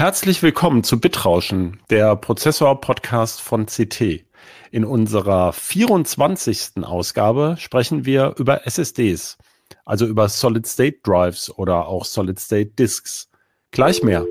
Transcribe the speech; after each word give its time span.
Herzlich 0.00 0.42
willkommen 0.42 0.82
zu 0.82 0.98
Bitrauschen, 0.98 1.78
der 1.90 2.16
Prozessor-Podcast 2.16 3.42
von 3.42 3.66
CT. 3.66 4.24
In 4.70 4.86
unserer 4.86 5.52
24. 5.52 6.82
Ausgabe 6.84 7.56
sprechen 7.58 8.06
wir 8.06 8.34
über 8.38 8.66
SSDs, 8.66 9.36
also 9.84 10.06
über 10.06 10.30
Solid-State 10.30 11.00
Drives 11.02 11.54
oder 11.54 11.86
auch 11.86 12.06
Solid-State 12.06 12.70
Disks. 12.78 13.28
Gleich 13.72 14.02
mehr. 14.02 14.24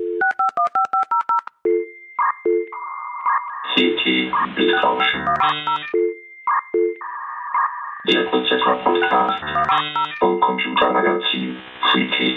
CT 3.72 4.04
Bitrauschen. 4.56 5.24
Der 8.08 8.24
Prozessor-Podcast 8.24 9.44
vom 10.18 10.40
Computermagazin 10.40 11.56
CT. 11.92 12.36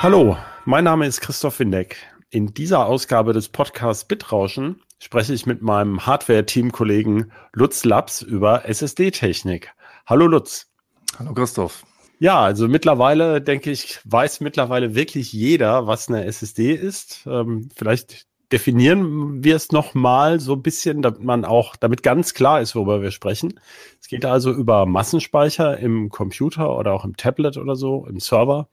Hallo, 0.00 0.36
mein 0.66 0.84
Name 0.84 1.06
ist 1.06 1.20
Christoph 1.20 1.58
Windeck. 1.60 1.96
In 2.30 2.54
dieser 2.54 2.86
Ausgabe 2.86 3.32
des 3.32 3.48
Podcasts 3.48 4.06
Bitrauschen 4.06 4.80
spreche 4.98 5.34
ich 5.34 5.44
mit 5.44 5.60
meinem 5.60 6.06
Hardware-Team-Kollegen 6.06 7.30
Lutz 7.52 7.84
Laps 7.84 8.22
über 8.22 8.66
SSD-Technik. 8.66 9.72
Hallo 10.06 10.26
Lutz. 10.26 10.70
Hallo 11.18 11.34
Christoph. 11.34 11.84
Ja, 12.18 12.40
also 12.40 12.66
mittlerweile 12.66 13.42
denke 13.42 13.70
ich, 13.70 14.00
weiß 14.04 14.40
mittlerweile 14.40 14.94
wirklich 14.94 15.32
jeder, 15.32 15.86
was 15.86 16.08
eine 16.08 16.24
SSD 16.24 16.72
ist. 16.72 17.24
Ähm, 17.26 17.68
vielleicht 17.76 18.26
definieren 18.50 19.44
wir 19.44 19.56
es 19.56 19.70
nochmal 19.70 20.40
so 20.40 20.54
ein 20.54 20.62
bisschen, 20.62 21.02
damit 21.02 21.22
man 21.22 21.44
auch, 21.44 21.76
damit 21.76 22.02
ganz 22.02 22.32
klar 22.32 22.62
ist, 22.62 22.74
worüber 22.74 23.02
wir 23.02 23.10
sprechen. 23.10 23.60
Es 24.00 24.08
geht 24.08 24.24
also 24.24 24.50
über 24.50 24.86
Massenspeicher 24.86 25.78
im 25.78 26.08
Computer 26.08 26.76
oder 26.78 26.92
auch 26.94 27.04
im 27.04 27.16
Tablet 27.16 27.58
oder 27.58 27.76
so, 27.76 28.06
im 28.06 28.18
Server 28.18 28.68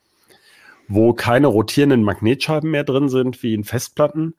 wo 0.93 1.13
keine 1.13 1.47
rotierenden 1.47 2.03
Magnetscheiben 2.03 2.69
mehr 2.69 2.83
drin 2.83 3.07
sind 3.07 3.41
wie 3.43 3.53
in 3.53 3.63
Festplatten, 3.63 4.35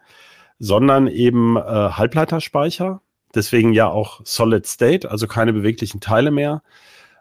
sondern 0.59 1.09
eben 1.09 1.57
äh, 1.57 1.61
Halbleiterspeicher. 1.61 3.01
Deswegen 3.35 3.73
ja 3.73 3.89
auch 3.89 4.21
Solid 4.25 4.67
State, 4.67 5.11
also 5.11 5.27
keine 5.27 5.55
beweglichen 5.55 6.01
Teile 6.01 6.31
mehr. 6.31 6.63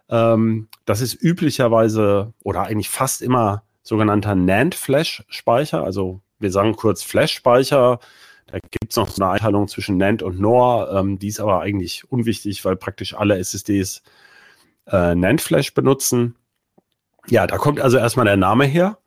Ähm, 0.09 0.67
das 0.85 0.99
ist 0.99 1.13
üblicherweise 1.13 2.33
oder 2.43 2.63
eigentlich 2.63 2.89
fast 2.89 3.21
immer 3.21 3.63
sogenannter 3.83 4.35
NAND-Flash-Speicher. 4.35 5.81
Also 5.81 6.19
wir 6.39 6.51
sagen 6.51 6.75
kurz 6.75 7.01
Flash-Speicher. 7.01 7.99
Da 8.47 8.59
gibt 8.59 8.91
es 8.91 8.97
noch 8.97 9.07
so 9.07 9.23
eine 9.23 9.31
Einteilung 9.31 9.69
zwischen 9.69 9.95
NAND 9.95 10.23
und 10.23 10.41
NOR. 10.41 10.91
Ähm, 10.93 11.19
die 11.19 11.29
ist 11.29 11.39
aber 11.39 11.61
eigentlich 11.61 12.11
unwichtig, 12.11 12.66
weil 12.66 12.75
praktisch 12.75 13.13
alle 13.16 13.38
SSDs 13.38 14.03
äh, 14.88 15.16
NAND-Flash 15.16 15.73
benutzen. 15.73 16.35
Ja, 17.29 17.47
da 17.47 17.57
kommt 17.57 17.79
also 17.79 17.97
erstmal 17.97 18.25
der 18.25 18.35
Name 18.35 18.66
her. 18.66 18.97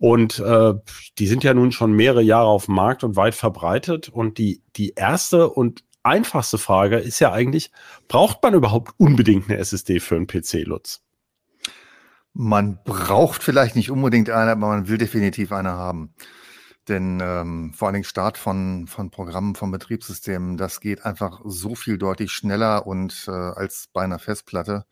Und 0.00 0.38
äh, 0.38 0.72
die 1.18 1.26
sind 1.26 1.44
ja 1.44 1.52
nun 1.52 1.72
schon 1.72 1.92
mehrere 1.92 2.22
Jahre 2.22 2.48
auf 2.48 2.64
dem 2.64 2.74
Markt 2.74 3.04
und 3.04 3.16
weit 3.16 3.34
verbreitet. 3.34 4.08
Und 4.08 4.38
die, 4.38 4.62
die 4.76 4.94
erste 4.96 5.50
und 5.50 5.84
einfachste 6.02 6.56
Frage 6.56 6.96
ist 6.96 7.18
ja 7.18 7.32
eigentlich, 7.32 7.70
braucht 8.08 8.42
man 8.42 8.54
überhaupt 8.54 8.94
unbedingt 8.96 9.50
eine 9.50 9.58
SSD 9.58 10.00
für 10.00 10.16
einen 10.16 10.26
PC, 10.26 10.64
Lutz? 10.64 11.02
Man 12.32 12.78
braucht 12.82 13.42
vielleicht 13.42 13.76
nicht 13.76 13.90
unbedingt 13.90 14.30
eine, 14.30 14.52
aber 14.52 14.68
man 14.68 14.88
will 14.88 14.96
definitiv 14.96 15.52
eine 15.52 15.72
haben. 15.72 16.14
Denn 16.88 17.20
ähm, 17.22 17.74
vor 17.74 17.88
allen 17.88 17.94
Dingen 17.96 18.04
Start 18.04 18.38
von, 18.38 18.86
von 18.86 19.10
Programmen, 19.10 19.54
von 19.54 19.70
Betriebssystemen, 19.70 20.56
das 20.56 20.80
geht 20.80 21.04
einfach 21.04 21.42
so 21.44 21.74
viel 21.74 21.98
deutlich 21.98 22.32
schneller 22.32 22.86
und 22.86 23.26
äh, 23.28 23.32
als 23.32 23.90
bei 23.92 24.00
einer 24.00 24.18
Festplatte. 24.18 24.86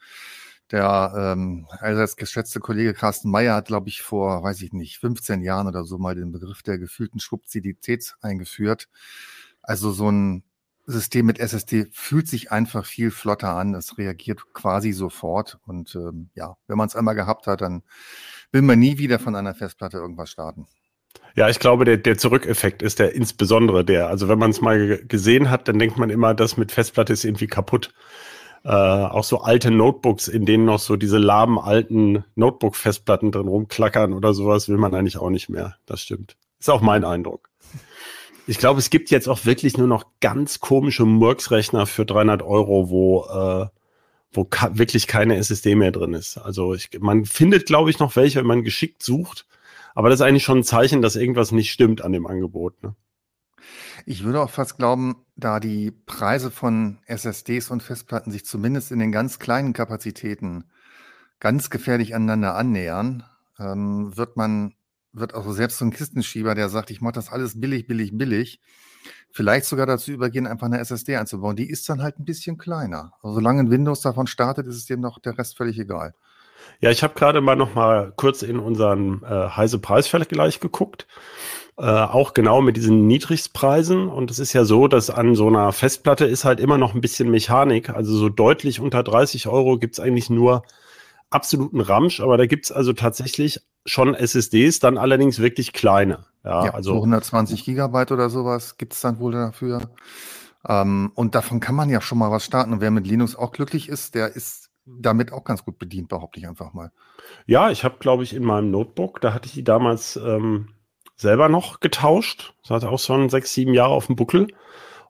Der 0.71 1.15
ähm, 1.17 1.67
allseits 1.81 2.17
geschätzte 2.17 2.61
Kollege 2.61 2.93
Carsten 2.93 3.31
Meyer 3.31 3.55
hat, 3.55 3.69
glaube 3.69 3.89
ich, 3.89 4.03
vor, 4.03 4.43
weiß 4.43 4.61
ich 4.63 4.73
nicht, 4.73 4.99
15 4.99 5.41
Jahren 5.41 5.67
oder 5.67 5.85
so 5.85 5.99
mal 5.99 6.15
den 6.15 6.31
Begriff 6.31 6.63
der 6.63 6.79
gefühlten 6.79 7.21
Schwuppzidität 7.21 8.17
eingeführt. 8.21 8.89
Also 9.63 9.93
so 9.93 10.11
ein 10.11 10.45
System 10.85 11.27
mit 11.27 11.39
SSD 11.39 11.87
fühlt 11.93 12.29
sich 12.29 12.51
einfach 12.51 12.87
viel 12.87 13.11
flotter 13.11 13.55
an. 13.55 13.75
Es 13.75 13.99
reagiert 13.99 14.53
quasi 14.53 14.93
sofort. 14.93 15.59
Und 15.67 15.95
ähm, 15.95 16.31
ja, 16.35 16.57
wenn 16.67 16.79
man 16.79 16.89
es 16.89 16.97
einmal 16.97 17.15
gehabt 17.15 17.47
hat, 17.47 17.61
dann 17.61 17.83
will 18.53 18.63
man 18.63 18.79
nie 18.79 18.99
wieder 18.99 19.19
von 19.19 19.37
einer 19.37 19.55
Festplatte 19.55 19.99
irgendwas 19.99 20.31
starten. 20.31 20.67
Ja, 21.35 21.49
ich 21.49 21.59
glaube, 21.59 21.85
der, 21.85 21.99
der 21.99 22.19
Zurückeffekt 22.19 22.83
ist 22.83 22.99
der 22.99 23.15
insbesondere 23.15 23.85
der. 23.85 24.09
Also 24.09 24.29
wenn 24.29 24.39
man 24.39 24.51
es 24.51 24.61
mal 24.61 24.99
gesehen 25.07 25.51
hat, 25.51 25.69
dann 25.69 25.79
denkt 25.79 25.99
man 25.99 26.11
immer, 26.11 26.35
das 26.35 26.57
mit 26.57 26.73
Festplatte 26.73 27.13
ist 27.13 27.25
irgendwie 27.25 27.47
kaputt 27.47 27.93
äh, 28.69 28.71
auch 28.71 29.25
so 29.25 29.41
alte 29.41 29.71
Notebooks, 29.71 30.29
in 30.29 30.45
denen 30.45 30.67
noch 30.67 30.79
so 30.79 30.97
diese 30.97 31.17
lahmen 31.17 31.59
alten 31.59 32.25
Notebook-Festplatten 32.35 33.33
drin 33.33 33.49
rumklackern 33.49 34.13
oder 34.13 34.35
sowas, 34.35 34.69
will 34.69 34.77
man 34.77 34.95
eigentlich 34.95 35.17
auch 35.17 35.31
nicht 35.31 35.49
mehr. 35.49 35.77
Das 35.87 36.03
stimmt. 36.03 36.37
Ist 36.61 36.69
auch 36.69 36.83
mein 36.83 37.03
Eindruck. 37.03 37.49
Ich 38.47 38.59
glaube, 38.59 38.79
es 38.79 38.91
gibt 38.91 39.11
jetzt 39.11 39.27
auch 39.27 39.47
wirklich 39.47 39.79
nur 39.79 39.87
noch 39.87 40.05
ganz 40.21 40.61
komische 40.61 41.07
Murks-Rechner 41.07 41.87
für 41.87 42.05
300 42.05 42.43
Euro, 42.43 42.91
wo, 42.91 43.25
äh, 43.25 43.69
wo 44.33 44.47
wirklich 44.73 45.07
keine 45.07 45.37
SSD 45.37 45.75
mehr 45.75 45.91
drin 45.91 46.13
ist. 46.13 46.37
Also 46.37 46.75
ich, 46.75 46.91
man 47.01 47.25
findet, 47.25 47.65
glaube 47.65 47.89
ich, 47.89 47.99
noch 47.99 48.17
welche, 48.17 48.41
wenn 48.41 48.47
man 48.47 48.65
geschickt 48.65 49.03
sucht. 49.03 49.47
Aber 49.95 50.11
das 50.11 50.21
ist 50.21 50.27
eigentlich 50.27 50.45
schon 50.45 50.59
ein 50.59 50.65
Zeichen, 50.65 51.01
dass 51.01 51.17
irgendwas 51.17 51.53
nicht 51.53 51.73
stimmt 51.73 52.03
an 52.03 52.13
dem 52.13 52.27
Angebot. 52.27 52.83
Ne? 52.83 52.95
Ich 54.11 54.25
würde 54.25 54.41
auch 54.41 54.49
fast 54.49 54.79
glauben, 54.79 55.27
da 55.37 55.61
die 55.61 55.91
Preise 55.91 56.51
von 56.51 56.97
SSDs 57.05 57.71
und 57.71 57.83
Festplatten 57.83 58.33
sich 58.33 58.47
zumindest 58.47 58.91
in 58.91 59.01
den 59.01 59.13
ganz 59.13 59.39
kleinen 59.39 59.75
Kapazitäten 59.75 60.65
ganz 61.41 61.69
gefährlich 61.69 62.15
aneinander 62.15 62.55
annähern, 62.55 63.25
ähm, 63.59 64.17
wird 64.17 64.39
man, 64.39 64.73
wird 65.13 65.35
auch 65.35 65.47
selbst 65.53 65.77
so 65.77 65.85
ein 65.85 65.91
Kistenschieber, 65.91 66.55
der 66.55 66.71
sagt, 66.71 66.91
ich 66.91 67.03
mache 67.03 67.13
das 67.13 67.31
alles 67.31 67.61
billig, 67.61 67.87
billig, 67.87 68.17
billig, 68.17 68.63
vielleicht 69.31 69.67
sogar 69.67 69.85
dazu 69.85 70.11
übergehen, 70.11 70.47
einfach 70.47 70.69
eine 70.69 70.81
SSD 70.81 71.17
einzubauen. 71.17 71.57
Die 71.57 71.69
ist 71.69 71.87
dann 71.91 72.01
halt 72.01 72.19
ein 72.19 72.25
bisschen 72.25 72.57
kleiner. 72.57 73.13
Also 73.23 73.35
solange 73.35 73.71
Windows 73.71 74.01
davon 74.01 74.27
startet, 74.27 74.67
ist 74.69 74.77
es 74.77 74.87
dem 74.87 75.01
noch 75.01 75.19
der 75.19 75.37
Rest 75.37 75.59
völlig 75.59 75.79
egal. 75.79 76.15
Ja, 76.81 76.91
ich 76.91 77.03
habe 77.03 77.13
gerade 77.13 77.43
mal 77.43 77.57
noch 77.57 77.75
mal 77.75 78.13
kurz 78.17 78.43
in 78.43 78.59
unseren 78.59 79.23
äh, 79.23 79.49
heiße 79.51 79.81
Preisvergleich 79.81 80.61
geguckt. 80.61 81.07
Äh, 81.79 81.85
auch 81.85 82.35
genau 82.35 82.61
mit 82.61 82.77
diesen 82.77 83.07
Niedrigstpreisen. 83.07 84.09
Und 84.09 84.33
es 84.33 84.41
ist 84.41 84.53
ja 84.53 84.65
so, 84.65 84.89
dass 84.89 85.11
an 85.11 85.37
so 85.37 85.47
einer 85.47 85.73
Festplatte 85.73 86.25
ist 86.25 86.45
halt 86.45 86.59
immer 86.59 86.77
noch 86.77 86.93
ein 86.93 87.01
bisschen 87.01 87.31
Mechanik. 87.31 87.91
Also 87.91 88.17
so 88.17 88.29
deutlich 88.29 88.81
unter 88.81 89.05
30 89.05 89.47
Euro 89.47 89.79
gibt's 89.79 90.01
eigentlich 90.01 90.29
nur 90.29 90.65
absoluten 91.31 91.81
Ramsch, 91.81 92.21
aber 92.21 92.37
da 92.37 92.47
gibt's 92.47 92.73
also 92.73 92.93
tatsächlich 92.95 93.61
schon 93.87 94.15
SSDs, 94.15 94.81
dann 94.81 94.99
allerdings 94.99 95.39
wirklich 95.39 95.73
kleine. 95.73 96.27
Ja, 96.45 96.65
ja 96.67 96.75
also 96.75 96.95
so 96.95 96.97
120 96.97 97.65
Gigabyte 97.65 98.11
oder 98.11 98.29
sowas 98.29 98.77
gibt's 98.77 99.01
dann 99.01 99.21
wohl 99.21 99.33
dafür. 99.33 99.83
Ähm, 100.67 101.13
und 101.15 101.37
davon 101.37 101.61
kann 101.61 101.77
man 101.77 101.91
ja 101.91 102.01
schon 102.01 102.19
mal 102.19 102.33
was 102.33 102.45
starten. 102.45 102.73
Und 102.73 102.81
wer 102.81 102.91
mit 102.91 103.07
Linux 103.07 103.37
auch 103.37 103.53
glücklich 103.53 103.89
ist, 103.89 104.17
der 104.17 104.35
ist 104.35 104.71
damit 104.85 105.33
auch 105.33 105.45
ganz 105.45 105.65
gut 105.65 105.79
bedient, 105.79 106.09
behaupte 106.09 106.41
ich 106.41 106.49
einfach 106.49 106.73
mal. 106.73 106.91
Ja, 107.47 107.71
ich 107.71 107.85
habe, 107.85 107.99
glaube 108.01 108.25
ich, 108.25 108.35
in 108.35 108.43
meinem 108.43 108.73
Notebook, 108.73 109.21
da 109.21 109.33
hatte 109.33 109.47
ich 109.47 109.53
die 109.53 109.63
damals 109.63 110.17
ähm, 110.17 110.71
selber 111.19 111.49
noch 111.49 111.81
getauscht. 111.81 112.55
Das 112.63 112.71
hatte 112.71 112.89
auch 112.89 112.99
schon 112.99 113.29
sechs, 113.29 113.53
sieben 113.53 113.75
Jahre 113.75 113.93
auf 113.93 114.07
dem 114.07 114.17
Buckel. 114.17 114.49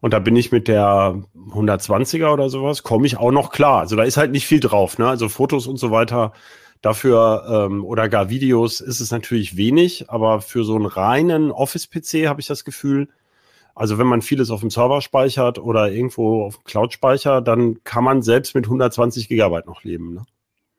Und 0.00 0.12
da 0.14 0.18
bin 0.18 0.36
ich 0.36 0.52
mit 0.52 0.68
der 0.68 1.22
120er 1.50 2.32
oder 2.32 2.48
sowas, 2.50 2.82
komme 2.82 3.06
ich 3.06 3.16
auch 3.18 3.32
noch 3.32 3.50
klar. 3.50 3.80
Also 3.80 3.96
da 3.96 4.04
ist 4.04 4.16
halt 4.16 4.30
nicht 4.30 4.46
viel 4.46 4.60
drauf, 4.60 4.98
ne? 4.98 5.08
Also 5.08 5.28
Fotos 5.28 5.66
und 5.66 5.76
so 5.76 5.90
weiter. 5.90 6.32
Dafür 6.80 7.66
ähm, 7.68 7.84
oder 7.84 8.08
gar 8.08 8.30
Videos 8.30 8.80
ist 8.80 9.00
es 9.00 9.10
natürlich 9.10 9.56
wenig, 9.56 10.08
aber 10.08 10.40
für 10.40 10.64
so 10.64 10.76
einen 10.76 10.86
reinen 10.86 11.50
Office-PC 11.50 12.28
habe 12.28 12.40
ich 12.40 12.46
das 12.46 12.64
Gefühl, 12.64 13.08
also 13.74 13.98
wenn 13.98 14.06
man 14.06 14.22
vieles 14.22 14.50
auf 14.50 14.60
dem 14.60 14.70
Server 14.70 15.00
speichert 15.00 15.58
oder 15.58 15.90
irgendwo 15.90 16.44
auf 16.44 16.56
dem 16.56 16.64
Cloud 16.64 16.92
speichert, 16.92 17.48
dann 17.48 17.82
kann 17.82 18.04
man 18.04 18.22
selbst 18.22 18.54
mit 18.54 18.66
120 18.66 19.28
Gigabyte 19.28 19.66
noch 19.66 19.82
leben. 19.82 20.14
Ne? 20.14 20.22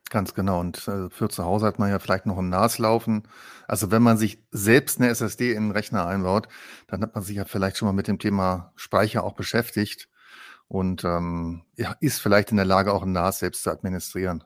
Ganz 0.09 0.33
genau. 0.33 0.59
Und 0.59 0.87
äh, 0.87 1.09
für 1.09 1.29
zu 1.29 1.45
Hause 1.45 1.67
hat 1.67 1.77
man 1.79 1.89
ja 1.89 1.99
vielleicht 1.99 2.25
noch 2.25 2.37
ein 2.39 2.49
NAS 2.49 2.79
laufen. 2.79 3.23
Also 3.67 3.91
wenn 3.91 4.01
man 4.01 4.17
sich 4.17 4.39
selbst 4.51 4.99
eine 4.99 5.09
SSD 5.09 5.51
in 5.53 5.67
den 5.67 5.71
Rechner 5.71 6.07
einbaut, 6.07 6.47
dann 6.87 7.01
hat 7.01 7.13
man 7.13 7.23
sich 7.23 7.35
ja 7.35 7.45
vielleicht 7.45 7.77
schon 7.77 7.87
mal 7.87 7.93
mit 7.93 8.07
dem 8.07 8.17
Thema 8.17 8.71
Speicher 8.75 9.23
auch 9.23 9.33
beschäftigt 9.33 10.09
und 10.67 11.03
ähm, 11.03 11.63
ja, 11.75 11.95
ist 11.99 12.21
vielleicht 12.21 12.51
in 12.51 12.57
der 12.57 12.65
Lage, 12.65 12.93
auch 12.93 13.03
ein 13.03 13.11
NAS 13.11 13.39
selbst 13.39 13.63
zu 13.63 13.71
administrieren. 13.71 14.43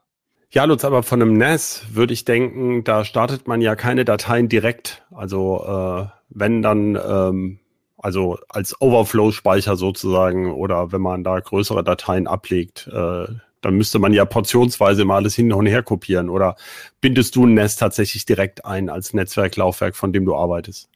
Ja, 0.49 0.65
Lutz, 0.65 0.85
aber 0.85 1.01
von 1.03 1.21
einem 1.21 1.37
NAS 1.37 1.83
würde 1.93 2.13
ich 2.13 2.25
denken, 2.25 2.83
da 2.83 3.05
startet 3.05 3.47
man 3.47 3.61
ja 3.61 3.75
keine 3.75 4.05
Dateien 4.05 4.49
direkt. 4.49 5.03
Also 5.11 5.63
äh, 5.65 6.07
wenn 6.29 6.61
dann, 6.61 6.95
ähm, 6.95 7.59
also 7.97 8.37
als 8.49 8.79
Overflow-Speicher 8.79 9.77
sozusagen 9.77 10.51
oder 10.51 10.91
wenn 10.91 11.01
man 11.01 11.23
da 11.23 11.39
größere 11.39 11.83
Dateien 11.83 12.27
ablegt, 12.27 12.87
äh, 12.87 13.27
dann 13.63 13.75
müsste 13.75 13.99
man 13.99 14.13
ja 14.13 14.25
portionsweise 14.25 15.05
mal 15.05 15.17
alles 15.17 15.35
hin 15.35 15.51
und 15.53 15.65
her 15.65 15.83
kopieren. 15.83 16.29
Oder 16.29 16.55
bindest 17.01 17.35
du 17.35 17.45
ein 17.45 17.53
Nest 17.53 17.79
tatsächlich 17.79 18.25
direkt 18.25 18.65
ein 18.65 18.89
als 18.89 19.13
Netzwerklaufwerk, 19.13 19.95
von 19.95 20.13
dem 20.13 20.25
du 20.25 20.35
arbeitest? 20.35 20.89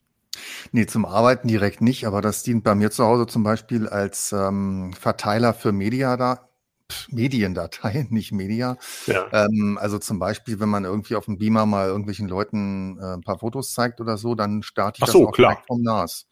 Nee, 0.71 0.85
zum 0.85 1.05
Arbeiten 1.05 1.47
direkt 1.47 1.81
nicht, 1.81 2.05
aber 2.05 2.21
das 2.21 2.43
dient 2.43 2.63
bei 2.63 2.75
mir 2.75 2.91
zu 2.91 3.03
Hause 3.05 3.25
zum 3.25 3.43
Beispiel 3.43 3.87
als 3.87 4.31
ähm, 4.31 4.93
Verteiler 4.93 5.53
für 5.53 5.71
Media 5.71 6.15
da 6.15 6.47
Mediendatei, 7.09 8.07
nicht 8.09 8.31
Media. 8.31 8.77
Ja. 9.05 9.25
Ähm, 9.31 9.77
also 9.81 9.99
zum 9.99 10.19
Beispiel, 10.19 10.59
wenn 10.59 10.69
man 10.69 10.85
irgendwie 10.85 11.15
auf 11.15 11.25
dem 11.25 11.37
Beamer 11.37 11.65
mal 11.65 11.87
irgendwelchen 11.87 12.27
Leuten 12.27 12.97
äh, 12.99 13.13
ein 13.13 13.21
paar 13.21 13.39
Fotos 13.39 13.73
zeigt 13.73 14.01
oder 14.01 14.17
so, 14.17 14.35
dann 14.35 14.63
starte 14.63 14.99
ich 14.99 15.03
Ach 15.03 15.07
so, 15.11 15.19
das 15.19 15.27
auch 15.27 15.33
klar. 15.33 15.51
direkt 15.51 15.67
vom 15.67 15.81
NAS. 15.81 16.27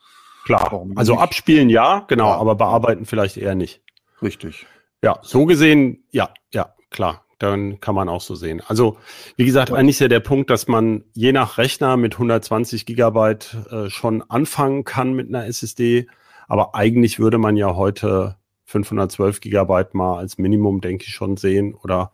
Klar. 0.46 0.86
also 0.96 1.14
nicht? 1.14 1.22
abspielen 1.22 1.70
ja, 1.70 2.06
genau, 2.08 2.30
ja. 2.30 2.38
aber 2.38 2.56
bearbeiten 2.56 3.06
vielleicht 3.06 3.38
eher 3.38 3.56
nicht. 3.56 3.82
Richtig. 4.22 4.68
Ja, 5.06 5.20
so 5.22 5.46
gesehen, 5.46 6.04
ja, 6.10 6.34
ja, 6.52 6.74
klar. 6.90 7.26
Dann 7.38 7.80
kann 7.80 7.94
man 7.94 8.10
auch 8.10 8.22
so 8.22 8.34
sehen. 8.34 8.64
Also, 8.66 8.98
wie 9.36 9.46
gesagt, 9.46 9.72
eigentlich 9.72 9.98
ist 9.98 10.00
ja 10.00 10.08
der 10.08 10.20
Punkt, 10.20 10.50
dass 10.50 10.68
man 10.68 11.04
je 11.14 11.32
nach 11.32 11.60
Rechner 11.60 11.96
mit 11.96 12.14
120 12.14 12.88
Gigabyte 12.88 13.56
äh, 13.70 13.90
schon 13.92 14.24
anfangen 14.24 14.84
kann 14.84 15.14
mit 15.14 15.28
einer 15.28 15.46
SSD. 15.46 16.08
Aber 16.48 16.74
eigentlich 16.74 17.20
würde 17.20 17.38
man 17.38 17.56
ja 17.56 17.76
heute 17.76 18.38
512 18.64 19.42
Gigabyte 19.42 19.94
mal 19.94 20.18
als 20.18 20.40
Minimum, 20.40 20.82
denke 20.82 21.06
ich, 21.06 21.14
schon 21.14 21.38
sehen. 21.38 21.76
Oder 21.76 22.12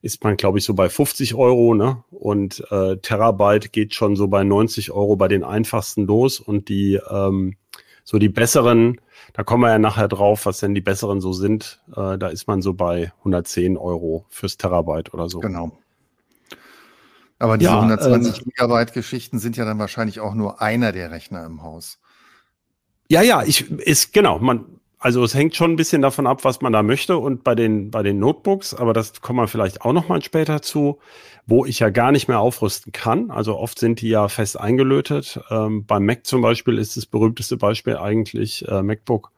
ist 0.00 0.24
man, 0.24 0.38
glaube 0.38 0.58
ich, 0.58 0.64
so 0.64 0.72
bei 0.72 0.88
50 0.88 1.34
Euro, 1.34 1.74
ne? 1.74 2.02
Und 2.10 2.64
äh, 2.70 2.96
Terabyte 2.96 3.72
geht 3.72 3.92
schon 3.92 4.16
so 4.16 4.28
bei 4.28 4.42
90 4.42 4.90
Euro 4.90 5.16
bei 5.16 5.28
den 5.28 5.44
einfachsten 5.44 6.06
los 6.06 6.40
und 6.40 6.70
die 6.70 6.98
ähm, 7.10 7.56
so 8.04 8.18
die 8.18 8.28
besseren, 8.28 9.00
da 9.32 9.42
kommen 9.44 9.62
wir 9.62 9.70
ja 9.70 9.78
nachher 9.78 10.08
drauf, 10.08 10.46
was 10.46 10.60
denn 10.60 10.74
die 10.74 10.80
besseren 10.80 11.20
so 11.20 11.32
sind. 11.32 11.80
Äh, 11.96 12.18
da 12.18 12.28
ist 12.28 12.46
man 12.46 12.62
so 12.62 12.74
bei 12.74 13.12
110 13.18 13.76
Euro 13.76 14.26
fürs 14.28 14.56
Terabyte 14.56 15.14
oder 15.14 15.28
so. 15.28 15.40
Genau. 15.40 15.72
Aber 17.38 17.58
diese 17.58 17.70
ja, 17.70 17.76
120 17.76 18.38
äh, 18.38 18.44
Gigabyte 18.44 18.92
Geschichten 18.92 19.38
sind 19.38 19.56
ja 19.56 19.64
dann 19.64 19.78
wahrscheinlich 19.78 20.20
auch 20.20 20.34
nur 20.34 20.60
einer 20.62 20.92
der 20.92 21.10
Rechner 21.10 21.44
im 21.44 21.62
Haus. 21.62 21.98
Ja, 23.08 23.20
ja, 23.22 23.42
ich 23.42 23.70
ist 23.70 24.12
genau, 24.12 24.38
man 24.38 24.80
also 25.02 25.24
es 25.24 25.34
hängt 25.34 25.56
schon 25.56 25.72
ein 25.72 25.76
bisschen 25.76 26.00
davon 26.00 26.28
ab, 26.28 26.44
was 26.44 26.60
man 26.60 26.72
da 26.72 26.82
möchte 26.82 27.18
und 27.18 27.42
bei 27.42 27.56
den, 27.56 27.90
bei 27.90 28.04
den 28.04 28.20
Notebooks, 28.20 28.72
aber 28.72 28.92
das 28.92 29.20
kommen 29.20 29.40
wir 29.40 29.48
vielleicht 29.48 29.82
auch 29.82 29.92
nochmal 29.92 30.22
später 30.22 30.62
zu, 30.62 31.00
wo 31.44 31.66
ich 31.66 31.80
ja 31.80 31.90
gar 31.90 32.12
nicht 32.12 32.28
mehr 32.28 32.38
aufrüsten 32.38 32.92
kann. 32.92 33.32
Also 33.32 33.58
oft 33.58 33.80
sind 33.80 34.00
die 34.00 34.08
ja 34.08 34.28
fest 34.28 34.58
eingelötet. 34.58 35.40
Ähm, 35.50 35.84
beim 35.86 36.06
Mac 36.06 36.24
zum 36.24 36.40
Beispiel 36.40 36.78
ist 36.78 36.96
das 36.96 37.06
berühmteste 37.06 37.56
Beispiel 37.56 37.96
eigentlich 37.96 38.66
äh, 38.68 38.82
MacBook. 38.82 39.32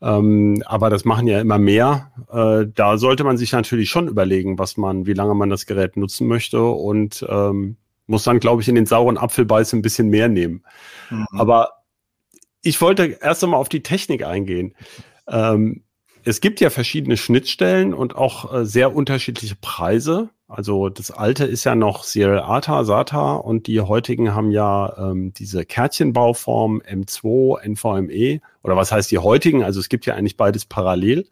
Ähm, 0.00 0.62
aber 0.64 0.90
das 0.90 1.04
machen 1.04 1.26
ja 1.26 1.40
immer 1.40 1.58
mehr. 1.58 2.12
Äh, 2.30 2.66
da 2.72 2.96
sollte 2.96 3.24
man 3.24 3.36
sich 3.36 3.50
natürlich 3.50 3.90
schon 3.90 4.06
überlegen, 4.06 4.60
was 4.60 4.76
man, 4.76 5.06
wie 5.06 5.14
lange 5.14 5.34
man 5.34 5.50
das 5.50 5.66
Gerät 5.66 5.96
nutzen 5.96 6.28
möchte 6.28 6.62
und 6.62 7.26
ähm, 7.28 7.76
muss 8.06 8.24
dann, 8.24 8.38
glaube 8.38 8.62
ich, 8.62 8.68
in 8.68 8.76
den 8.76 8.86
sauren 8.86 9.18
Apfel 9.18 9.44
beißen 9.44 9.78
ein 9.78 9.82
bisschen 9.82 10.08
mehr 10.08 10.28
nehmen. 10.28 10.62
Mhm. 11.10 11.26
Aber 11.32 11.83
ich 12.64 12.80
wollte 12.80 13.18
erst 13.20 13.44
einmal 13.44 13.60
auf 13.60 13.68
die 13.68 13.82
Technik 13.82 14.24
eingehen. 14.24 14.74
Ähm, 15.28 15.82
es 16.24 16.40
gibt 16.40 16.60
ja 16.60 16.70
verschiedene 16.70 17.16
Schnittstellen 17.16 17.92
und 17.92 18.16
auch 18.16 18.52
äh, 18.52 18.64
sehr 18.64 18.94
unterschiedliche 18.94 19.56
Preise. 19.56 20.30
Also 20.48 20.88
das 20.88 21.10
alte 21.10 21.44
ist 21.44 21.64
ja 21.64 21.74
noch 21.74 22.04
Serial 22.04 22.40
ATA, 22.40 22.84
SATA 22.84 23.34
und 23.34 23.66
die 23.66 23.80
heutigen 23.80 24.34
haben 24.34 24.50
ja 24.50 24.94
ähm, 24.98 25.34
diese 25.34 25.64
Kärtchenbauform 25.64 26.80
M2, 26.80 27.60
NVMe 27.62 28.40
oder 28.62 28.76
was 28.76 28.90
heißt 28.90 29.10
die 29.10 29.18
heutigen? 29.18 29.62
Also 29.62 29.80
es 29.80 29.88
gibt 29.88 30.06
ja 30.06 30.14
eigentlich 30.14 30.36
beides 30.36 30.64
parallel. 30.64 31.26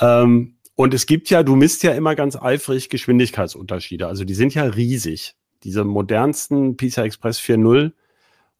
Ähm, 0.00 0.54
und 0.76 0.94
es 0.94 1.04
gibt 1.04 1.28
ja, 1.28 1.42
du 1.42 1.56
misst 1.56 1.82
ja 1.82 1.92
immer 1.92 2.14
ganz 2.14 2.36
eifrig 2.36 2.88
Geschwindigkeitsunterschiede. 2.88 4.06
Also 4.06 4.24
die 4.24 4.34
sind 4.34 4.54
ja 4.54 4.64
riesig. 4.64 5.34
Diese 5.62 5.84
modernsten 5.84 6.78
PCI 6.78 7.02
Express 7.02 7.38
4.0 7.38 7.92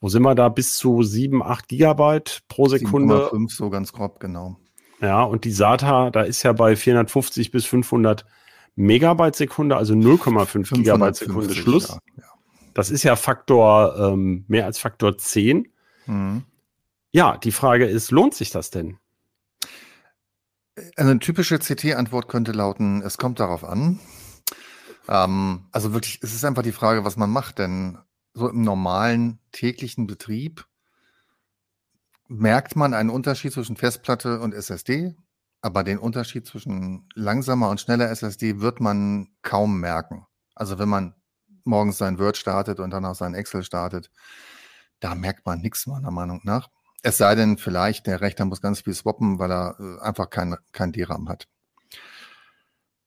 wo 0.01 0.09
sind 0.09 0.23
wir 0.23 0.35
da? 0.35 0.49
Bis 0.49 0.77
zu 0.77 1.03
7, 1.03 1.43
8 1.43 1.69
Gigabyte 1.69 2.43
pro 2.49 2.69
Sekunde. 2.69 3.31
7,5 3.31 3.55
so 3.55 3.71
ganz 3.71 3.93
grob, 3.93 4.21
genau. 4.21 4.57
Ja, 5.01 5.23
und 5.23 5.45
die 5.45 5.53
SATA, 5.53 6.11
da 6.11 6.23
ist 6.23 6.43
ja 6.43 6.53
bei 6.53 6.77
450 6.77 7.51
bis 7.51 7.67
500 7.67 8.27
Megabyte 8.77 9.37
Sekunde, 9.37 9.77
also 9.77 9.95
0,5 9.95 10.75
Gigabyte 10.75 11.17
Sekunde 11.17 11.55
Schluss. 11.55 11.89
Ja, 11.89 11.99
ja. 12.17 12.25
Das 12.75 12.91
ist 12.91 13.03
ja 13.03 13.17
Faktor, 13.17 13.97
ähm, 13.99 14.45
mehr 14.49 14.65
als 14.65 14.79
Faktor 14.79 15.19
10. 15.19 15.69
Mhm. 16.07 16.45
Ja, 17.13 17.37
die 17.37 17.53
Frage 17.53 17.87
ist, 17.87 18.11
lohnt 18.11 18.35
sich 18.35 18.51
das 18.51 18.71
denn? 18.71 18.99
Eine 20.97 21.19
typische 21.19 21.59
CT-Antwort 21.59 22.29
könnte 22.29 22.53
lauten, 22.53 23.03
es 23.03 23.19
kommt 23.19 23.41
darauf 23.41 23.65
an. 23.65 23.99
Ähm, 25.09 25.67
also 25.73 25.93
wirklich, 25.93 26.21
es 26.23 26.33
ist 26.33 26.45
einfach 26.45 26.63
die 26.63 26.73
Frage, 26.73 27.05
was 27.05 27.17
man 27.17 27.31
macht, 27.31 27.59
denn 27.59 27.99
so 28.35 28.49
im 28.49 28.63
normalen 28.63 29.41
täglichen 29.53 30.07
Betrieb 30.07 30.67
merkt 32.29 32.77
man 32.77 32.95
einen 32.95 33.11
Unterschied 33.11 33.53
zwischen 33.53 33.77
Festplatte 33.77 34.41
und 34.41 34.55
SSD, 34.55 35.17
aber 35.63 35.83
den 35.83 35.99
Unterschied 35.99 36.47
zwischen 36.47 37.09
langsamer 37.15 37.69
und 37.71 37.81
schneller 37.81 38.09
SSD 38.11 38.61
wird 38.61 38.81
man 38.81 39.29
kaum 39.43 39.81
merken. 39.81 40.27
Also 40.55 40.79
wenn 40.79 40.89
man 40.89 41.15
morgens 41.65 41.99
sein 41.99 42.19
Word 42.19 42.37
startet 42.37 42.81
und 42.81 42.91
dann 42.91 43.05
auch 43.05 43.15
sein 43.15 43.35
Excel 43.35 43.63
startet, 43.63 44.11
da 45.01 45.15
merkt 45.15 45.45
man 45.47 45.61
nichts 45.61 45.87
meiner 45.87 46.11
Meinung 46.11 46.41
nach. 46.45 46.69
Es 47.03 47.17
sei 47.17 47.35
denn, 47.35 47.57
vielleicht 47.57 48.07
der 48.07 48.21
Rechner 48.21 48.45
muss 48.45 48.61
ganz 48.61 48.83
viel 48.83 48.95
swappen, 48.95 49.39
weil 49.39 49.51
er 49.51 49.77
äh, 49.81 50.01
einfach 50.03 50.29
kein, 50.29 50.57
kein 50.73 50.93
DRAM 50.93 51.29
hat. 51.29 51.49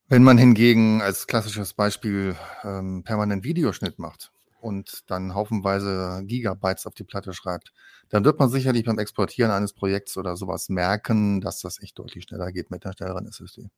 Wenn 0.08 0.24
man 0.24 0.38
hingegen 0.38 1.02
als 1.02 1.28
klassisches 1.28 1.74
Beispiel 1.74 2.36
ähm, 2.64 3.04
permanent 3.04 3.44
Videoschnitt 3.44 4.00
macht, 4.00 4.32
und 4.64 5.04
dann 5.08 5.34
haufenweise 5.34 6.24
Gigabytes 6.26 6.88
auf 6.88 6.94
die 6.94 7.04
Platte 7.04 7.34
schreibt, 7.34 7.74
dann 8.10 8.26
wird 8.26 8.40
man 8.40 8.50
sicherlich 8.50 8.86
beim 8.86 9.00
Exportieren 9.00 9.52
eines 9.52 9.74
Projekts 9.74 10.18
oder 10.18 10.36
sowas 10.36 10.70
merken, 10.70 11.42
dass 11.42 11.60
das 11.62 11.82
echt 11.82 12.00
deutlich 12.00 12.24
schneller 12.26 12.52
geht 12.52 12.72
mit 12.72 12.86
einer 12.86 12.94
schnelleren 12.94 13.28
SSD. 13.28 13.70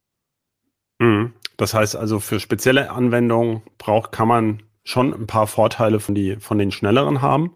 Mhm. 1.00 1.34
Das 1.58 1.74
heißt 1.74 1.96
also, 1.96 2.20
für 2.20 2.40
spezielle 2.40 2.92
Anwendungen 2.92 3.62
braucht, 3.78 4.12
kann 4.12 4.28
man 4.28 4.64
schon 4.84 5.14
ein 5.14 5.28
paar 5.28 5.48
Vorteile 5.48 6.00
von, 6.00 6.16
die, 6.16 6.38
von 6.38 6.58
den 6.58 6.72
schnelleren 6.72 7.22
haben. 7.22 7.56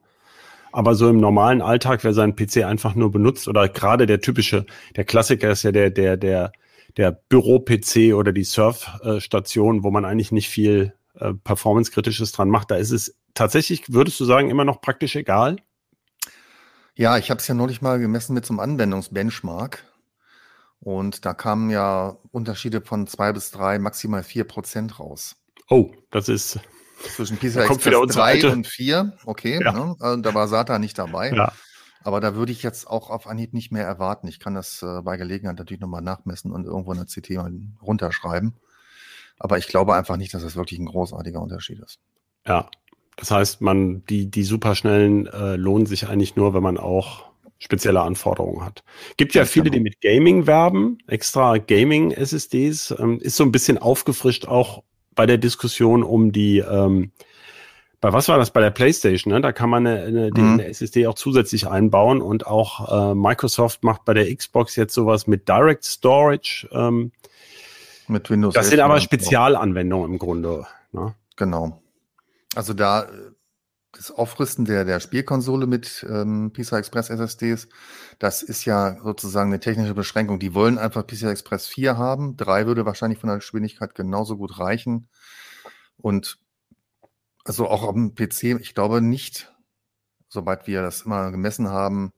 Aber 0.71 0.95
so 0.95 1.09
im 1.09 1.17
normalen 1.17 1.61
Alltag, 1.61 2.03
wer 2.03 2.13
seinen 2.13 2.35
PC 2.35 2.63
einfach 2.65 2.95
nur 2.95 3.11
benutzt 3.11 3.47
oder 3.47 3.67
gerade 3.69 4.05
der 4.05 4.21
typische, 4.21 4.65
der 4.95 5.03
Klassiker 5.03 5.51
ist 5.51 5.63
ja 5.63 5.71
der, 5.71 5.89
der, 5.89 6.15
der, 6.15 6.51
der 6.97 7.11
Büro-PC 7.11 8.13
oder 8.13 8.31
die 8.31 8.43
Surfstation, 8.43 9.83
wo 9.83 9.91
man 9.91 10.05
eigentlich 10.05 10.31
nicht 10.31 10.49
viel 10.49 10.93
äh, 11.19 11.33
Performance-Kritisches 11.33 12.31
dran 12.31 12.49
macht. 12.49 12.71
Da 12.71 12.75
ist 12.75 12.91
es 12.91 13.17
tatsächlich, 13.33 13.91
würdest 13.91 14.19
du 14.19 14.25
sagen, 14.25 14.49
immer 14.49 14.65
noch 14.65 14.81
praktisch 14.81 15.15
egal? 15.15 15.57
Ja, 16.95 17.17
ich 17.17 17.29
habe 17.29 17.39
es 17.39 17.47
ja 17.47 17.53
neulich 17.53 17.81
mal 17.81 17.99
gemessen 17.99 18.33
mit 18.33 18.45
so 18.45 18.53
einem 18.53 18.59
Anwendungsbenchmark. 18.59 19.85
Und 20.81 21.25
da 21.25 21.33
kamen 21.33 21.69
ja 21.69 22.17
Unterschiede 22.31 22.81
von 22.81 23.07
zwei 23.07 23.33
bis 23.33 23.51
drei, 23.51 23.79
maximal 23.79 24.23
vier 24.23 24.45
Prozent 24.45 24.99
raus. 24.99 25.35
Oh, 25.69 25.91
das 26.11 26.29
ist. 26.29 26.59
Zwischen 27.15 27.37
PCI 27.37 27.59
Express 27.59 28.13
3 28.13 28.51
und 28.51 28.67
4, 28.67 29.17
okay, 29.25 29.61
ja. 29.63 29.71
ne? 29.71 29.95
also, 29.99 30.21
da 30.21 30.33
war 30.33 30.47
SATA 30.49 30.79
nicht 30.79 30.97
dabei. 30.97 31.31
Ja. 31.31 31.53
Aber 32.03 32.19
da 32.19 32.35
würde 32.35 32.51
ich 32.51 32.63
jetzt 32.63 32.87
auch 32.87 33.09
auf 33.09 33.27
Anhieb 33.27 33.53
nicht 33.53 33.71
mehr 33.71 33.85
erwarten. 33.85 34.27
Ich 34.27 34.39
kann 34.39 34.53
das 34.53 34.81
äh, 34.83 35.01
bei 35.01 35.17
Gelegenheit 35.17 35.57
natürlich 35.57 35.81
nochmal 35.81 36.01
nachmessen 36.01 36.51
und 36.51 36.65
irgendwo 36.65 36.91
in 36.93 36.97
der 36.97 37.07
CT 37.07 37.29
mal 37.31 37.51
runterschreiben. 37.81 38.55
Aber 39.39 39.57
ich 39.57 39.67
glaube 39.67 39.95
einfach 39.95 40.17
nicht, 40.17 40.33
dass 40.33 40.43
das 40.43 40.55
wirklich 40.55 40.79
ein 40.79 40.85
großartiger 40.85 41.41
Unterschied 41.41 41.79
ist. 41.79 41.99
Ja, 42.45 42.69
das 43.15 43.31
heißt, 43.31 43.61
man, 43.61 44.05
die, 44.05 44.29
die 44.29 44.43
superschnellen 44.43 45.27
äh, 45.27 45.55
lohnen 45.55 45.85
sich 45.85 46.07
eigentlich 46.07 46.35
nur, 46.35 46.53
wenn 46.53 46.63
man 46.63 46.77
auch 46.77 47.29
spezielle 47.59 48.01
Anforderungen 48.01 48.63
hat. 48.63 48.83
Gibt 49.17 49.35
ja 49.35 49.43
viele, 49.43 49.69
die 49.69 49.81
mit 49.81 49.99
Gaming 50.01 50.47
werben, 50.47 50.97
extra 51.07 51.57
Gaming-SSDs, 51.57 52.95
ähm, 52.97 53.19
ist 53.19 53.35
so 53.35 53.43
ein 53.43 53.51
bisschen 53.51 53.77
aufgefrischt 53.77 54.47
auch 54.47 54.83
bei 55.13 55.25
der 55.25 55.37
Diskussion 55.37 56.03
um 56.03 56.31
die, 56.31 56.59
ähm, 56.59 57.11
bei 57.99 58.13
was 58.13 58.29
war 58.29 58.37
das 58.37 58.51
bei 58.51 58.61
der 58.61 58.69
PlayStation? 58.69 59.33
Ne? 59.33 59.41
Da 59.41 59.51
kann 59.51 59.69
man 59.69 59.85
eine, 59.85 60.03
eine, 60.03 60.31
mhm. 60.33 60.53
eine 60.53 60.67
SSD 60.67 61.05
auch 61.07 61.15
zusätzlich 61.15 61.67
einbauen 61.67 62.21
und 62.21 62.47
auch 62.47 63.11
äh, 63.11 63.15
Microsoft 63.15 63.83
macht 63.83 64.05
bei 64.05 64.13
der 64.13 64.33
Xbox 64.33 64.77
jetzt 64.77 64.93
sowas 64.93 65.27
mit 65.27 65.49
Direct 65.49 65.83
Storage. 65.83 66.69
Ähm, 66.71 67.11
mit 68.09 68.29
Windows. 68.29 68.53
Das 68.53 68.69
sind 68.69 68.79
aber 68.79 68.99
Spezialanwendungen 68.99 70.13
im 70.13 70.19
Grunde. 70.19 70.65
Ne? 70.91 71.15
Genau. 71.35 71.81
Also 72.55 72.73
da 72.73 73.03
äh, 73.03 73.31
das 73.91 74.11
Aufrüsten 74.11 74.65
der, 74.65 74.85
der 74.85 74.99
Spielkonsole 74.99 75.65
mit 75.65 76.05
ähm, 76.07 76.51
PCI 76.53 76.75
Express 76.75 77.09
SSDs, 77.09 77.67
das 78.19 78.43
ist 78.43 78.65
ja 78.65 78.97
sozusagen 79.03 79.49
eine 79.49 79.59
technische 79.59 79.95
Beschränkung. 79.95 80.39
Die 80.39 80.53
wollen 80.53 80.77
einfach 80.77 81.05
PCI 81.05 81.27
Express 81.27 81.67
4 81.67 81.97
haben. 81.97 82.37
3 82.37 82.67
würde 82.67 82.85
wahrscheinlich 82.85 83.19
von 83.19 83.29
der 83.29 83.37
Geschwindigkeit 83.37 83.95
genauso 83.95 84.37
gut 84.37 84.59
reichen. 84.59 85.09
Und 85.97 86.37
also 87.45 87.67
auch 87.67 87.83
auf 87.83 87.93
dem 87.93 88.13
PC, 88.13 88.59
ich 88.59 88.75
glaube 88.75 89.01
nicht, 89.01 89.51
soweit 90.27 90.67
wir 90.67 90.81
das 90.81 91.01
immer 91.01 91.31
gemessen 91.31 91.69
haben. 91.69 92.13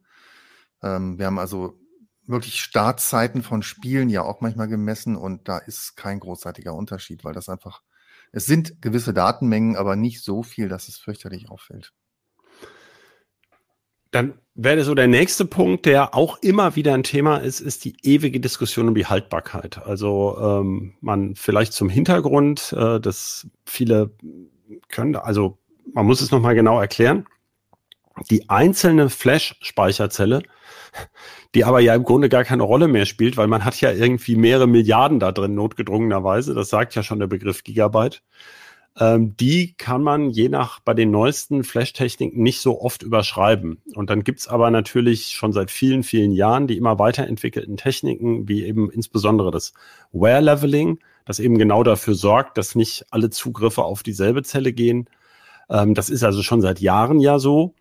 Ähm, 0.83 1.17
wir 1.17 1.27
haben 1.27 1.39
also 1.39 1.80
wirklich 2.27 2.61
Startzeiten 2.61 3.43
von 3.43 3.63
Spielen 3.63 4.09
ja 4.09 4.23
auch 4.23 4.41
manchmal 4.41 4.67
gemessen 4.67 5.15
und 5.15 5.47
da 5.47 5.57
ist 5.57 5.95
kein 5.97 6.19
großartiger 6.19 6.73
Unterschied, 6.73 7.23
weil 7.23 7.33
das 7.33 7.49
einfach 7.49 7.81
es 8.31 8.45
sind 8.45 8.81
gewisse 8.81 9.13
Datenmengen, 9.13 9.75
aber 9.75 9.95
nicht 9.95 10.23
so 10.23 10.43
viel, 10.43 10.69
dass 10.69 10.87
es 10.87 10.97
fürchterlich 10.97 11.49
auffällt. 11.49 11.91
Dann 14.11 14.33
wäre 14.55 14.83
so 14.83 14.93
der 14.93 15.07
nächste 15.07 15.45
Punkt, 15.45 15.85
der 15.85 16.15
auch 16.15 16.37
immer 16.41 16.75
wieder 16.75 16.93
ein 16.93 17.03
Thema 17.03 17.37
ist, 17.37 17.61
ist 17.61 17.85
die 17.85 17.95
ewige 18.03 18.39
Diskussion 18.41 18.89
um 18.89 18.95
die 18.95 19.05
Haltbarkeit. 19.05 19.77
Also 19.77 20.37
ähm, 20.39 20.95
man 20.99 21.35
vielleicht 21.35 21.73
zum 21.73 21.89
Hintergrund, 21.89 22.73
äh, 22.77 22.99
dass 22.99 23.47
viele 23.65 24.11
können, 24.89 25.15
also 25.15 25.57
man 25.93 26.05
muss 26.05 26.21
es 26.21 26.31
nochmal 26.31 26.55
genau 26.55 26.79
erklären. 26.79 27.25
Die 28.29 28.49
einzelne 28.49 29.09
Flash-Speicherzelle, 29.09 30.43
die 31.55 31.65
aber 31.65 31.79
ja 31.79 31.95
im 31.95 32.03
Grunde 32.03 32.29
gar 32.29 32.43
keine 32.43 32.63
Rolle 32.63 32.87
mehr 32.87 33.05
spielt, 33.05 33.37
weil 33.37 33.47
man 33.47 33.65
hat 33.65 33.79
ja 33.81 33.91
irgendwie 33.91 34.35
mehrere 34.35 34.67
Milliarden 34.67 35.19
da 35.19 35.31
drin, 35.31 35.55
notgedrungenerweise. 35.55 36.53
Das 36.53 36.69
sagt 36.69 36.95
ja 36.95 37.03
schon 37.03 37.19
der 37.19 37.27
Begriff 37.27 37.63
Gigabyte. 37.63 38.21
Ähm, 38.99 39.37
die 39.37 39.73
kann 39.77 40.03
man 40.03 40.31
je 40.31 40.49
nach 40.49 40.81
bei 40.81 40.93
den 40.93 41.11
neuesten 41.11 41.63
Flash-Techniken 41.63 42.41
nicht 42.43 42.59
so 42.59 42.81
oft 42.81 43.03
überschreiben. 43.03 43.81
Und 43.95 44.09
dann 44.09 44.23
gibt's 44.23 44.47
aber 44.47 44.69
natürlich 44.69 45.31
schon 45.31 45.53
seit 45.53 45.71
vielen, 45.71 46.03
vielen 46.03 46.31
Jahren 46.33 46.67
die 46.67 46.77
immer 46.77 46.99
weiterentwickelten 46.99 47.77
Techniken, 47.77 48.49
wie 48.49 48.65
eben 48.65 48.91
insbesondere 48.91 49.51
das 49.51 49.73
Wear-Leveling, 50.11 50.99
das 51.25 51.39
eben 51.39 51.57
genau 51.57 51.83
dafür 51.83 52.15
sorgt, 52.15 52.57
dass 52.57 52.75
nicht 52.75 53.05
alle 53.11 53.29
Zugriffe 53.29 53.83
auf 53.83 54.03
dieselbe 54.03 54.43
Zelle 54.43 54.73
gehen. 54.73 55.07
Ähm, 55.69 55.93
das 55.93 56.09
ist 56.09 56.23
also 56.23 56.43
schon 56.43 56.61
seit 56.61 56.81
Jahren 56.81 57.19
ja 57.19 57.39
so. 57.39 57.73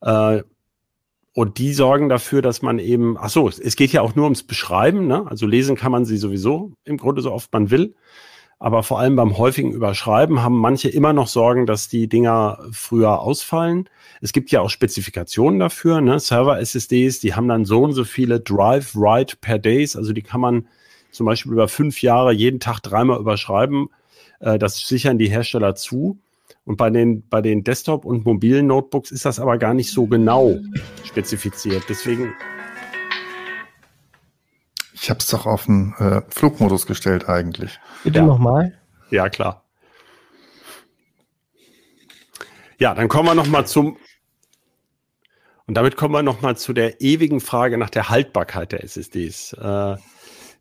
Äh, 0.00 0.42
und 1.34 1.58
die 1.58 1.72
sorgen 1.72 2.08
dafür, 2.08 2.42
dass 2.42 2.62
man 2.62 2.78
eben, 2.80 3.16
ach 3.16 3.30
so, 3.30 3.48
es 3.48 3.76
geht 3.76 3.92
ja 3.92 4.02
auch 4.02 4.16
nur 4.16 4.24
ums 4.24 4.42
Beschreiben, 4.42 5.06
ne? 5.06 5.24
Also 5.28 5.46
lesen 5.46 5.76
kann 5.76 5.92
man 5.92 6.04
sie 6.04 6.16
sowieso 6.16 6.72
im 6.84 6.96
Grunde 6.96 7.22
so 7.22 7.32
oft 7.32 7.52
man 7.52 7.70
will. 7.70 7.94
Aber 8.58 8.82
vor 8.82 8.98
allem 8.98 9.14
beim 9.14 9.38
häufigen 9.38 9.70
Überschreiben 9.70 10.42
haben 10.42 10.58
manche 10.58 10.88
immer 10.88 11.12
noch 11.12 11.28
Sorgen, 11.28 11.64
dass 11.64 11.88
die 11.88 12.08
Dinger 12.08 12.58
früher 12.72 13.20
ausfallen. 13.20 13.88
Es 14.20 14.32
gibt 14.32 14.50
ja 14.50 14.60
auch 14.60 14.70
Spezifikationen 14.70 15.60
dafür, 15.60 16.00
ne? 16.00 16.18
Server-SSDs, 16.18 17.20
die 17.20 17.34
haben 17.34 17.46
dann 17.46 17.64
so 17.64 17.82
und 17.82 17.92
so 17.92 18.02
viele 18.02 18.40
Drive-Write 18.40 19.36
per 19.40 19.60
Days, 19.60 19.94
also 19.94 20.12
die 20.12 20.22
kann 20.22 20.40
man 20.40 20.66
zum 21.12 21.26
Beispiel 21.26 21.52
über 21.52 21.68
fünf 21.68 22.02
Jahre 22.02 22.32
jeden 22.32 22.58
Tag 22.58 22.80
dreimal 22.80 23.20
überschreiben. 23.20 23.90
Äh, 24.40 24.58
das 24.58 24.78
sichern 24.88 25.18
die 25.18 25.30
Hersteller 25.30 25.74
zu. 25.74 26.18
Und 26.64 26.76
bei 26.76 26.90
den, 26.90 27.26
bei 27.28 27.40
den 27.40 27.64
Desktop- 27.64 28.04
und 28.04 28.24
mobilen 28.24 28.66
Notebooks 28.66 29.10
ist 29.10 29.24
das 29.24 29.40
aber 29.40 29.58
gar 29.58 29.74
nicht 29.74 29.90
so 29.90 30.06
genau 30.06 30.58
spezifiziert. 31.04 31.84
Deswegen. 31.88 32.34
Ich 34.92 35.08
habe 35.08 35.20
es 35.20 35.28
doch 35.28 35.46
auf 35.46 35.64
den 35.64 35.94
äh, 35.98 36.22
Flugmodus 36.28 36.86
gestellt 36.86 37.28
eigentlich. 37.28 37.78
Bitte 38.04 38.18
ja. 38.18 38.26
nochmal. 38.26 38.78
Ja, 39.10 39.28
klar. 39.28 39.64
Ja, 42.78 42.94
dann 42.94 43.08
kommen 43.08 43.28
wir 43.28 43.34
nochmal 43.34 43.66
zum. 43.66 43.96
Und 45.66 45.74
damit 45.74 45.96
kommen 45.96 46.14
wir 46.14 46.22
nochmal 46.22 46.56
zu 46.56 46.72
der 46.72 47.00
ewigen 47.00 47.40
Frage 47.40 47.76
nach 47.76 47.90
der 47.90 48.08
Haltbarkeit 48.08 48.72
der 48.72 48.84
SSDs. 48.84 49.52
Äh, 49.54 49.96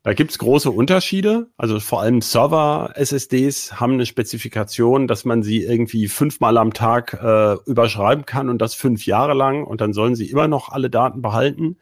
da 0.07 0.13
gibt's 0.13 0.37
große 0.37 0.71
Unterschiede. 0.71 1.49
Also 1.57 1.81
vor 1.81 1.99
allem 1.99 2.21
Server-SSDs 2.21 3.77
haben 3.77 3.95
eine 3.95 4.05
Spezifikation, 4.05 5.05
dass 5.05 5.25
man 5.25 5.43
sie 5.43 5.63
irgendwie 5.65 6.07
fünfmal 6.07 6.57
am 6.57 6.71
Tag 6.71 7.19
äh, 7.21 7.55
überschreiben 7.69 8.25
kann 8.25 8.47
und 8.47 8.59
das 8.61 8.73
fünf 8.73 9.05
Jahre 9.05 9.33
lang 9.33 9.65
und 9.65 9.81
dann 9.81 9.91
sollen 9.91 10.15
sie 10.15 10.31
immer 10.31 10.47
noch 10.47 10.69
alle 10.69 10.89
Daten 10.89 11.21
behalten. 11.21 11.75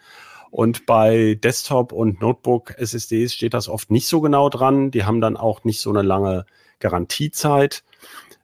Und 0.50 0.88
bei 0.88 1.36
Desktop- 1.36 1.92
und 1.92 2.20
Notebook-SSDs 2.20 3.32
steht 3.32 3.54
das 3.54 3.70
oft 3.70 3.92
nicht 3.92 4.08
so 4.08 4.22
genau 4.22 4.50
dran. 4.50 4.90
Die 4.90 5.04
haben 5.04 5.22
dann 5.22 5.38
auch 5.38 5.64
nicht 5.64 5.80
so 5.80 5.92
eine 5.92 6.02
lange 6.02 6.48
Garantiezeit. 6.80 7.84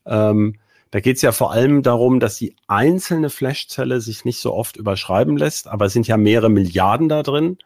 Ähm, 0.05 0.59
da 0.91 0.99
geht 0.99 1.15
es 1.15 1.23
ja 1.23 1.31
vor 1.31 1.53
allem 1.53 1.81
darum, 1.81 2.19
dass 2.19 2.37
die 2.37 2.55
einzelne 2.67 3.31
Flashzelle 3.31 3.99
sich 3.99 4.25
nicht 4.25 4.41
so 4.41 4.53
oft 4.53 4.77
überschreiben 4.77 5.37
lässt, 5.37 5.67
aber 5.67 5.85
es 5.85 5.93
sind 5.93 6.07
ja 6.07 6.17
mehrere 6.17 6.51
Milliarden 6.51 7.09
da 7.09 7.23
drin. 7.23 7.57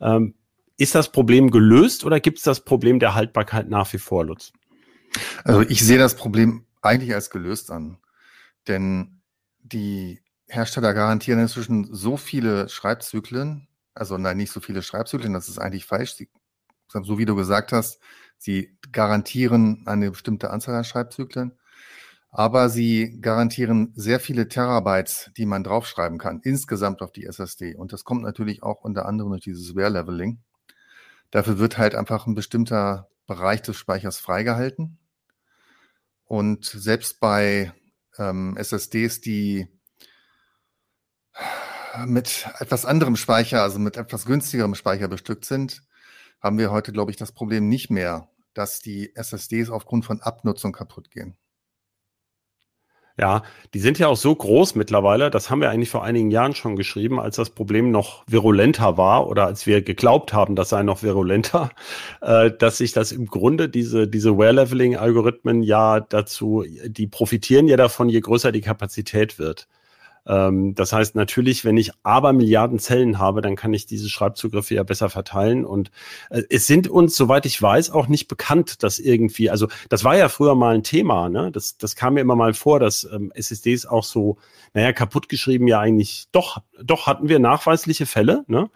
Ähm, 0.00 0.34
ist 0.76 0.94
das 0.94 1.12
Problem 1.12 1.50
gelöst 1.50 2.04
oder 2.04 2.20
gibt 2.20 2.38
es 2.38 2.44
das 2.44 2.64
Problem 2.64 2.98
der 2.98 3.14
Haltbarkeit 3.14 3.68
nach 3.68 3.92
wie 3.92 3.98
vor, 3.98 4.24
Lutz? 4.24 4.52
Also 5.44 5.62
ich 5.62 5.84
sehe 5.84 5.98
das 5.98 6.16
Problem 6.16 6.66
eigentlich 6.82 7.14
als 7.14 7.30
gelöst 7.30 7.70
an. 7.70 7.98
Denn 8.66 9.20
die 9.62 10.22
Hersteller 10.46 10.94
garantieren 10.94 11.40
inzwischen 11.40 11.92
so 11.92 12.16
viele 12.16 12.68
Schreibzyklen, 12.68 13.68
also 13.94 14.18
nein, 14.18 14.36
nicht 14.36 14.52
so 14.52 14.60
viele 14.60 14.82
Schreibzyklen, 14.82 15.32
das 15.32 15.48
ist 15.48 15.58
eigentlich 15.58 15.86
falsch. 15.86 16.14
Sie, 16.14 16.28
so 16.88 17.18
wie 17.18 17.24
du 17.24 17.34
gesagt 17.34 17.72
hast, 17.72 18.00
sie 18.38 18.76
garantieren 18.92 19.84
eine 19.86 20.10
bestimmte 20.10 20.50
Anzahl 20.50 20.74
an 20.74 20.84
Schreibzyklen, 20.84 21.52
aber 22.30 22.68
sie 22.68 23.20
garantieren 23.20 23.92
sehr 23.94 24.20
viele 24.20 24.48
Terabytes, 24.48 25.30
die 25.36 25.46
man 25.46 25.64
draufschreiben 25.64 26.18
kann, 26.18 26.40
insgesamt 26.42 27.00
auf 27.00 27.12
die 27.12 27.24
SSD. 27.26 27.76
Und 27.76 27.92
das 27.92 28.04
kommt 28.04 28.22
natürlich 28.22 28.62
auch 28.62 28.82
unter 28.82 29.06
anderem 29.06 29.30
durch 29.30 29.44
dieses 29.44 29.74
Wear-Leveling. 29.74 30.40
Dafür 31.34 31.58
wird 31.58 31.78
halt 31.78 31.96
einfach 31.96 32.28
ein 32.28 32.36
bestimmter 32.36 33.08
Bereich 33.26 33.60
des 33.60 33.76
Speichers 33.76 34.18
freigehalten. 34.18 34.98
Und 36.26 36.64
selbst 36.64 37.18
bei 37.18 37.72
ähm, 38.18 38.56
SSDs, 38.56 39.20
die 39.20 39.66
mit 42.06 42.48
etwas 42.60 42.86
anderem 42.86 43.16
Speicher, 43.16 43.62
also 43.62 43.80
mit 43.80 43.96
etwas 43.96 44.26
günstigerem 44.26 44.76
Speicher 44.76 45.08
bestückt 45.08 45.44
sind, 45.44 45.82
haben 46.40 46.56
wir 46.56 46.70
heute, 46.70 46.92
glaube 46.92 47.10
ich, 47.10 47.16
das 47.16 47.32
Problem 47.32 47.68
nicht 47.68 47.90
mehr, 47.90 48.28
dass 48.52 48.78
die 48.78 49.16
SSDs 49.16 49.70
aufgrund 49.70 50.04
von 50.04 50.20
Abnutzung 50.20 50.70
kaputt 50.70 51.10
gehen. 51.10 51.36
Ja, 53.16 53.44
die 53.74 53.78
sind 53.78 54.00
ja 54.00 54.08
auch 54.08 54.16
so 54.16 54.34
groß 54.34 54.74
mittlerweile, 54.74 55.30
das 55.30 55.48
haben 55.48 55.60
wir 55.60 55.70
eigentlich 55.70 55.88
vor 55.88 56.02
einigen 56.02 56.32
Jahren 56.32 56.52
schon 56.56 56.74
geschrieben, 56.74 57.20
als 57.20 57.36
das 57.36 57.48
Problem 57.50 57.92
noch 57.92 58.24
virulenter 58.26 58.96
war 58.96 59.28
oder 59.28 59.46
als 59.46 59.66
wir 59.66 59.82
geglaubt 59.82 60.32
haben, 60.32 60.56
das 60.56 60.70
sei 60.70 60.82
noch 60.82 61.04
virulenter, 61.04 61.70
äh, 62.22 62.50
dass 62.50 62.78
sich 62.78 62.92
das 62.92 63.12
im 63.12 63.26
Grunde 63.26 63.68
diese, 63.68 64.08
diese 64.08 64.36
Wear-Leveling-Algorithmen 64.36 65.62
ja 65.62 66.00
dazu, 66.00 66.64
die 66.86 67.06
profitieren 67.06 67.68
ja 67.68 67.76
davon, 67.76 68.08
je 68.08 68.20
größer 68.20 68.50
die 68.50 68.62
Kapazität 68.62 69.38
wird. 69.38 69.68
Ähm, 70.26 70.74
das 70.74 70.92
heißt 70.92 71.14
natürlich, 71.14 71.64
wenn 71.64 71.76
ich 71.76 71.92
aber 72.02 72.32
Milliarden 72.32 72.78
Zellen 72.78 73.18
habe, 73.18 73.42
dann 73.42 73.56
kann 73.56 73.74
ich 73.74 73.86
diese 73.86 74.08
Schreibzugriffe 74.08 74.74
ja 74.74 74.82
besser 74.82 75.10
verteilen. 75.10 75.64
Und 75.64 75.90
äh, 76.30 76.42
es 76.50 76.66
sind 76.66 76.88
uns, 76.88 77.16
soweit 77.16 77.46
ich 77.46 77.60
weiß, 77.60 77.90
auch 77.90 78.08
nicht 78.08 78.28
bekannt, 78.28 78.82
dass 78.82 78.98
irgendwie, 78.98 79.50
also 79.50 79.68
das 79.88 80.04
war 80.04 80.16
ja 80.16 80.28
früher 80.28 80.54
mal 80.54 80.74
ein 80.74 80.82
Thema, 80.82 81.28
ne? 81.28 81.50
Das, 81.52 81.76
das 81.76 81.96
kam 81.96 82.14
mir 82.14 82.20
immer 82.20 82.36
mal 82.36 82.54
vor, 82.54 82.80
dass 82.80 83.04
ähm, 83.04 83.32
SSDs 83.34 83.86
auch 83.86 84.04
so, 84.04 84.38
naja, 84.72 84.92
kaputtgeschrieben 84.92 85.68
ja 85.68 85.80
eigentlich, 85.80 86.26
doch, 86.32 86.62
doch 86.82 87.06
hatten 87.06 87.28
wir 87.28 87.38
nachweisliche 87.38 88.06
Fälle, 88.06 88.44
ne? 88.46 88.70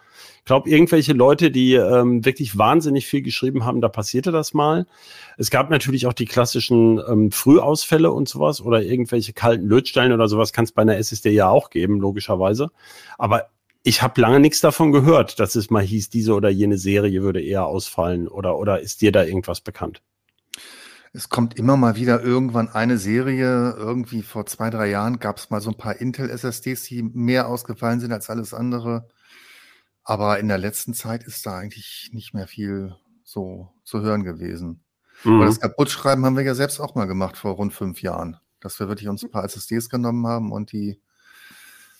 Ich 0.49 0.51
glaube, 0.51 0.67
irgendwelche 0.71 1.13
Leute, 1.13 1.51
die 1.51 1.75
ähm, 1.75 2.25
wirklich 2.25 2.57
wahnsinnig 2.57 3.05
viel 3.05 3.21
geschrieben 3.21 3.65
haben, 3.65 3.81
da 3.81 3.87
passierte 3.87 4.31
das 4.31 4.55
mal. 4.55 4.87
Es 5.37 5.51
gab 5.51 5.69
natürlich 5.69 6.07
auch 6.07 6.13
die 6.13 6.25
klassischen 6.25 6.99
ähm, 7.07 7.29
Frühausfälle 7.31 8.11
und 8.11 8.27
sowas 8.27 8.59
oder 8.59 8.81
irgendwelche 8.81 9.31
kalten 9.33 9.67
Lötstellen 9.67 10.11
oder 10.11 10.27
sowas 10.27 10.51
kann 10.51 10.65
es 10.65 10.71
bei 10.71 10.81
einer 10.81 10.97
SSD 10.97 11.29
ja 11.29 11.49
auch 11.49 11.69
geben, 11.69 11.99
logischerweise. 11.99 12.71
Aber 13.19 13.49
ich 13.83 14.01
habe 14.01 14.19
lange 14.19 14.39
nichts 14.39 14.59
davon 14.59 14.91
gehört, 14.91 15.39
dass 15.39 15.53
es 15.53 15.69
mal 15.69 15.83
hieß, 15.83 16.09
diese 16.09 16.33
oder 16.33 16.49
jene 16.49 16.79
Serie 16.79 17.21
würde 17.21 17.43
eher 17.43 17.67
ausfallen 17.67 18.27
oder, 18.27 18.57
oder 18.57 18.79
ist 18.79 19.01
dir 19.01 19.11
da 19.11 19.23
irgendwas 19.23 19.61
bekannt? 19.61 20.01
Es 21.13 21.29
kommt 21.29 21.59
immer 21.59 21.77
mal 21.77 21.95
wieder 21.95 22.23
irgendwann 22.23 22.69
eine 22.69 22.97
Serie. 22.97 23.75
Irgendwie 23.77 24.23
vor 24.23 24.47
zwei, 24.47 24.71
drei 24.71 24.89
Jahren 24.89 25.19
gab 25.19 25.37
es 25.37 25.51
mal 25.51 25.61
so 25.61 25.69
ein 25.69 25.77
paar 25.77 26.01
Intel-SSDs, 26.01 26.85
die 26.85 27.03
mehr 27.03 27.47
ausgefallen 27.47 27.99
sind 27.99 28.11
als 28.11 28.31
alles 28.31 28.55
andere. 28.55 29.07
Aber 30.09 30.39
in 30.39 30.47
der 30.47 30.57
letzten 30.57 30.95
Zeit 30.95 31.23
ist 31.23 31.45
da 31.45 31.55
eigentlich 31.55 32.09
nicht 32.13 32.33
mehr 32.33 32.47
viel 32.47 32.95
so 33.23 33.69
zu 33.83 34.01
hören 34.01 34.23
gewesen. 34.23 34.83
Mhm. 35.23 35.41
Das 35.41 35.59
Kaputtschreiben 35.59 36.25
haben 36.25 36.35
wir 36.35 36.43
ja 36.43 36.55
selbst 36.55 36.79
auch 36.79 36.95
mal 36.95 37.05
gemacht 37.05 37.37
vor 37.37 37.51
rund 37.51 37.75
fünf 37.75 38.01
Jahren. 38.01 38.37
Dass 38.59 38.79
wir 38.79 38.87
wirklich 38.87 39.07
uns 39.07 39.21
ein 39.21 39.29
paar 39.29 39.43
SSDs 39.43 39.87
genommen 39.87 40.25
haben 40.25 40.51
und 40.51 40.71
die 40.71 40.99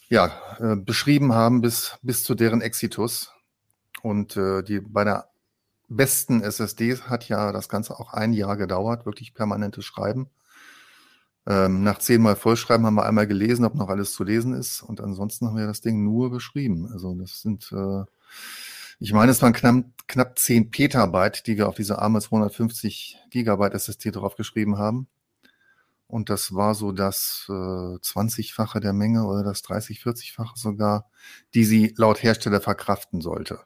ja, 0.07 0.31
äh, 0.57 0.75
beschrieben 0.75 1.33
haben 1.33 1.61
bis, 1.61 1.99
bis 2.01 2.23
zu 2.23 2.33
deren 2.33 2.61
Exitus. 2.61 3.31
Und 4.01 4.35
äh, 4.37 4.63
die 4.63 4.79
bei 4.79 5.03
der 5.03 5.29
besten 5.87 6.41
SSDs 6.41 7.11
hat 7.11 7.29
ja 7.29 7.51
das 7.51 7.69
Ganze 7.69 7.99
auch 7.99 8.11
ein 8.11 8.33
Jahr 8.33 8.57
gedauert, 8.57 9.05
wirklich 9.05 9.35
permanentes 9.35 9.85
Schreiben. 9.85 10.31
Ähm, 11.45 11.83
nach 11.83 11.99
zehnmal 11.99 12.35
Vollschreiben 12.35 12.85
haben 12.85 12.95
wir 12.95 13.05
einmal 13.05 13.27
gelesen, 13.27 13.65
ob 13.65 13.75
noch 13.75 13.89
alles 13.89 14.13
zu 14.13 14.23
lesen 14.23 14.53
ist. 14.53 14.81
Und 14.81 15.01
ansonsten 15.01 15.47
haben 15.47 15.57
wir 15.57 15.67
das 15.67 15.81
Ding 15.81 16.03
nur 16.03 16.29
beschrieben. 16.29 16.89
Also 16.91 17.15
das 17.15 17.41
sind, 17.41 17.71
äh, 17.71 18.03
ich 18.99 19.13
meine, 19.13 19.31
es 19.31 19.41
waren 19.41 19.53
knapp, 19.53 19.85
knapp 20.07 20.37
10 20.37 20.71
Petabyte, 20.71 21.47
die 21.47 21.57
wir 21.57 21.67
auf 21.67 21.75
diese 21.75 21.99
arme 21.99 22.19
250 22.21 23.17
Gigabyte 23.29 23.73
SSD 23.73 24.11
drauf 24.11 24.35
geschrieben 24.35 24.77
haben. 24.77 25.07
Und 26.07 26.31
das 26.31 26.55
war 26.55 26.73
so 26.73 26.91
das 26.91 27.45
äh, 27.49 27.51
20-fache 27.51 28.79
der 28.79 28.93
Menge 28.93 29.25
oder 29.25 29.43
das 29.43 29.61
30, 29.61 29.99
40-fache 29.99 30.57
sogar, 30.57 31.09
die 31.53 31.63
sie 31.63 31.93
laut 31.97 32.23
Hersteller 32.23 32.61
verkraften 32.61 33.21
sollte. 33.21 33.59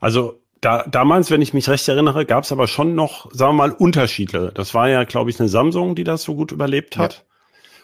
Also 0.00 0.42
da, 0.60 0.84
damals, 0.86 1.30
wenn 1.30 1.42
ich 1.42 1.54
mich 1.54 1.68
recht 1.68 1.88
erinnere, 1.88 2.26
gab 2.26 2.44
es 2.44 2.52
aber 2.52 2.66
schon 2.66 2.94
noch, 2.94 3.32
sagen 3.32 3.56
wir 3.56 3.68
mal, 3.68 3.72
Unterschiede. 3.72 4.52
Das 4.54 4.74
war 4.74 4.88
ja, 4.88 5.04
glaube 5.04 5.30
ich, 5.30 5.40
eine 5.40 5.48
Samsung, 5.48 5.94
die 5.94 6.04
das 6.04 6.22
so 6.22 6.34
gut 6.34 6.52
überlebt 6.52 6.96
hat. 6.96 7.14
Ja. 7.14 7.22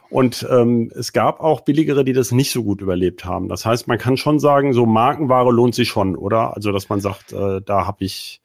Und 0.09 0.47
ähm, 0.51 0.93
es 0.95 1.13
gab 1.13 1.41
auch 1.41 1.63
billigere, 1.63 2.05
die 2.05 2.13
das 2.13 2.31
nicht 2.31 2.53
so 2.53 2.63
gut 2.63 2.81
überlebt 2.81 3.25
haben. 3.25 3.49
Das 3.49 3.67
heißt, 3.67 3.89
man 3.89 3.99
kann 3.99 4.17
schon 4.17 4.39
sagen, 4.39 4.73
so 4.73 4.87
Markenware 4.87 5.51
lohnt 5.51 5.75
sich 5.75 5.89
schon, 5.89 6.17
oder? 6.17 6.55
Also, 6.55 6.71
dass 6.71 6.89
man 6.89 7.01
sagt, 7.01 7.33
äh, 7.33 7.61
da 7.63 7.87
habe 7.87 8.05
ich. 8.05 8.41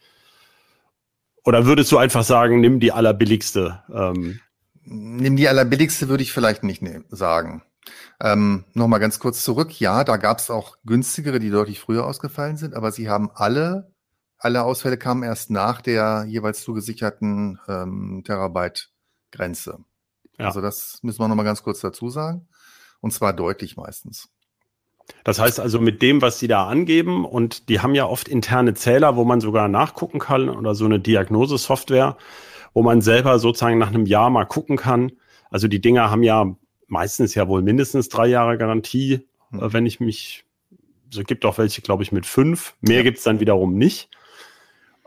Oder 1.44 1.66
würdest 1.66 1.92
du 1.92 1.98
einfach 1.98 2.24
sagen, 2.24 2.62
nimm 2.62 2.80
die 2.80 2.92
allerbilligste? 2.92 3.84
Ähm, 3.94 4.40
nimm 4.84 5.36
die 5.36 5.48
allerbilligste, 5.48 6.08
würde 6.08 6.24
ich 6.24 6.32
vielleicht 6.32 6.64
nicht 6.64 6.82
nehmen, 6.82 7.06
sagen. 7.10 7.64
Ähm, 8.20 8.64
Nochmal 8.74 9.00
ganz 9.00 9.20
kurz 9.20 9.44
zurück. 9.44 9.80
Ja, 9.80 10.04
da 10.04 10.18
gab 10.18 10.40
es 10.40 10.50
auch 10.50 10.78
günstigere, 10.86 11.40
die 11.40 11.50
deutlich 11.50 11.80
früher 11.80 12.06
ausgefallen 12.06 12.58
sind, 12.58 12.76
aber 12.76 12.92
sie 12.92 13.10
haben 13.10 13.32
alle, 13.34 13.91
alle 14.42 14.64
Ausfälle 14.64 14.98
kamen 14.98 15.24
erst 15.24 15.52
nach 15.52 15.82
der 15.82 16.26
jeweils 16.28 16.64
zugesicherten 16.64 17.60
ähm, 17.68 18.24
Terabyte-Grenze. 18.26 19.80
Ja. 20.40 20.48
Also 20.48 20.62
das 20.62 21.00
müssen 21.04 21.20
wir 21.20 21.28
nochmal 21.28 21.46
ganz 21.46 21.62
kurz 21.62 21.80
dazu 21.80 22.10
sagen. 22.10 22.48
Und 23.02 23.12
zwar 23.12 23.34
deutlich 23.34 23.78
meistens. 23.78 24.30
Das 25.24 25.40
heißt 25.40 25.60
also 25.60 25.80
mit 25.80 26.02
dem, 26.02 26.22
was 26.22 26.40
Sie 26.40 26.48
da 26.48 26.68
angeben, 26.68 27.26
und 27.26 27.70
die 27.70 27.82
haben 27.82 27.96
ja 27.96 28.06
oft 28.06 28.28
interne 28.28 28.74
Zähler, 28.74 29.16
wo 29.16 29.26
man 29.26 29.42
sogar 29.42 29.68
nachgucken 29.68 30.20
kann 30.20 30.50
oder 30.50 30.74
so 30.74 30.86
eine 30.86 31.00
Diagnosesoftware, 31.00 32.18
wo 32.74 32.82
man 32.82 33.02
selber 33.02 33.38
sozusagen 33.38 33.78
nach 33.78 33.90
einem 33.90 34.06
Jahr 34.06 34.30
mal 34.30 34.46
gucken 34.46 34.78
kann. 34.78 35.12
Also 35.50 35.68
die 35.68 35.82
Dinger 35.82 36.10
haben 36.10 36.24
ja 36.24 36.56
meistens 36.88 37.36
ja 37.36 37.48
wohl 37.48 37.62
mindestens 37.62 38.10
drei 38.10 38.28
Jahre 38.28 38.58
Garantie, 38.58 39.28
mhm. 39.52 39.74
wenn 39.74 39.86
ich 39.86 40.00
mich, 40.00 40.46
so 41.12 41.24
gibt 41.24 41.46
auch 41.46 41.58
welche, 41.58 41.82
glaube 41.82 42.04
ich, 42.04 42.12
mit 42.12 42.26
fünf. 42.26 42.76
Mehr 42.82 42.98
ja. 42.98 43.04
gibt's 43.04 43.24
dann 43.24 43.40
wiederum 43.40 43.78
nicht. 43.78 44.10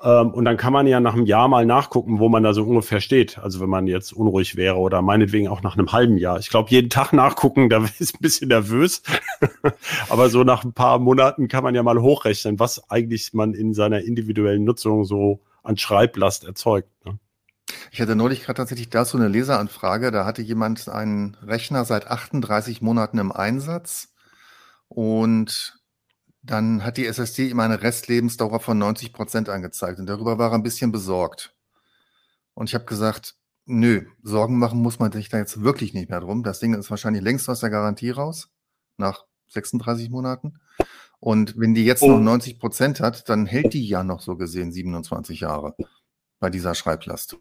Ähm, 0.05 0.35
und 0.35 0.45
dann 0.45 0.59
kann 0.59 0.75
man 0.75 0.87
ja 0.87 1.01
nach 1.01 1.15
einem 1.15 1.25
Jahr 1.25 1.49
mal 1.49 1.65
nachgucken, 1.65 2.19
wo 2.19 2.29
man 2.29 2.43
da 2.43 2.53
so 2.53 2.63
ungefähr 2.63 3.01
steht. 3.01 3.39
Also 3.39 3.61
wenn 3.61 3.71
man 3.71 3.87
jetzt 3.87 4.13
unruhig 4.13 4.55
wäre 4.55 4.77
oder 4.77 5.01
meinetwegen 5.01 5.49
auch 5.49 5.63
nach 5.63 5.79
einem 5.79 5.93
halben 5.93 6.19
Jahr. 6.19 6.39
Ich 6.39 6.51
glaube, 6.51 6.71
jeden 6.71 6.91
Tag 6.91 7.15
nachgucken, 7.15 7.71
da 7.71 7.83
ist 7.99 8.17
ein 8.17 8.21
bisschen 8.21 8.49
nervös. 8.49 9.03
Aber 10.11 10.29
so 10.29 10.45
nach 10.45 10.63
ein 10.63 10.75
paar 10.75 10.99
Monaten 10.99 11.49
kann 11.49 11.65
man 11.65 11.75
ja 11.75 11.83
mal 11.83 12.03
hochrechnen, 12.03 12.59
was 12.61 12.91
eigentlich 12.91 13.33
man 13.33 13.55
in 13.55 13.73
seiner 13.73 14.03
individuellen 14.03 14.65
Nutzung 14.65 15.05
so 15.05 15.41
an 15.63 15.79
Schreiblast 15.79 16.45
erzeugt. 16.45 16.91
Ne? 17.07 17.19
Ich 17.91 17.99
hatte 18.03 18.15
neulich 18.15 18.43
gerade 18.43 18.59
tatsächlich 18.59 18.91
dazu 18.91 19.17
eine 19.17 19.29
Leseranfrage. 19.29 20.11
Da 20.11 20.27
hatte 20.27 20.43
jemand 20.43 20.87
einen 20.87 21.35
Rechner 21.43 21.87
seit 21.87 22.09
38 22.09 22.83
Monaten 22.83 23.17
im 23.17 23.33
Einsatz 23.33 24.13
und 24.89 25.74
dann 26.45 26.85
hat 26.85 26.99
die 26.99 27.07
SSD 27.07 27.49
ihm 27.49 27.61
eine 27.61 27.83
Restlebensdauer 27.83 28.61
von 28.61 28.79
90 28.79 29.13
Prozent 29.13 29.49
angezeigt 29.49 29.99
und 29.99 30.07
darüber 30.07 30.39
war 30.39 30.51
er 30.51 30.55
ein 30.55 30.63
bisschen 30.63 30.93
besorgt. 30.93 31.57
Und 32.53 32.69
ich 32.69 32.75
habe 32.75 32.85
gesagt, 32.85 33.37
nö, 33.65 34.07
Sorgen 34.23 34.59
machen 34.59 34.81
muss 34.81 34.99
man 34.99 35.11
sich 35.11 35.31
da 35.31 35.39
jetzt 35.39 35.63
wirklich 35.63 35.95
nicht 35.95 36.11
mehr 36.11 36.21
drum. 36.21 36.43
Das 36.43 36.61
Ding 36.61 36.75
ist 36.75 36.91
wahrscheinlich 36.91 37.23
längst 37.23 37.49
aus 37.49 37.61
der 37.61 37.71
Garantie 37.71 38.11
raus, 38.11 38.51
nach 38.99 39.25
36 39.49 40.11
Monaten. 40.11 40.61
Und 41.19 41.59
wenn 41.59 41.75
die 41.75 41.87
jetzt 41.87 42.03
oh. 42.03 42.09
noch 42.09 42.21
90 42.21 42.59
Prozent 42.59 43.01
hat, 43.01 43.29
dann 43.31 43.47
hält 43.47 43.73
die 43.73 43.89
ja 43.89 44.05
noch 44.05 44.21
so 44.21 44.37
gesehen 44.37 44.71
27 44.71 45.41
Jahre 45.41 45.75
bei 46.39 46.51
dieser 46.51 46.75
Schreiblast. 46.75 47.39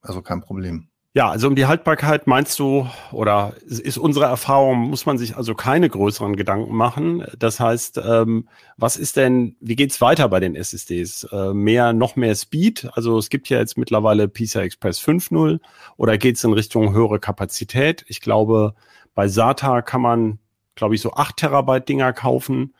Also 0.00 0.20
kein 0.20 0.40
Problem. 0.40 0.90
Ja, 1.14 1.28
also 1.28 1.46
um 1.46 1.54
die 1.54 1.66
Haltbarkeit 1.66 2.26
meinst 2.26 2.58
du, 2.58 2.88
oder 3.10 3.52
ist 3.66 3.98
unsere 3.98 4.24
Erfahrung, 4.24 4.88
muss 4.88 5.04
man 5.04 5.18
sich 5.18 5.36
also 5.36 5.54
keine 5.54 5.90
größeren 5.90 6.36
Gedanken 6.36 6.74
machen. 6.74 7.26
Das 7.38 7.60
heißt, 7.60 8.00
ähm, 8.02 8.48
was 8.78 8.96
ist 8.96 9.18
denn, 9.18 9.54
wie 9.60 9.76
geht's 9.76 10.00
weiter 10.00 10.30
bei 10.30 10.40
den 10.40 10.56
SSDs? 10.56 11.24
Äh, 11.24 11.52
mehr, 11.52 11.92
noch 11.92 12.16
mehr 12.16 12.34
Speed? 12.34 12.88
Also 12.94 13.18
es 13.18 13.28
gibt 13.28 13.50
ja 13.50 13.58
jetzt 13.58 13.76
mittlerweile 13.76 14.26
PCI 14.26 14.60
Express 14.60 15.00
5.0 15.00 15.60
oder 15.98 16.16
geht's 16.16 16.44
in 16.44 16.54
Richtung 16.54 16.94
höhere 16.94 17.20
Kapazität? 17.20 18.06
Ich 18.08 18.22
glaube, 18.22 18.74
bei 19.14 19.28
SATA 19.28 19.82
kann 19.82 20.00
man, 20.00 20.38
glaube 20.76 20.94
ich, 20.94 21.02
so 21.02 21.12
8 21.12 21.36
Terabyte 21.36 21.90
Dinger 21.90 22.14
kaufen. 22.14 22.74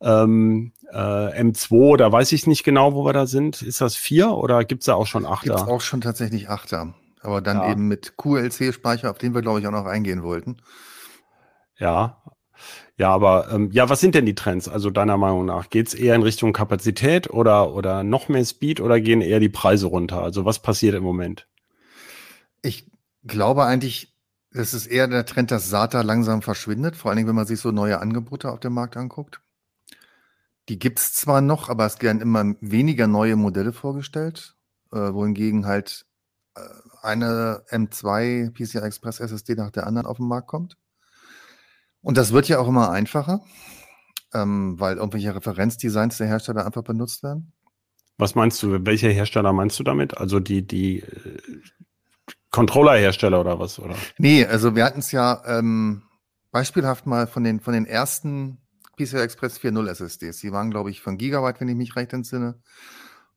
Ähm, 0.00 0.72
äh, 0.90 0.96
M2, 1.40 1.98
da 1.98 2.10
weiß 2.10 2.32
ich 2.32 2.48
nicht 2.48 2.64
genau, 2.64 2.94
wo 2.94 3.04
wir 3.04 3.12
da 3.12 3.26
sind. 3.26 3.62
Ist 3.62 3.80
das 3.80 3.94
4 3.94 4.32
oder 4.32 4.64
gibt's 4.64 4.86
da 4.86 4.94
auch 4.94 5.06
schon 5.06 5.24
8er? 5.24 5.44
Gibt's 5.44 5.62
auch 5.62 5.80
schon 5.80 6.00
tatsächlich 6.00 6.50
8er. 6.50 6.94
Aber 7.22 7.40
dann 7.40 7.58
ja. 7.58 7.70
eben 7.70 7.88
mit 7.88 8.16
QLC-Speicher, 8.16 9.10
auf 9.10 9.18
den 9.18 9.34
wir, 9.34 9.42
glaube 9.42 9.60
ich, 9.60 9.66
auch 9.66 9.72
noch 9.72 9.86
eingehen 9.86 10.22
wollten. 10.22 10.58
Ja. 11.76 12.22
Ja, 12.96 13.10
aber 13.14 13.50
ähm, 13.50 13.70
ja, 13.72 13.88
was 13.88 14.00
sind 14.00 14.14
denn 14.14 14.26
die 14.26 14.34
Trends? 14.34 14.68
Also 14.68 14.90
deiner 14.90 15.16
Meinung 15.16 15.46
nach, 15.46 15.70
geht 15.70 15.88
es 15.88 15.94
eher 15.94 16.14
in 16.14 16.22
Richtung 16.22 16.52
Kapazität 16.52 17.30
oder, 17.30 17.72
oder 17.74 18.02
noch 18.02 18.28
mehr 18.28 18.44
Speed 18.44 18.80
oder 18.80 19.00
gehen 19.00 19.22
eher 19.22 19.40
die 19.40 19.48
Preise 19.48 19.86
runter? 19.86 20.22
Also 20.22 20.44
was 20.44 20.60
passiert 20.60 20.94
im 20.94 21.02
Moment? 21.02 21.46
Ich 22.60 22.90
glaube 23.24 23.64
eigentlich, 23.64 24.14
es 24.52 24.74
ist 24.74 24.86
eher 24.86 25.08
der 25.08 25.24
Trend, 25.24 25.50
dass 25.50 25.70
SATA 25.70 26.02
langsam 26.02 26.42
verschwindet, 26.42 26.96
vor 26.96 27.10
allen 27.10 27.16
Dingen, 27.16 27.28
wenn 27.28 27.36
man 27.36 27.46
sich 27.46 27.60
so 27.60 27.70
neue 27.70 28.00
Angebote 28.00 28.50
auf 28.50 28.60
dem 28.60 28.74
Markt 28.74 28.96
anguckt. 28.96 29.40
Die 30.68 30.78
gibt 30.78 30.98
es 30.98 31.14
zwar 31.14 31.40
noch, 31.40 31.68
aber 31.68 31.86
es 31.86 32.02
werden 32.02 32.20
immer 32.20 32.54
weniger 32.60 33.06
neue 33.06 33.36
Modelle 33.36 33.72
vorgestellt, 33.72 34.56
äh, 34.92 35.12
wohingegen 35.12 35.66
halt 35.66 36.06
eine 37.02 37.62
M2 37.70 38.52
PCI 38.52 38.78
Express 38.78 39.20
SSD 39.20 39.54
nach 39.54 39.70
der 39.70 39.86
anderen 39.86 40.06
auf 40.06 40.18
den 40.18 40.28
Markt 40.28 40.48
kommt. 40.48 40.76
Und 42.02 42.16
das 42.16 42.32
wird 42.32 42.48
ja 42.48 42.58
auch 42.58 42.68
immer 42.68 42.90
einfacher, 42.90 43.40
ähm, 44.32 44.78
weil 44.78 44.96
irgendwelche 44.96 45.34
Referenzdesigns 45.34 46.18
der 46.18 46.26
Hersteller 46.26 46.64
einfach 46.64 46.82
benutzt 46.82 47.22
werden. 47.22 47.52
Was 48.16 48.34
meinst 48.34 48.62
du? 48.62 48.84
Welche 48.84 49.08
Hersteller 49.08 49.52
meinst 49.52 49.78
du 49.78 49.82
damit? 49.82 50.18
Also 50.18 50.40
die, 50.40 50.66
die 50.66 51.00
äh, 51.00 51.38
Controller-Hersteller 52.50 53.40
oder 53.40 53.58
was? 53.58 53.78
Oder? 53.78 53.96
Nee, 54.18 54.44
also 54.44 54.74
wir 54.74 54.84
hatten 54.84 55.00
es 55.00 55.12
ja 55.12 55.42
ähm, 55.46 56.02
beispielhaft 56.50 57.06
mal 57.06 57.26
von 57.26 57.44
den, 57.44 57.60
von 57.60 57.72
den 57.72 57.86
ersten 57.86 58.58
PCI 58.96 59.18
Express 59.18 59.58
4.0 59.58 59.88
SSDs. 59.88 60.38
Die 60.40 60.52
waren, 60.52 60.70
glaube 60.70 60.90
ich, 60.90 61.00
von 61.00 61.16
Gigabyte, 61.16 61.60
wenn 61.60 61.68
ich 61.68 61.76
mich 61.76 61.96
recht 61.96 62.12
entsinne. 62.12 62.60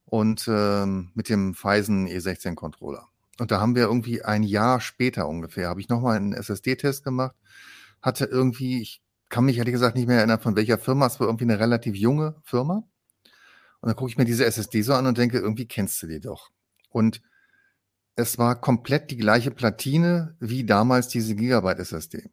Und 0.06 0.48
ähm, 0.48 1.12
mit 1.16 1.30
dem 1.30 1.54
Phison 1.54 2.08
E16-Controller. 2.08 3.08
Und 3.40 3.52
da 3.52 3.60
haben 3.60 3.76
wir 3.76 3.84
irgendwie 3.84 4.24
ein 4.24 4.44
Jahr 4.44 4.80
später 4.80 5.28
ungefähr, 5.28 5.70
habe 5.70 5.82
ich 5.82 5.90
nochmal 5.90 6.18
einen 6.18 6.34
SSD-Test 6.34 7.04
gemacht, 7.04 7.36
hatte 8.02 8.26
irgendwie, 8.26 8.82
ich 8.82 9.02
kann 9.30 9.46
mich 9.46 9.58
ehrlich 9.58 9.74
gesagt 9.74 9.96
nicht 9.96 10.08
mehr 10.08 10.18
erinnern, 10.18 10.40
von 10.40 10.56
welcher 10.56 10.78
Firma, 10.78 11.08
es 11.08 11.20
war 11.20 11.28
irgendwie 11.28 11.46
eine 11.46 11.60
relativ 11.60 11.96
junge 11.96 12.36
Firma. 12.44 12.84
Und 13.82 13.88
dann 13.88 13.96
gucke 13.96 14.12
ich 14.12 14.18
mir 14.18 14.26
diese 14.26 14.46
SSD 14.46 14.82
so 14.84 14.94
an 14.94 15.08
und 15.08 15.18
denke, 15.18 15.40
irgendwie 15.40 15.68
kennst 15.68 16.02
du 16.04 16.08
die 16.08 16.20
doch. 16.20 16.52
Und 16.90 17.22
es 18.16 18.38
war 18.38 18.62
komplett 18.62 19.10
die 19.10 19.18
gleiche 19.18 19.52
Platine 19.52 20.36
wie 20.40 20.64
damals 20.64 21.08
diese 21.08 21.36
Gigabyte 21.36 21.80
SSD. 21.80 22.30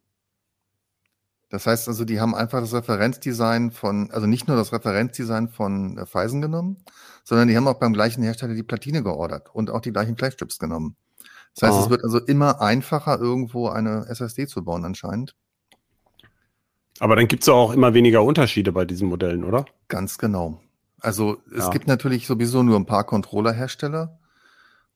Das 1.49 1.67
heißt 1.67 1.89
also, 1.89 2.05
die 2.05 2.21
haben 2.21 2.33
einfach 2.33 2.61
das 2.61 2.73
Referenzdesign 2.73 3.71
von, 3.71 4.09
also 4.11 4.25
nicht 4.25 4.47
nur 4.47 4.55
das 4.55 4.71
Referenzdesign 4.71 5.49
von 5.49 5.97
äh, 5.97 6.05
Phison 6.05 6.41
genommen, 6.41 6.85
sondern 7.23 7.47
die 7.47 7.57
haben 7.57 7.67
auch 7.67 7.79
beim 7.79 7.93
gleichen 7.93 8.23
Hersteller 8.23 8.53
die 8.53 8.63
Platine 8.63 9.03
geordert 9.03 9.49
und 9.53 9.69
auch 9.69 9.81
die 9.81 9.91
gleichen 9.91 10.17
Flash-Chips 10.17 10.59
genommen. 10.59 10.95
Das 11.55 11.69
heißt, 11.69 11.79
oh. 11.79 11.83
es 11.83 11.89
wird 11.89 12.03
also 12.03 12.19
immer 12.19 12.61
einfacher, 12.61 13.19
irgendwo 13.19 13.67
eine 13.69 14.05
SSD 14.07 14.47
zu 14.47 14.63
bauen 14.63 14.85
anscheinend. 14.85 15.35
Aber 16.99 17.15
dann 17.15 17.27
gibt 17.27 17.43
es 17.43 17.49
auch 17.49 17.73
immer 17.73 17.93
weniger 17.93 18.23
Unterschiede 18.23 18.71
bei 18.71 18.85
diesen 18.85 19.09
Modellen, 19.09 19.43
oder? 19.43 19.65
Ganz 19.87 20.17
genau. 20.17 20.61
Also 20.99 21.41
es 21.51 21.65
ja. 21.65 21.69
gibt 21.71 21.87
natürlich 21.87 22.27
sowieso 22.27 22.61
nur 22.61 22.77
ein 22.77 22.85
paar 22.85 23.05
Controller-Hersteller 23.05 24.19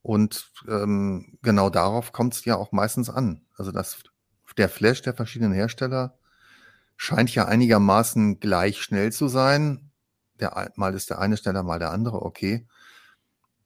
und 0.04 0.52
ähm, 0.68 1.38
genau 1.42 1.72
darauf 1.72 2.12
kommt 2.12 2.36
es 2.36 2.46
ja 2.46 2.58
auch 2.58 2.72
meistens 2.72 3.10
an. 3.10 3.42
Also 3.56 3.72
dass 3.72 3.98
der 4.58 4.70
Flash 4.70 5.02
der 5.02 5.16
verschiedenen 5.16 5.52
Hersteller 5.52 6.18
scheint 6.96 7.34
ja 7.34 7.46
einigermaßen 7.46 8.40
gleich 8.40 8.82
schnell 8.82 9.12
zu 9.12 9.28
sein. 9.28 9.85
Der, 10.40 10.72
mal 10.76 10.94
ist 10.94 11.10
der 11.10 11.20
eine 11.20 11.38
schneller, 11.38 11.64
mal 11.64 11.80
der 11.80 11.92
andere, 11.92 12.22
okay. 12.22 12.66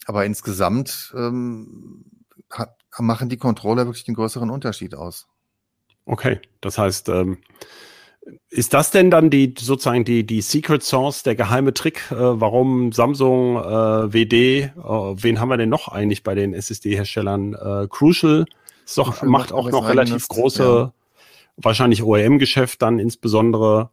Aber 0.05 0.25
insgesamt 0.25 1.13
ähm, 1.15 2.05
hat, 2.49 2.75
machen 2.97 3.29
die 3.29 3.37
Controller 3.37 3.85
wirklich 3.85 4.05
den 4.05 4.15
größeren 4.15 4.49
Unterschied 4.49 4.95
aus. 4.95 5.27
Okay, 6.05 6.39
das 6.61 6.77
heißt, 6.77 7.09
ähm, 7.09 7.39
ist 8.49 8.73
das 8.73 8.91
denn 8.91 9.11
dann 9.11 9.29
die 9.29 9.55
sozusagen 9.57 10.05
die, 10.05 10.25
die 10.25 10.41
Secret 10.41 10.83
Source, 10.83 11.23
der 11.23 11.35
geheime 11.35 11.73
Trick, 11.73 12.11
äh, 12.11 12.15
warum 12.15 12.91
Samsung, 12.91 13.57
äh, 13.57 14.13
WD, 14.13 14.33
äh, 14.33 14.71
wen 14.75 15.39
haben 15.39 15.49
wir 15.49 15.57
denn 15.57 15.69
noch 15.69 15.87
eigentlich 15.87 16.23
bei 16.23 16.35
den 16.35 16.53
SSD-Herstellern? 16.53 17.53
Äh, 17.53 17.87
Crucial, 17.89 18.45
ist 18.85 18.97
doch, 18.97 19.11
Crucial 19.11 19.29
macht 19.29 19.51
auch 19.51 19.69
noch 19.69 19.87
relativ 19.87 20.27
große 20.27 20.63
ja 20.63 20.93
wahrscheinlich 21.61 22.03
OEM-Geschäft 22.03 22.81
dann 22.81 22.99
insbesondere, 22.99 23.89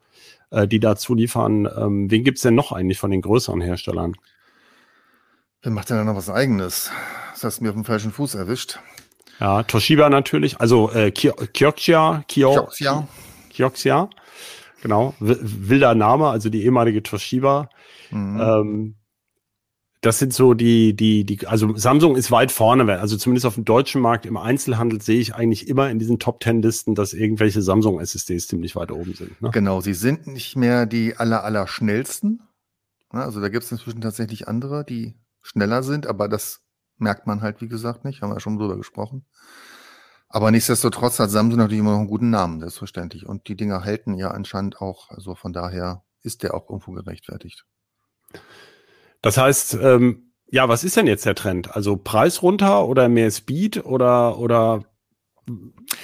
äh, 0.56 0.66
die 0.66 0.80
dazu 0.80 1.14
liefern. 1.14 1.68
Ähm, 1.76 2.10
wen 2.10 2.24
gibt's 2.24 2.42
denn 2.42 2.54
noch 2.54 2.72
eigentlich 2.72 2.98
von 2.98 3.10
den 3.10 3.20
größeren 3.20 3.60
Herstellern? 3.60 4.14
Wer 5.62 5.72
macht 5.72 5.90
denn 5.90 5.98
da 5.98 6.04
noch 6.04 6.16
was 6.16 6.30
Eigenes? 6.30 6.90
Das 7.32 7.44
hast 7.44 7.58
du 7.58 7.64
mir 7.64 7.70
auf 7.70 7.76
dem 7.76 7.84
falschen 7.84 8.12
Fuß 8.12 8.34
erwischt. 8.34 8.78
Ja, 9.38 9.62
Toshiba 9.62 10.08
natürlich, 10.08 10.60
also 10.60 10.90
äh, 10.92 11.10
Kioxia, 11.10 12.24
Kioxia, 12.26 13.06
Kioxia, 13.50 14.08
genau, 14.80 15.14
wilder 15.18 15.94
Name, 15.94 16.28
also 16.28 16.48
die 16.48 16.64
ehemalige 16.64 17.02
Toshiba. 17.02 17.68
Mhm. 18.10 18.40
Ähm, 18.40 18.94
das 20.06 20.20
sind 20.20 20.32
so 20.32 20.54
die, 20.54 20.94
die, 20.94 21.24
die, 21.24 21.46
also 21.48 21.76
Samsung 21.76 22.14
ist 22.14 22.30
weit 22.30 22.52
vorne, 22.52 23.00
also 23.00 23.16
zumindest 23.16 23.44
auf 23.44 23.54
dem 23.56 23.64
deutschen 23.64 24.00
Markt 24.00 24.24
im 24.24 24.36
Einzelhandel 24.36 25.02
sehe 25.02 25.18
ich 25.18 25.34
eigentlich 25.34 25.66
immer 25.66 25.90
in 25.90 25.98
diesen 25.98 26.20
Top 26.20 26.38
Ten 26.38 26.62
Listen, 26.62 26.94
dass 26.94 27.12
irgendwelche 27.12 27.60
Samsung 27.60 27.98
SSDs 27.98 28.46
ziemlich 28.46 28.76
weit 28.76 28.92
oben 28.92 29.14
sind. 29.14 29.42
Ne? 29.42 29.50
Genau, 29.50 29.80
sie 29.80 29.94
sind 29.94 30.28
nicht 30.28 30.54
mehr 30.54 30.86
die 30.86 31.16
aller, 31.16 31.42
aller 31.42 31.66
schnellsten. 31.66 32.40
Also 33.10 33.40
da 33.40 33.48
gibt 33.48 33.64
es 33.64 33.72
inzwischen 33.72 34.00
tatsächlich 34.00 34.46
andere, 34.46 34.84
die 34.84 35.16
schneller 35.42 35.82
sind, 35.82 36.06
aber 36.06 36.28
das 36.28 36.62
merkt 36.98 37.26
man 37.26 37.40
halt, 37.40 37.60
wie 37.60 37.68
gesagt, 37.68 38.04
nicht. 38.04 38.22
Haben 38.22 38.30
wir 38.30 38.34
ja 38.34 38.40
schon 38.40 38.58
drüber 38.58 38.76
gesprochen. 38.76 39.26
Aber 40.28 40.52
nichtsdestotrotz 40.52 41.18
hat 41.18 41.30
Samsung 41.30 41.58
natürlich 41.58 41.80
immer 41.80 41.92
noch 41.92 41.98
einen 41.98 42.08
guten 42.08 42.30
Namen, 42.30 42.60
selbstverständlich. 42.60 43.26
Und 43.26 43.48
die 43.48 43.56
Dinger 43.56 43.84
halten 43.84 44.14
ja 44.14 44.30
anscheinend 44.30 44.80
auch. 44.80 45.10
Also 45.10 45.34
von 45.34 45.52
daher 45.52 46.04
ist 46.22 46.44
der 46.44 46.54
auch 46.54 46.70
irgendwo 46.70 46.92
gerechtfertigt. 46.92 47.64
Das 49.26 49.38
heißt, 49.38 49.74
ähm, 49.82 50.32
ja, 50.52 50.68
was 50.68 50.84
ist 50.84 50.96
denn 50.96 51.08
jetzt 51.08 51.26
der 51.26 51.34
Trend? 51.34 51.74
Also 51.74 51.96
Preis 51.96 52.42
runter 52.42 52.86
oder 52.86 53.08
mehr 53.08 53.28
Speed 53.32 53.84
oder 53.84 54.38
oder 54.38 54.84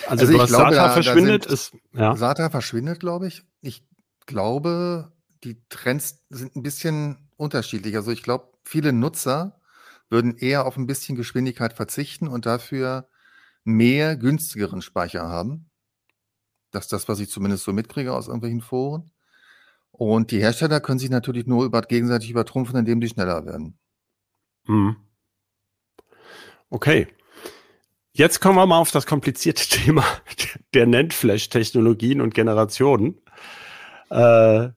also, 0.09 0.27
also 0.27 0.39
was 0.39 0.49
glaube, 0.49 0.75
SATA 0.75 0.89
da, 0.89 0.91
verschwindet 0.91 1.45
da 1.45 1.49
sind, 1.49 1.55
ist 1.55 1.77
ja. 1.93 2.17
SATA 2.17 2.51
verschwindet, 2.51 2.99
glaube 2.99 3.29
ich. 3.29 3.45
Ich 3.61 3.87
glaube, 4.27 5.13
die 5.45 5.63
Trends 5.69 6.25
sind 6.31 6.57
ein 6.57 6.65
bisschen 6.65 7.31
unterschiedlich. 7.37 7.95
Also 7.95 8.11
ich 8.11 8.25
glaube, 8.25 8.49
viele 8.65 8.93
Nutzer 8.93 9.61
würden 10.09 10.37
eher 10.37 10.67
auf 10.67 10.77
ein 10.77 10.89
bisschen 10.89 11.15
Geschwindigkeit 11.15 11.75
verzichten 11.75 12.27
und 12.27 12.45
dafür 12.45 13.09
mehr 13.63 14.17
günstigeren 14.17 14.83
Speicher 14.83 15.29
haben. 15.29 15.71
Das 16.73 16.87
ist 16.87 16.93
das, 16.93 17.09
was 17.09 17.21
ich 17.21 17.31
zumindest 17.31 17.63
so 17.63 17.73
mitkriege 17.73 18.13
aus 18.15 18.27
irgendwelchen 18.27 18.63
Foren. 18.63 19.12
Und 19.93 20.31
die 20.31 20.41
Hersteller 20.41 20.81
können 20.81 20.99
sich 20.99 21.11
natürlich 21.11 21.47
nur 21.47 21.65
über, 21.65 21.83
gegenseitig 21.83 22.31
übertrumpfen, 22.31 22.79
indem 22.79 23.01
die 23.01 23.09
schneller 23.09 23.45
werden. 23.47 23.79
Mhm. 24.67 24.97
Okay. 26.71 27.07
Jetzt 28.13 28.41
kommen 28.41 28.57
wir 28.57 28.67
mal 28.67 28.79
auf 28.79 28.91
das 28.91 29.07
komplizierte 29.07 29.69
Thema 29.69 30.05
der 30.75 30.87
NAND-Flash-Technologien 30.87 32.21
und 32.21 32.35
Generationen. 32.35 33.21
Äh, 34.11 34.71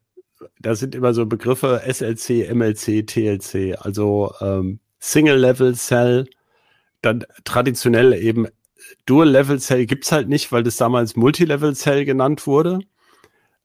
da 0.60 0.76
sind 0.76 0.96
immer 0.96 1.14
so 1.14 1.26
Begriffe 1.26 1.82
SLC, 1.86 2.54
MLC, 2.54 3.06
TLC, 3.08 3.78
also 3.80 4.34
ähm, 4.42 4.80
Single-Level-Cell, 5.00 6.28
dann 7.02 7.26
traditionell 7.44 8.14
eben 8.14 8.48
Dual-Level-Cell 9.06 9.86
gibt 9.86 10.06
es 10.06 10.12
halt 10.12 10.28
nicht, 10.30 10.52
weil 10.52 10.64
das 10.64 10.78
damals 10.78 11.16
Multi-Level-Cell 11.16 12.06
genannt 12.06 12.48
wurde. 12.48 12.80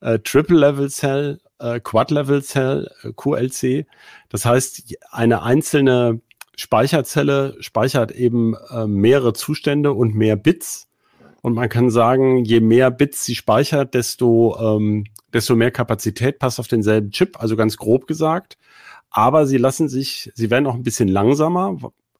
Äh, 0.01 0.19
Triple-Level-Cell, 0.19 1.39
äh, 1.59 1.79
Quad-Level-Cell, 1.79 2.91
äh, 3.03 3.11
QLC. 3.15 3.85
Das 4.29 4.45
heißt, 4.45 4.95
eine 5.11 5.43
einzelne 5.43 6.21
Speicherzelle 6.55 7.55
speichert 7.59 8.11
eben 8.11 8.55
äh, 8.69 8.85
mehrere 8.87 9.33
Zustände 9.33 9.93
und 9.93 10.15
mehr 10.15 10.35
Bits. 10.35 10.87
Und 11.41 11.53
man 11.53 11.69
kann 11.69 11.89
sagen, 11.89 12.45
je 12.45 12.59
mehr 12.59 12.91
Bits 12.91 13.25
sie 13.25 13.35
speichert, 13.35 13.93
desto, 13.93 14.57
ähm, 14.59 15.05
desto 15.33 15.55
mehr 15.55 15.71
Kapazität 15.71 16.37
passt 16.37 16.59
auf 16.59 16.67
denselben 16.67 17.11
Chip, 17.11 17.41
also 17.41 17.55
ganz 17.55 17.77
grob 17.77 18.05
gesagt 18.05 18.57
aber 19.11 19.45
sie 19.45 19.57
lassen 19.57 19.89
sich, 19.89 20.31
sie 20.33 20.49
werden 20.49 20.65
auch 20.65 20.73
ein 20.73 20.83
bisschen 20.83 21.09
langsamer 21.09 21.77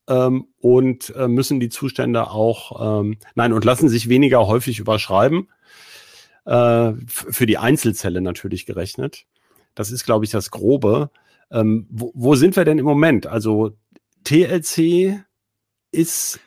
ähm, 0.08 0.48
und 0.60 1.16
äh, 1.16 1.28
müssen 1.28 1.60
die 1.60 1.70
Zustände 1.70 2.30
auch, 2.30 3.02
ähm, 3.02 3.18
nein, 3.34 3.54
und 3.54 3.66
lassen 3.66 3.90
sich 3.90 4.10
weniger 4.10 4.46
häufig 4.46 4.78
überschreiben. 4.78 5.48
Äh, 6.46 6.94
für 7.08 7.46
die 7.46 7.58
Einzelzelle 7.58 8.22
natürlich 8.22 8.66
gerechnet. 8.66 9.26
Das 9.76 9.92
ist, 9.92 10.06
glaube 10.06 10.26
ich, 10.26 10.32
das 10.32 10.52
Grobe. 10.52 11.12
Ähm, 11.52 11.88
wo, 11.90 12.12
wo 12.16 12.36
sind 12.36 12.56
wir 12.56 12.66
denn 12.66 12.80
im 12.80 12.86
Moment? 12.86 13.28
Also 13.28 13.78
TLC 14.24 15.24
ist 15.92 16.40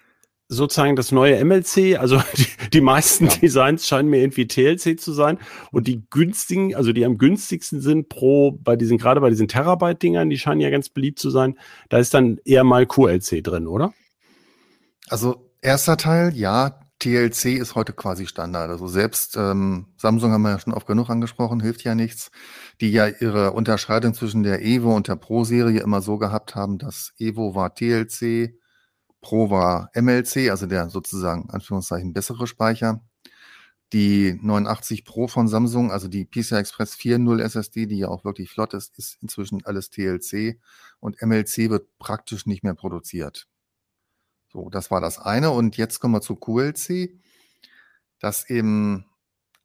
sozusagen 0.49 0.97
das 0.97 1.13
neue 1.13 1.43
MLC. 1.45 1.99
Also 1.99 2.23
die, 2.37 2.47
die 2.71 2.81
meisten 2.81 3.27
ja. 3.27 3.37
Designs 3.37 3.87
scheinen 3.87 4.11
mir 4.11 4.19
irgendwie 4.19 4.47
TLC 4.47 4.99
zu 4.99 5.13
sein. 5.13 5.39
Und 5.71 5.87
die 5.87 6.05
günstigen, 6.11 6.75
also 6.75 6.93
die 6.93 7.05
am 7.05 7.19
günstigsten 7.19 7.81
sind 7.81 8.09
pro, 8.09 8.53
bei 8.53 8.77
diesen, 8.77 8.99
gerade 8.99 9.21
bei 9.21 9.31
diesen 9.31 9.49
Terabyte-Dingern, 9.49 10.31
die 10.31 10.39
scheinen 10.39 10.61
ja 10.61 10.71
ganz 10.71 10.89
beliebt 10.89 11.19
zu 11.19 11.31
sein. 11.31 11.59
Da 11.89 11.99
ist 11.99 12.15
dann 12.15 12.39
eher 12.45 12.65
mal 12.65 12.87
QLC 12.87 13.43
drin, 13.43 13.67
oder? 13.67 13.93
Also 15.09 15.51
erster 15.61 15.97
Teil, 15.97 16.35
ja, 16.35 16.81
TLC 17.05 17.59
ist 17.59 17.75
heute 17.75 17.93
quasi 17.93 18.27
Standard. 18.27 18.71
Also 18.71 18.89
selbst 18.89 19.37
ähm, 19.37 19.89
Samsung 19.99 20.33
haben 20.33 20.41
wir 20.41 20.53
ja 20.53 20.59
schon 20.59 20.73
oft 20.73 20.87
genug 20.87 21.11
angesprochen, 21.11 21.61
hilft 21.61 21.85
ja 21.85 21.95
nichts, 21.95 22.31
die 22.81 22.91
ja 22.93 23.07
ihre 23.09 23.53
Unterscheidung 23.53 24.15
zwischen 24.15 24.43
der 24.43 24.63
Evo 24.63 24.97
und 24.97 25.07
der 25.09 25.17
Pro-Serie 25.17 25.81
immer 25.81 26.01
so 26.01 26.17
gehabt 26.17 26.55
haben, 26.55 26.79
dass 26.79 27.13
Evo 27.19 27.55
war 27.55 27.75
TLC, 27.75 28.59
Pro 29.21 29.51
war 29.51 29.91
MLC, 29.95 30.49
also 30.51 30.65
der 30.65 30.89
sozusagen 30.89 31.51
Anführungszeichen 31.51 32.15
bessere 32.15 32.47
Speicher. 32.47 33.05
Die 33.93 34.39
89 34.41 35.05
Pro 35.05 35.29
von 35.29 35.47
Samsung, 35.47 35.93
also 35.93 36.09
die 36.09 36.25
PCI 36.25 36.55
Express 36.57 36.95
4.0 36.95 37.43
SSD, 37.43 37.85
die 37.85 37.99
ja 37.99 38.09
auch 38.09 38.25
wirklich 38.25 38.49
flott 38.51 38.73
ist, 38.73 38.99
ist 38.99 39.19
inzwischen 39.21 39.63
alles 39.67 39.91
TLC 39.91 40.59
und 41.01 41.21
MLC 41.21 41.69
wird 41.69 41.87
praktisch 41.99 42.47
nicht 42.47 42.65
mehr 42.65 42.75
produziert. 42.75 43.47
So, 44.55 44.71
das 44.71 44.93
war 44.93 45.01
das 45.01 45.19
eine. 45.19 45.51
Und 45.51 45.77
jetzt 45.77 45.99
kommen 45.99 46.15
wir 46.15 46.21
zu 46.21 46.37
QLC, 46.37 47.11
das 48.21 48.49
eben 48.49 49.05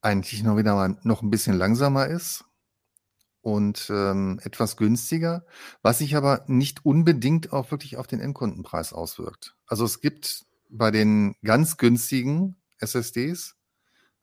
eigentlich 0.01 0.41
noch 0.41 0.57
wieder 0.57 0.73
mal 0.73 0.97
noch 1.03 1.21
ein 1.21 1.29
bisschen 1.29 1.55
langsamer 1.55 2.07
ist 2.07 2.45
und 3.41 3.87
ähm, 3.91 4.39
etwas 4.43 4.77
günstiger, 4.77 5.45
was 5.83 5.99
sich 5.99 6.15
aber 6.15 6.43
nicht 6.47 6.85
unbedingt 6.85 7.53
auch 7.53 7.69
wirklich 7.69 7.97
auf 7.97 8.07
den 8.07 8.19
Endkundenpreis 8.19 8.91
auswirkt. 8.91 9.55
Also 9.67 9.85
es 9.85 10.01
gibt 10.01 10.45
bei 10.69 10.89
den 10.89 11.35
ganz 11.43 11.77
günstigen 11.77 12.55
SSDs, 12.79 13.57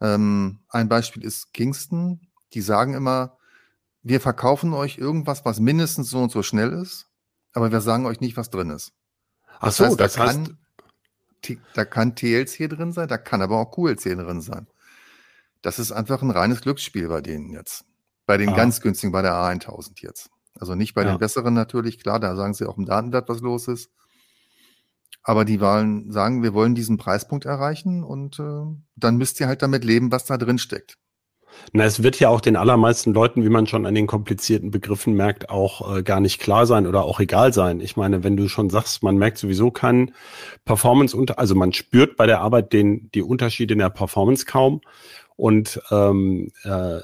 ähm, 0.01 0.65
ein 0.69 0.89
Beispiel 0.89 1.23
ist 1.23 1.53
Kingston, 1.53 2.27
die 2.55 2.61
sagen 2.61 2.95
immer, 2.95 3.39
wir 4.03 4.21
verkaufen 4.21 4.75
euch 4.75 4.99
irgendwas, 4.99 5.45
was 5.45 5.61
mindestens 5.61 6.11
so 6.11 6.19
und 6.23 6.33
so 6.33 6.43
schnell 6.43 6.73
ist, 6.73 7.09
aber 7.53 7.71
wir 7.71 7.81
sagen 7.81 8.05
euch 8.07 8.21
nicht, 8.21 8.37
was 8.37 8.51
drin 8.51 8.71
ist. 8.71 8.97
Ach 9.61 9.73
so, 9.73 9.85
heißt, 9.87 10.01
da 10.01 10.05
heißt, 10.05 10.17
kann, 10.17 10.59
da 11.75 11.85
kann 11.85 12.15
TLC 12.15 12.69
drin 12.69 12.93
sein, 12.93 13.09
da 13.09 13.19
kann 13.19 13.43
aber 13.43 13.59
auch 13.59 13.71
QLC 13.71 14.17
drin 14.17 14.41
sein. 14.41 14.67
Das 15.63 15.79
ist 15.79 15.93
einfach 15.93 16.23
ein 16.23 16.31
reines 16.31 16.61
Glücksspiel 16.61 17.09
bei 17.09 17.21
denen 17.21 17.51
jetzt. 17.51 17.85
Bei 18.27 18.37
den 18.37 18.51
ah. 18.51 18.57
ganz 18.57 18.81
günstigen, 18.81 19.13
bei 19.13 19.23
der 19.23 19.33
A1000 19.33 20.03
jetzt. 20.03 20.31
Also 20.59 20.75
nicht 20.75 20.95
bei 20.95 21.05
ja. 21.05 21.13
den 21.13 21.19
besseren 21.19 21.55
natürlich, 21.55 21.99
klar, 21.99 22.21
da 22.21 22.35
sagen 22.37 22.55
sie 22.55 22.69
auch 22.69 22.79
im 22.79 22.87
Datenblatt, 22.87 23.29
was 23.29 23.41
los 23.41 23.69
ist. 23.69 23.91
Aber 25.23 25.45
die 25.45 25.61
wollen 25.61 26.13
sagen, 26.13 26.43
wir 26.43 26.55
wollen 26.55 26.75
diesen 26.75 26.99
Preispunkt 26.99 27.47
erreichen 27.47 28.05
und 28.05 28.39
äh, 28.39 28.65
dann 28.95 29.17
müsst 29.17 29.41
ihr 29.41 29.49
halt 29.49 29.61
damit 29.61 29.85
leben, 29.85 30.13
was 30.13 30.25
da 30.25 30.39
drin 30.39 30.59
steckt. 30.59 30.99
Na, 31.73 31.85
es 31.85 32.03
wird 32.03 32.21
ja 32.21 32.29
auch 32.29 32.41
den 32.41 32.57
allermeisten 32.57 33.13
Leuten, 33.13 33.45
wie 33.45 33.49
man 33.49 33.67
schon 33.67 33.87
an 33.87 33.95
den 33.95 34.07
komplizierten 34.07 34.71
Begriffen 34.71 35.15
merkt, 35.15 35.51
auch 35.51 35.97
äh, 35.97 36.03
gar 36.03 36.21
nicht 36.21 36.41
klar 36.41 36.67
sein 36.67 36.87
oder 36.87 37.05
auch 37.05 37.21
egal 37.21 37.53
sein. 37.53 37.81
Ich 37.81 37.97
meine, 37.97 38.25
wenn 38.25 38.37
du 38.37 38.49
schon 38.49 38.71
sagst, 38.71 39.03
man 39.03 39.17
merkt 39.17 39.39
sowieso 39.39 39.71
keinen 39.71 40.15
Performance 40.65 41.17
unter, 41.17 41.39
also 41.39 41.55
man 41.55 41.73
spürt 41.73 42.17
bei 42.17 42.27
der 42.27 42.41
Arbeit 42.41 42.73
den 42.73 43.11
die 43.13 43.23
Unterschiede 43.23 43.75
in 43.75 43.79
der 43.81 43.91
Performance 43.91 44.45
kaum 44.47 44.81
und 45.37 45.81
ähm, 45.91 46.53
äh, 46.65 47.01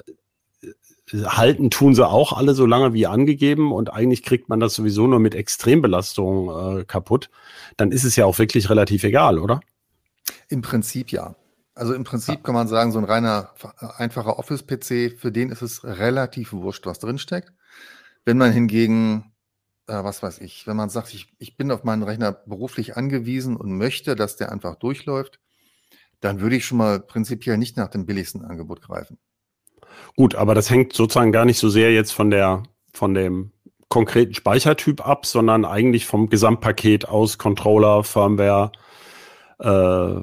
halten 1.12 1.70
tun 1.70 1.94
sie 1.94 2.06
auch 2.06 2.32
alle 2.32 2.54
so 2.54 2.66
lange 2.66 2.94
wie 2.94 3.06
angegeben 3.06 3.72
und 3.72 3.92
eigentlich 3.92 4.22
kriegt 4.22 4.48
man 4.48 4.60
das 4.60 4.74
sowieso 4.74 5.06
nur 5.06 5.18
mit 5.18 5.34
Extrembelastung 5.34 6.80
äh, 6.80 6.84
kaputt, 6.84 7.30
dann 7.76 7.92
ist 7.92 8.04
es 8.04 8.16
ja 8.16 8.24
auch 8.24 8.38
wirklich 8.38 8.70
relativ 8.70 9.04
egal, 9.04 9.38
oder? 9.38 9.60
Im 10.48 10.62
Prinzip 10.62 11.12
ja. 11.12 11.34
Also 11.74 11.94
im 11.94 12.04
Prinzip 12.04 12.44
kann 12.44 12.54
man 12.54 12.68
sagen, 12.68 12.92
so 12.92 12.98
ein 12.98 13.04
reiner, 13.04 13.54
einfacher 13.96 14.38
Office-PC, 14.38 15.18
für 15.18 15.32
den 15.32 15.50
ist 15.50 15.62
es 15.62 15.84
relativ 15.84 16.52
wurscht, 16.52 16.84
was 16.86 16.98
drinsteckt. 16.98 17.52
Wenn 18.24 18.36
man 18.36 18.52
hingegen, 18.52 19.32
äh, 19.86 20.04
was 20.04 20.22
weiß 20.22 20.40
ich, 20.40 20.66
wenn 20.66 20.76
man 20.76 20.90
sagt, 20.90 21.14
ich, 21.14 21.32
ich 21.38 21.56
bin 21.56 21.70
auf 21.70 21.82
meinen 21.82 22.02
Rechner 22.02 22.32
beruflich 22.32 22.96
angewiesen 22.96 23.56
und 23.56 23.76
möchte, 23.76 24.16
dass 24.16 24.36
der 24.36 24.52
einfach 24.52 24.76
durchläuft, 24.76 25.40
dann 26.20 26.40
würde 26.40 26.56
ich 26.56 26.66
schon 26.66 26.78
mal 26.78 27.00
prinzipiell 27.00 27.56
nicht 27.56 27.76
nach 27.76 27.88
dem 27.88 28.06
billigsten 28.06 28.44
Angebot 28.44 28.82
greifen. 28.82 29.18
Gut, 30.16 30.34
aber 30.34 30.54
das 30.54 30.70
hängt 30.70 30.92
sozusagen 30.92 31.32
gar 31.32 31.44
nicht 31.44 31.58
so 31.58 31.68
sehr 31.68 31.92
jetzt 31.92 32.12
von 32.12 32.30
der, 32.30 32.62
von 32.92 33.14
dem 33.14 33.52
konkreten 33.88 34.34
Speichertyp 34.34 35.06
ab, 35.06 35.26
sondern 35.26 35.64
eigentlich 35.64 36.06
vom 36.06 36.28
Gesamtpaket 36.28 37.08
aus 37.08 37.38
Controller, 37.38 38.04
Firmware, 38.04 38.72
äh, 39.62 40.20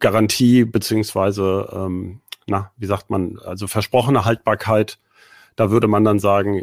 Garantie 0.00 0.64
beziehungsweise, 0.64 1.68
ähm, 1.72 2.20
na, 2.46 2.72
wie 2.76 2.86
sagt 2.86 3.10
man, 3.10 3.38
also 3.38 3.66
versprochene 3.66 4.24
Haltbarkeit. 4.24 4.98
Da 5.56 5.70
würde 5.70 5.88
man 5.88 6.04
dann 6.04 6.18
sagen, 6.18 6.62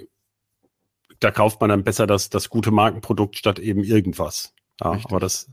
da 1.19 1.31
kauft 1.31 1.61
man 1.61 1.69
dann 1.69 1.83
besser 1.83 2.07
das, 2.07 2.29
das 2.29 2.49
gute 2.49 2.71
Markenprodukt 2.71 3.37
statt 3.37 3.59
eben 3.59 3.83
irgendwas. 3.83 4.53
Ja, 4.81 4.99
aber 5.03 5.19
das, 5.19 5.49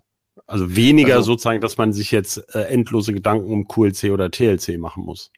also 0.46 0.74
weniger 0.74 1.16
also, 1.16 1.32
sozusagen, 1.32 1.60
dass 1.60 1.76
man 1.76 1.92
sich 1.92 2.10
jetzt 2.10 2.54
äh, 2.54 2.62
endlose 2.62 3.12
Gedanken 3.12 3.52
um 3.52 3.68
QLC 3.68 4.10
oder 4.10 4.30
TLC 4.30 4.78
machen 4.78 5.04
muss. 5.04 5.30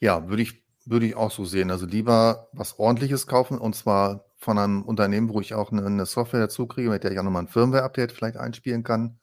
Ja, 0.00 0.28
würde 0.28 0.42
ich 0.42 0.62
würde 0.90 1.06
ich 1.06 1.16
auch 1.16 1.30
so 1.30 1.44
sehen. 1.44 1.70
Also 1.70 1.86
lieber 1.86 2.48
was 2.52 2.78
ordentliches 2.78 3.26
kaufen 3.26 3.58
und 3.58 3.74
zwar 3.74 4.24
von 4.36 4.58
einem 4.58 4.82
Unternehmen, 4.82 5.28
wo 5.28 5.40
ich 5.40 5.54
auch 5.54 5.70
eine, 5.70 5.84
eine 5.84 6.06
Software 6.06 6.40
dazu 6.40 6.66
kriege, 6.66 6.90
mit 6.90 7.04
der 7.04 7.12
ich 7.12 7.18
auch 7.18 7.24
nochmal 7.24 7.42
ein 7.42 7.48
Firmware-Update 7.48 8.12
vielleicht 8.12 8.36
einspielen 8.36 8.84
kann. 8.84 9.18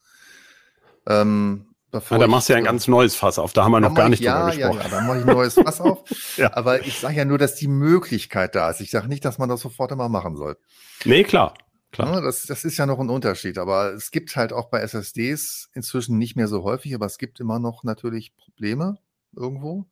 Ähm, 1.08 1.68
ah, 1.92 2.18
da 2.18 2.28
machst 2.28 2.50
du 2.50 2.54
ja 2.54 2.58
ein 2.58 2.66
ganz 2.66 2.88
neues 2.88 3.16
Fass 3.16 3.40
auf. 3.40 3.54
Da 3.54 3.64
haben 3.64 3.72
wir 3.72 3.80
noch 3.80 3.94
gar 3.94 4.10
nicht 4.10 4.22
ja, 4.22 4.40
drüber 4.40 4.56
gesprochen. 4.56 4.78
Ja, 4.78 4.84
ja, 4.84 4.90
da 4.90 5.02
mache 5.02 5.20
ich 5.20 5.26
ein 5.26 5.34
neues 5.34 5.54
Fass 5.56 5.82
auf. 5.82 6.04
ja. 6.38 6.56
Aber 6.56 6.86
ich 6.86 7.00
sage 7.00 7.16
ja 7.16 7.26
nur, 7.26 7.38
dass 7.38 7.56
die 7.56 7.68
Möglichkeit 7.68 8.56
da 8.56 8.70
ist. 8.70 8.82
Ich 8.82 8.92
sage 8.92 9.08
nicht, 9.08 9.26
dass 9.26 9.38
man 9.38 9.50
das 9.50 9.62
sofort 9.62 9.92
immer 9.92 10.10
machen 10.10 10.36
soll. 10.36 10.58
Nee, 11.06 11.24
klar. 11.24 11.54
klar. 11.92 12.16
Ja, 12.16 12.22
das, 12.22 12.44
das 12.44 12.66
ist 12.66 12.78
ja 12.78 12.86
noch 12.86 13.00
ein 13.00 13.10
Unterschied. 13.10 13.58
Aber 13.58 13.94
es 13.94 14.12
gibt 14.12 14.36
halt 14.36 14.54
auch 14.54 14.70
bei 14.70 14.80
SSDs 14.82 15.70
inzwischen 15.74 16.18
nicht 16.18 16.36
mehr 16.36 16.48
so 16.48 16.64
häufig, 16.64 16.94
aber 16.96 17.06
es 17.06 17.18
gibt 17.18 17.40
immer 17.40 17.60
noch 17.60 17.84
natürlich 17.84 18.36
Probleme 18.36 18.98
irgendwo. 19.36 19.86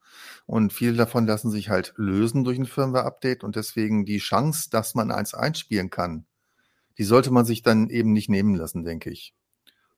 Und 0.46 0.72
viele 0.72 0.96
davon 0.96 1.26
lassen 1.26 1.50
sich 1.50 1.68
halt 1.68 1.94
lösen 1.96 2.44
durch 2.44 2.58
ein 2.58 2.66
Firmware-Update 2.66 3.44
und 3.44 3.56
deswegen 3.56 4.04
die 4.04 4.18
Chance, 4.18 4.70
dass 4.70 4.94
man 4.94 5.10
eins 5.10 5.34
einspielen 5.34 5.90
kann, 5.90 6.26
die 6.98 7.04
sollte 7.04 7.30
man 7.30 7.44
sich 7.44 7.62
dann 7.62 7.90
eben 7.90 8.12
nicht 8.12 8.28
nehmen 8.28 8.54
lassen, 8.54 8.84
denke 8.84 9.10
ich. 9.10 9.34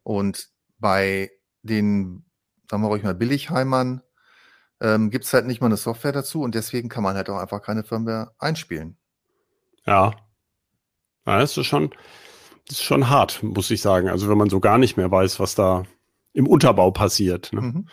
Und 0.02 0.50
bei 0.78 1.30
den, 1.62 2.24
sagen 2.70 2.82
wir 2.82 2.88
ruhig 2.88 3.02
mal, 3.02 3.14
Billigheimern 3.14 4.02
ähm, 4.80 5.10
gibt 5.10 5.24
es 5.24 5.32
halt 5.32 5.46
nicht 5.46 5.60
mal 5.60 5.66
eine 5.66 5.76
Software 5.76 6.12
dazu 6.12 6.42
und 6.42 6.54
deswegen 6.54 6.88
kann 6.88 7.02
man 7.02 7.16
halt 7.16 7.30
auch 7.30 7.38
einfach 7.38 7.62
keine 7.62 7.84
Firmware 7.84 8.32
einspielen. 8.38 8.98
Ja. 9.86 10.12
ja 11.26 11.38
das 11.38 11.56
ist 11.56 11.66
schon, 11.66 11.90
das 12.68 12.78
ist 12.78 12.84
schon 12.84 13.08
hart, 13.08 13.42
muss 13.42 13.70
ich 13.70 13.80
sagen. 13.80 14.08
Also 14.08 14.28
wenn 14.28 14.38
man 14.38 14.50
so 14.50 14.60
gar 14.60 14.78
nicht 14.78 14.96
mehr 14.96 15.10
weiß, 15.10 15.40
was 15.40 15.54
da 15.54 15.84
im 16.32 16.46
Unterbau 16.46 16.90
passiert. 16.90 17.52
Ne? 17.52 17.60
Mhm. 17.60 17.88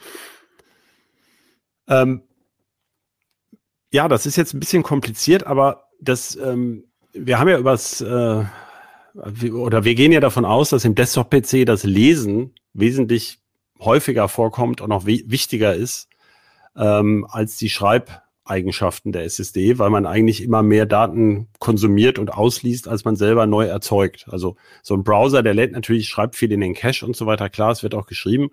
Ähm, 1.88 2.24
ja, 3.92 4.08
das 4.08 4.26
ist 4.26 4.36
jetzt 4.36 4.54
ein 4.54 4.60
bisschen 4.60 4.84
kompliziert, 4.84 5.46
aber 5.46 5.90
das, 6.02 6.36
ähm, 6.36 6.86
wir 7.14 7.40
haben 7.40 7.48
ja 7.48 7.60
übers, 7.60 8.02
äh, 8.02 8.44
oder 9.16 9.84
wir 9.84 9.96
gehen 9.96 10.12
ja 10.12 10.20
davon 10.20 10.46
aus, 10.46 10.70
dass 10.70 10.86
im 10.86 10.96
Desktop-PC 10.96 11.66
das 11.66 11.84
Lesen 11.84 12.54
wesentlich 12.74 13.40
häufiger 13.80 14.28
vorkommt 14.28 14.82
und 14.82 14.92
auch 14.92 15.06
wichtiger 15.06 15.76
ist 15.76 16.08
ähm, 16.76 17.28
als 17.30 17.58
die 17.58 17.70
Schreibeigenschaften 17.70 19.12
der 19.12 19.24
SSD, 19.26 19.78
weil 19.78 19.90
man 19.90 20.06
eigentlich 20.06 20.42
immer 20.42 20.64
mehr 20.64 20.86
Daten 20.86 21.48
konsumiert 21.60 22.18
und 22.18 22.34
ausliest, 22.34 22.88
als 22.88 23.06
man 23.06 23.16
selber 23.16 23.46
neu 23.46 23.66
erzeugt. 23.66 24.26
Also 24.30 24.56
so 24.82 24.96
ein 24.96 25.04
Browser, 25.04 25.44
der 25.44 25.54
lädt 25.54 25.74
natürlich, 25.74 26.10
schreibt 26.10 26.36
viel 26.36 26.52
in 26.52 26.62
den 26.62 26.74
Cache 26.74 27.06
und 27.06 27.16
so 27.16 27.26
weiter. 27.26 27.50
Klar, 27.50 27.72
es 27.72 27.84
wird 27.84 27.96
auch 27.96 28.08
geschrieben, 28.08 28.50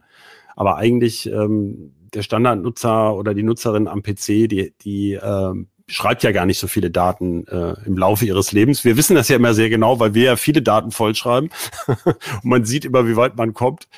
aber 0.57 0.77
eigentlich 0.77 1.27
ähm, 1.27 1.95
der 2.13 2.23
Standardnutzer 2.23 3.15
oder 3.15 3.35
die 3.35 3.45
Nutzerin 3.45 3.89
am 3.89 4.03
PC, 4.03 4.49
die, 4.49 4.75
die 4.83 5.13
äh, 5.13 5.55
schreibt 5.91 6.23
ja 6.23 6.33
gar 6.33 6.47
nicht 6.47 6.59
so 6.59 6.69
viele 6.69 6.91
Daten 6.91 7.47
äh, 7.47 7.75
im 7.85 7.99
Laufe 7.99 8.25
ihres 8.25 8.53
Lebens. 8.53 8.85
Wir 8.85 8.97
wissen 8.97 9.15
das 9.17 9.29
ja 9.29 9.37
immer 9.37 9.55
sehr 9.55 9.69
genau, 9.69 10.01
weil 10.01 10.15
wir 10.15 10.25
ja 10.25 10.37
viele 10.37 10.63
Daten 10.63 10.91
vollschreiben 10.91 11.51
und 11.87 11.99
man 12.45 12.65
sieht 12.65 12.85
immer, 12.85 13.07
wie 13.07 13.17
weit 13.17 13.37
man 13.37 13.55
kommt. 13.55 13.89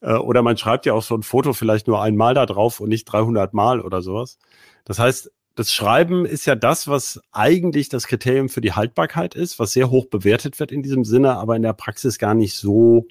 Äh, 0.00 0.14
oder 0.14 0.42
man 0.42 0.56
schreibt 0.56 0.86
ja 0.86 0.94
auch 0.94 1.02
so 1.02 1.14
ein 1.14 1.22
Foto 1.22 1.52
vielleicht 1.52 1.86
nur 1.86 2.02
einmal 2.02 2.34
da 2.34 2.46
drauf 2.46 2.80
und 2.80 2.88
nicht 2.88 3.04
300 3.04 3.54
Mal 3.54 3.80
oder 3.80 4.02
sowas. 4.02 4.38
Das 4.84 4.98
heißt, 4.98 5.30
das 5.54 5.72
Schreiben 5.72 6.24
ist 6.24 6.46
ja 6.46 6.54
das, 6.54 6.88
was 6.88 7.20
eigentlich 7.30 7.88
das 7.88 8.06
Kriterium 8.06 8.48
für 8.48 8.62
die 8.62 8.72
Haltbarkeit 8.72 9.34
ist, 9.34 9.58
was 9.58 9.72
sehr 9.72 9.90
hoch 9.90 10.06
bewertet 10.06 10.58
wird 10.58 10.72
in 10.72 10.82
diesem 10.82 11.04
Sinne, 11.04 11.36
aber 11.36 11.56
in 11.56 11.62
der 11.62 11.74
Praxis 11.74 12.18
gar 12.18 12.34
nicht 12.34 12.54
so 12.54 13.06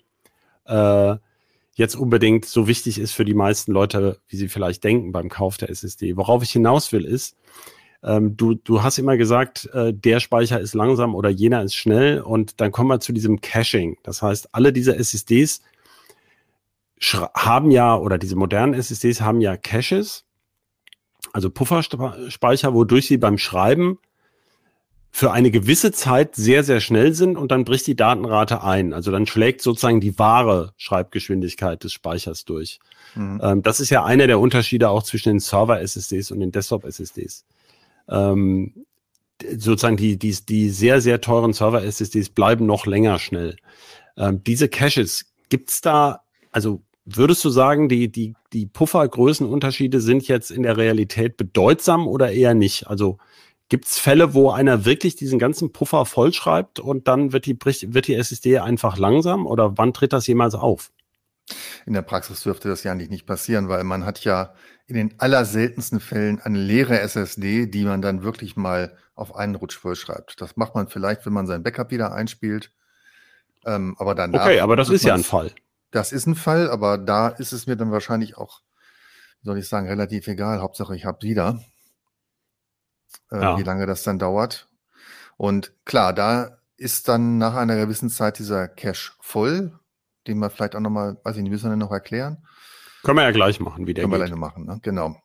äh, 0.65 1.17
jetzt 1.73 1.95
unbedingt 1.95 2.45
so 2.45 2.67
wichtig 2.67 2.99
ist 2.99 3.13
für 3.13 3.25
die 3.25 3.33
meisten 3.33 3.71
Leute, 3.71 4.19
wie 4.27 4.37
sie 4.37 4.49
vielleicht 4.49 4.83
denken 4.83 5.11
beim 5.11 5.29
Kauf 5.29 5.57
der 5.57 5.69
SSD. 5.69 6.17
Worauf 6.17 6.43
ich 6.43 6.51
hinaus 6.51 6.91
will, 6.91 7.05
ist, 7.05 7.35
ähm, 8.03 8.35
du, 8.35 8.55
du 8.55 8.81
hast 8.81 8.97
immer 8.97 9.17
gesagt, 9.17 9.69
äh, 9.73 9.93
der 9.93 10.19
Speicher 10.19 10.59
ist 10.59 10.73
langsam 10.73 11.13
oder 11.15 11.29
jener 11.29 11.63
ist 11.63 11.75
schnell 11.75 12.21
und 12.21 12.59
dann 12.59 12.71
kommen 12.71 12.89
wir 12.89 12.99
zu 12.99 13.13
diesem 13.13 13.41
Caching. 13.41 13.97
Das 14.03 14.21
heißt, 14.21 14.49
alle 14.53 14.73
diese 14.73 14.95
SSDs 14.95 15.61
haben 17.33 17.71
ja, 17.71 17.95
oder 17.95 18.17
diese 18.17 18.35
modernen 18.35 18.73
SSDs 18.73 19.21
haben 19.21 19.41
ja 19.41 19.57
Caches, 19.57 20.25
also 21.33 21.49
Pufferspeicher, 21.49 22.73
wodurch 22.73 23.07
sie 23.07 23.17
beim 23.17 23.37
Schreiben 23.37 23.99
für 25.13 25.31
eine 25.31 25.51
gewisse 25.51 25.91
Zeit 25.91 26.35
sehr, 26.35 26.63
sehr 26.63 26.79
schnell 26.79 27.13
sind 27.13 27.37
und 27.37 27.51
dann 27.51 27.65
bricht 27.65 27.85
die 27.85 27.95
Datenrate 27.95 28.63
ein. 28.63 28.93
Also 28.93 29.11
dann 29.11 29.27
schlägt 29.27 29.61
sozusagen 29.61 29.99
die 29.99 30.17
wahre 30.17 30.73
Schreibgeschwindigkeit 30.77 31.83
des 31.83 31.91
Speichers 31.91 32.45
durch. 32.45 32.79
Mhm. 33.15 33.41
Ähm, 33.43 33.61
das 33.61 33.81
ist 33.81 33.89
ja 33.89 34.05
einer 34.05 34.27
der 34.27 34.39
Unterschiede 34.39 34.89
auch 34.89 35.03
zwischen 35.03 35.29
den 35.29 35.39
Server-SSDs 35.39 36.31
und 36.31 36.39
den 36.39 36.51
Desktop-SSDs. 36.51 37.45
Ähm, 38.11 38.85
sozusagen 39.57 39.97
die, 39.97 40.19
die, 40.19 40.35
die 40.47 40.69
sehr, 40.69 41.01
sehr 41.01 41.21
teuren 41.21 41.53
Server-SSDs 41.53 42.29
bleiben 42.29 42.65
noch 42.65 42.85
länger 42.85 43.17
schnell. 43.17 43.55
Ähm, 44.17 44.43
diese 44.43 44.69
Caches, 44.69 45.33
gibt's 45.49 45.81
da, 45.81 46.21
also 46.51 46.83
würdest 47.05 47.43
du 47.43 47.49
sagen, 47.49 47.89
die, 47.89 48.11
die, 48.11 48.35
die 48.53 48.67
Puffergrößenunterschiede 48.67 49.99
sind 50.01 50.27
jetzt 50.27 50.51
in 50.51 50.63
der 50.63 50.77
Realität 50.77 51.37
bedeutsam 51.37 52.07
oder 52.07 52.31
eher 52.31 52.53
nicht? 52.53 52.87
Also 52.87 53.17
Gibt 53.71 53.85
es 53.85 53.99
Fälle, 53.99 54.33
wo 54.33 54.49
einer 54.49 54.83
wirklich 54.83 55.15
diesen 55.15 55.39
ganzen 55.39 55.71
Puffer 55.71 56.05
vollschreibt 56.05 56.81
und 56.81 57.07
dann 57.07 57.31
wird 57.31 57.45
die, 57.45 57.57
wird 57.57 58.07
die 58.07 58.15
SSD 58.15 58.59
einfach 58.59 58.97
langsam 58.97 59.47
oder 59.47 59.77
wann 59.77 59.93
tritt 59.93 60.11
das 60.11 60.27
jemals 60.27 60.55
auf? 60.55 60.91
In 61.85 61.93
der 61.93 62.01
Praxis 62.01 62.41
dürfte 62.41 62.69
das 62.69 62.83
ja 62.83 62.91
eigentlich 62.91 63.09
nicht 63.09 63.25
passieren, 63.25 63.69
weil 63.69 63.83
man 63.83 64.05
hat 64.05 64.23
ja 64.23 64.53
in 64.87 64.95
den 64.95 65.19
allerseltensten 65.19 65.99
Fällen 65.99 66.41
eine 66.41 66.57
leere 66.57 66.99
SSD, 66.99 67.67
die 67.67 67.85
man 67.85 68.01
dann 68.01 68.23
wirklich 68.23 68.55
mal 68.55 68.97
auf 69.15 69.35
einen 69.35 69.55
Rutsch 69.55 69.77
vollschreibt. 69.77 70.41
Das 70.41 70.57
macht 70.57 70.75
man 70.75 70.87
vielleicht, 70.87 71.25
wenn 71.25 71.33
man 71.33 71.47
sein 71.47 71.63
Backup 71.63 71.91
wieder 71.91 72.13
einspielt. 72.13 72.71
Ähm, 73.65 73.95
aber 73.99 74.15
danach. 74.15 74.45
Okay, 74.45 74.59
aber 74.59 74.75
das 74.75 74.89
ist 74.89 75.03
ja 75.03 75.13
ein 75.13 75.23
Fall. 75.23 75.51
Das 75.91 76.11
ist 76.11 76.25
ein 76.25 76.35
Fall, 76.35 76.69
aber 76.69 76.97
da 76.97 77.27
ist 77.27 77.51
es 77.51 77.67
mir 77.67 77.75
dann 77.75 77.91
wahrscheinlich 77.91 78.37
auch, 78.37 78.61
soll 79.43 79.57
ich 79.57 79.67
sagen, 79.67 79.87
relativ 79.87 80.27
egal. 80.27 80.61
Hauptsache, 80.61 80.95
ich 80.95 81.05
habe 81.05 81.21
wieder 81.21 81.59
äh, 83.31 83.41
ja. 83.41 83.57
wie 83.57 83.63
lange 83.63 83.85
das 83.85 84.03
dann 84.03 84.19
dauert. 84.19 84.69
Und 85.37 85.73
klar, 85.85 86.13
da 86.13 86.57
ist 86.77 87.07
dann 87.07 87.37
nach 87.37 87.55
einer 87.55 87.75
gewissen 87.75 88.09
Zeit 88.09 88.39
dieser 88.39 88.67
Cache 88.67 89.13
voll, 89.19 89.79
den 90.27 90.39
wir 90.39 90.49
vielleicht 90.49 90.75
auch 90.75 90.79
nochmal, 90.79 91.17
weiß 91.23 91.37
ich 91.37 91.43
nicht, 91.43 91.51
müssen 91.51 91.69
wir 91.69 91.75
noch 91.75 91.91
erklären. 91.91 92.45
Können 93.03 93.17
wir 93.17 93.23
ja 93.23 93.31
gleich 93.31 93.59
machen, 93.59 93.87
wie 93.87 93.93
der 93.93 94.03
Können 94.03 94.13
geht. 94.13 94.21
wir 94.21 94.25
gleich 94.27 94.39
machen, 94.39 94.65
ne? 94.65 94.79
genau. 94.81 95.15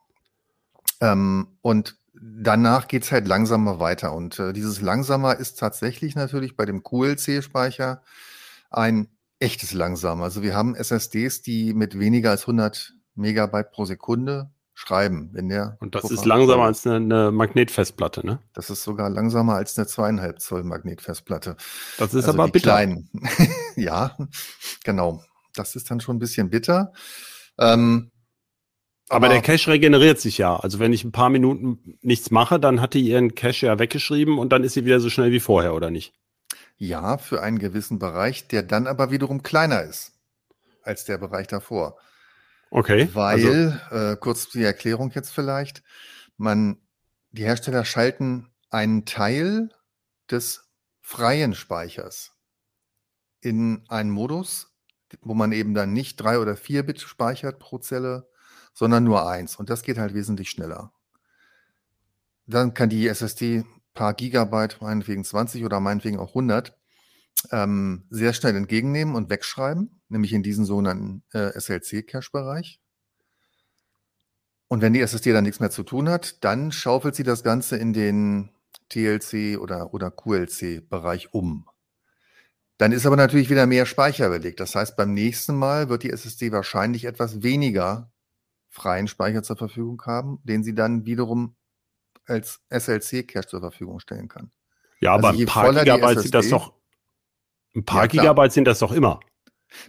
Ähm, 1.01 1.59
und 1.61 1.97
danach 2.15 2.89
geht 2.89 3.05
es 3.05 3.13
halt 3.13 3.29
langsamer 3.29 3.79
weiter. 3.81 4.15
Und 4.15 4.39
äh, 4.39 4.53
dieses 4.53 4.81
langsamer 4.81 5.37
ist 5.37 5.59
tatsächlich 5.59 6.15
natürlich 6.15 6.57
bei 6.57 6.65
dem 6.65 6.83
QLC-Speicher 6.83 8.03
ein 8.71 9.09
echtes 9.39 9.73
langsamer. 9.73 10.25
Also 10.25 10.43
wir 10.43 10.55
haben 10.55 10.75
SSDs, 10.75 11.43
die 11.43 11.75
mit 11.75 11.99
weniger 11.99 12.31
als 12.31 12.43
100 12.43 12.95
Megabyte 13.15 13.71
pro 13.71 13.85
Sekunde 13.85 14.51
schreiben. 14.77 15.31
Wenn 15.33 15.49
der 15.49 15.79
Und 15.81 15.95
das 15.95 16.03
Puffer 16.03 16.15
ist 16.15 16.25
langsamer 16.27 16.65
als 16.65 16.87
eine, 16.87 16.97
eine, 16.97 17.33
Magnetfestplatte, 17.33 18.25
ne? 18.25 18.41
Das 18.53 18.69
ist 18.69 18.85
sogar 18.85 19.09
langsamer 19.09 19.55
als 19.55 19.77
eine 19.77 19.87
zweieinhalb 19.87 20.41
Zoll 20.41 20.65
Magnetfestplatte. 20.65 21.57
Das 21.97 22.13
ist 22.13 22.27
also 22.27 22.39
aber 22.39 22.53
bitter. 22.53 22.71
Kleinen. 22.71 23.11
ja, 23.77 24.17
genau. 24.85 25.25
Das 25.55 25.77
ist 25.77 25.91
dann 25.91 26.01
schon 26.01 26.17
ein 26.17 26.19
bisschen 26.19 26.51
bitter. 26.51 26.93
Ähm, 27.59 28.11
aber, 29.09 29.27
aber, 29.27 29.35
der 29.35 29.43
Cache 29.43 29.71
regeneriert 29.71 30.21
sich 30.21 30.37
ja. 30.37 30.55
Also 30.57 30.79
wenn 30.79 30.93
ich 30.93 31.05
ein 31.05 31.13
paar 31.13 31.31
Minuten 31.31 31.99
nichts 32.03 32.31
mache, 32.31 32.61
dann 32.61 32.83
hat 32.83 32.93
die 32.93 33.09
ihren 33.09 33.35
Cache 33.35 33.67
ja 33.67 33.79
weggeschrieben 33.79 34.39
und 34.39 34.53
dann 34.53 34.63
ist 34.63 34.75
sie 34.75 34.85
wieder 34.85 35.01
so 35.01 35.09
schnell 35.09 35.33
wie 35.33 35.41
vorher, 35.41 35.75
oder 35.75 35.91
nicht? 35.91 36.13
Ja, 36.77 37.17
für 37.17 37.43
einen 37.43 37.59
gewissen 37.59 37.99
Bereich, 37.99 38.47
der 38.49 38.63
dann 38.63 38.87
aber 38.87 39.11
wiederum 39.11 39.43
kleiner 39.43 39.83
ist 39.83 40.13
als 40.83 41.07
der 41.07 41.17
Bereich 41.17 41.47
davor. 41.47 41.97
Okay. 42.71 43.09
Weil, 43.13 43.79
also. 43.91 44.13
äh, 44.13 44.17
kurz 44.17 44.49
die 44.49 44.63
Erklärung 44.63 45.11
jetzt 45.15 45.31
vielleicht, 45.31 45.83
man, 46.37 46.79
die 47.31 47.45
Hersteller 47.45 47.85
schalten 47.85 48.51
einen 48.71 49.05
Teil 49.05 49.71
des 50.31 50.69
freien 51.01 51.55
Speichers 51.55 52.37
in 53.41 53.85
einen 53.89 54.11
Modus, 54.11 54.77
wo 55.21 55.35
man 55.35 55.53
eben 55.53 55.75
dann 55.75 55.93
nicht 55.93 56.17
drei 56.17 56.39
oder 56.39 56.57
vier 56.57 56.83
Bit 56.83 57.01
speichert 57.01 57.59
pro 57.59 57.79
Zelle, 57.79 58.29
sondern 58.75 59.05
nur 59.05 59.29
eins. 59.29 59.57
Und 59.57 59.71
das 59.71 59.83
geht 59.83 59.99
halt 59.99 60.15
wesentlich 60.15 60.51
schneller. 60.51 60.93
Dann 62.47 62.75
kann 62.75 62.89
die 62.89 63.07
SSD 63.07 63.65
paar 63.95 64.15
Gigabyte, 64.15 64.81
meinetwegen 64.81 65.25
20 65.25 65.65
oder 65.65 65.81
meinetwegen 65.81 66.19
auch 66.19 66.29
100, 66.29 66.77
ähm, 67.51 68.07
sehr 68.11 68.33
schnell 68.33 68.55
entgegennehmen 68.55 69.15
und 69.15 69.31
wegschreiben, 69.31 69.96
nämlich 70.09 70.33
in 70.33 70.43
diesen 70.43 70.65
sogenannten 70.65 71.23
äh, 71.33 71.59
SLC-Cache-Bereich. 71.59 72.81
Und 74.69 74.83
wenn 74.83 74.93
die 74.93 75.01
SSD 75.01 75.33
dann 75.33 75.45
nichts 75.45 75.61
mehr 75.61 75.71
zu 75.71 75.83
tun 75.83 76.09
hat, 76.09 76.43
dann 76.45 76.73
schaufelt 76.73 77.15
sie 77.15 77.23
das 77.23 77.45
Ganze 77.45 77.77
in 77.77 77.93
den 77.93 78.51
TLC 78.89 79.59
oder, 79.59 79.95
oder 79.95 80.11
QLC-Bereich 80.11 81.33
um. 81.33 81.69
Dann 82.79 82.93
ist 82.93 83.07
aber 83.07 83.17
natürlich 83.17 83.49
wieder 83.49 83.67
mehr 83.67 83.87
Speicher 83.87 84.29
belegt. 84.29 84.61
Das 84.61 84.75
heißt, 84.75 84.97
beim 84.97 85.15
nächsten 85.15 85.57
Mal 85.57 85.89
wird 85.89 86.03
die 86.03 86.11
SSD 86.11 86.53
wahrscheinlich 86.53 87.05
etwas 87.05 87.43
weniger 87.43 88.11
freien 88.69 89.09
Speicher 89.09 89.43
zur 89.43 89.57
Verfügung 89.57 90.03
haben, 90.05 90.41
den 90.45 90.63
sie 90.63 90.75
dann 90.75 91.07
wiederum 91.07 91.57
als 92.27 92.61
SLC-Cache 92.69 93.47
zur 93.47 93.61
Verfügung 93.61 94.01
stellen 94.01 94.29
kann. 94.29 94.51
Ja, 95.01 95.15
aber 95.15 95.29
also 95.29 95.41
ein 95.41 95.47
paar 95.47 95.73
Gigabyte 95.73 96.21
sind 96.21 96.35
das 96.35 96.49
doch, 96.49 96.75
ein 97.75 97.85
paar 97.85 98.03
ja, 98.03 98.07
Gigabyte 98.09 98.53
sind 98.53 98.65
das 98.67 98.81
doch 98.81 98.93
immer. 98.93 99.21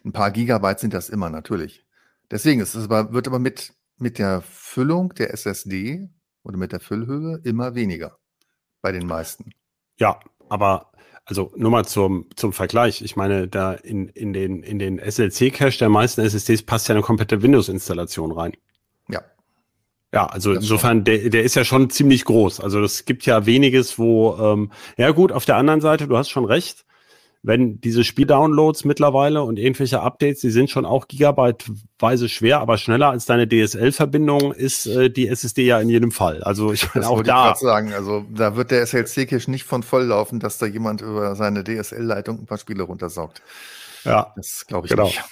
Ein 0.03 0.11
paar 0.11 0.31
Gigabyte 0.31 0.79
sind 0.79 0.93
das 0.93 1.09
immer, 1.09 1.29
natürlich. 1.29 1.85
Deswegen 2.31 2.61
ist 2.61 2.75
es 2.75 2.85
aber, 2.85 3.13
wird 3.13 3.27
aber 3.27 3.39
mit, 3.39 3.73
mit 3.97 4.19
der 4.19 4.41
Füllung 4.41 5.13
der 5.13 5.33
SSD 5.33 6.09
oder 6.43 6.57
mit 6.57 6.71
der 6.71 6.79
Füllhöhe 6.79 7.39
immer 7.43 7.75
weniger 7.75 8.17
bei 8.81 8.91
den 8.91 9.07
meisten. 9.07 9.51
Ja, 9.97 10.19
aber 10.49 10.91
also 11.25 11.51
nur 11.57 11.71
mal 11.71 11.85
zum, 11.85 12.27
zum 12.37 12.53
Vergleich. 12.53 13.01
Ich 13.01 13.17
meine, 13.17 13.49
da 13.49 13.73
in, 13.73 14.07
in 14.09 14.31
den, 14.31 14.63
in 14.63 14.79
den 14.79 14.97
SLC-Cache 14.99 15.77
der 15.79 15.89
meisten 15.89 16.21
SSDs 16.21 16.63
passt 16.63 16.87
ja 16.87 16.95
eine 16.95 17.01
komplette 17.01 17.41
Windows-Installation 17.41 18.31
rein. 18.31 18.53
Ja. 19.09 19.21
Ja, 20.13 20.27
also 20.27 20.53
das 20.53 20.63
insofern, 20.63 21.03
der, 21.03 21.29
der 21.29 21.43
ist 21.43 21.55
ja 21.55 21.65
schon 21.65 21.89
ziemlich 21.89 22.23
groß. 22.23 22.61
Also 22.61 22.81
es 22.81 23.03
gibt 23.03 23.25
ja 23.25 23.45
weniges, 23.45 23.99
wo, 23.99 24.37
ähm, 24.39 24.71
ja 24.95 25.11
gut, 25.11 25.33
auf 25.33 25.43
der 25.43 25.57
anderen 25.57 25.81
Seite, 25.81 26.07
du 26.07 26.15
hast 26.15 26.29
schon 26.29 26.45
recht, 26.45 26.85
wenn 27.43 27.79
diese 27.79 28.03
Spieldownloads 28.03 28.85
mittlerweile 28.85 29.43
und 29.43 29.57
irgendwelche 29.59 30.01
Updates, 30.01 30.41
die 30.41 30.49
sind 30.49 30.69
schon 30.69 30.85
auch 30.85 31.07
gigabyteweise 31.07 32.29
schwer, 32.29 32.59
aber 32.59 32.77
schneller 32.77 33.09
als 33.09 33.25
deine 33.25 33.47
DSL-Verbindung 33.47 34.51
ist 34.51 34.85
äh, 34.85 35.09
die 35.09 35.27
SSD 35.27 35.65
ja 35.65 35.79
in 35.79 35.89
jedem 35.89 36.11
Fall. 36.11 36.43
Also 36.43 36.73
ich 36.73 36.93
meine 36.93 37.07
auch 37.07 37.23
da. 37.23 37.51
Ich 37.51 37.57
sagen, 37.57 37.93
also 37.93 38.25
da 38.33 38.55
wird 38.55 38.71
der 38.71 38.85
SLC-Cache 38.85 39.49
nicht 39.49 39.63
von 39.63 39.83
voll 39.83 40.05
laufen, 40.05 40.39
dass 40.39 40.57
da 40.57 40.65
jemand 40.65 41.01
über 41.01 41.35
seine 41.35 41.63
DSL-Leitung 41.63 42.39
ein 42.39 42.45
paar 42.45 42.57
Spiele 42.57 42.83
runtersaugt. 42.83 43.41
Ja, 44.03 44.33
das 44.35 44.65
glaube 44.65 44.87
ich 44.87 44.91
genau. 44.91 45.05
nicht. 45.05 45.23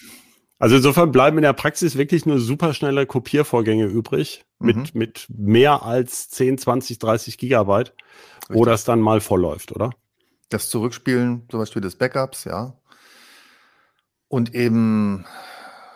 Also 0.57 0.77
insofern 0.77 1.11
bleiben 1.11 1.37
in 1.37 1.43
der 1.43 1.53
Praxis 1.53 1.97
wirklich 1.97 2.25
nur 2.25 2.39
superschnelle 2.39 3.05
Kopiervorgänge 3.05 3.85
übrig 3.85 4.45
mhm. 4.59 4.67
mit, 4.67 4.95
mit 4.95 5.25
mehr 5.29 5.83
als 5.83 6.29
10, 6.29 6.57
20, 6.57 6.99
30 6.99 7.37
Gigabyte, 7.37 7.89
Richtig. 7.89 8.55
wo 8.55 8.63
das 8.63 8.85
dann 8.85 9.01
mal 9.01 9.19
voll 9.19 9.41
läuft, 9.41 9.73
oder? 9.73 9.91
Das 10.49 10.69
Zurückspielen 10.69 11.47
zum 11.49 11.59
Beispiel 11.59 11.81
des 11.81 11.97
Backups, 11.97 12.43
ja. 12.45 12.73
Und 14.27 14.53
eben, 14.55 15.25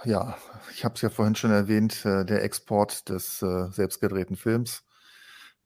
ja, 0.05 0.37
ich 0.73 0.85
habe 0.85 0.95
es 0.95 1.01
ja 1.01 1.09
vorhin 1.09 1.35
schon 1.35 1.51
erwähnt, 1.51 2.05
äh, 2.05 2.25
der 2.25 2.43
Export 2.43 3.09
des 3.09 3.41
äh, 3.41 3.67
selbstgedrehten 3.71 4.35
Films, 4.35 4.83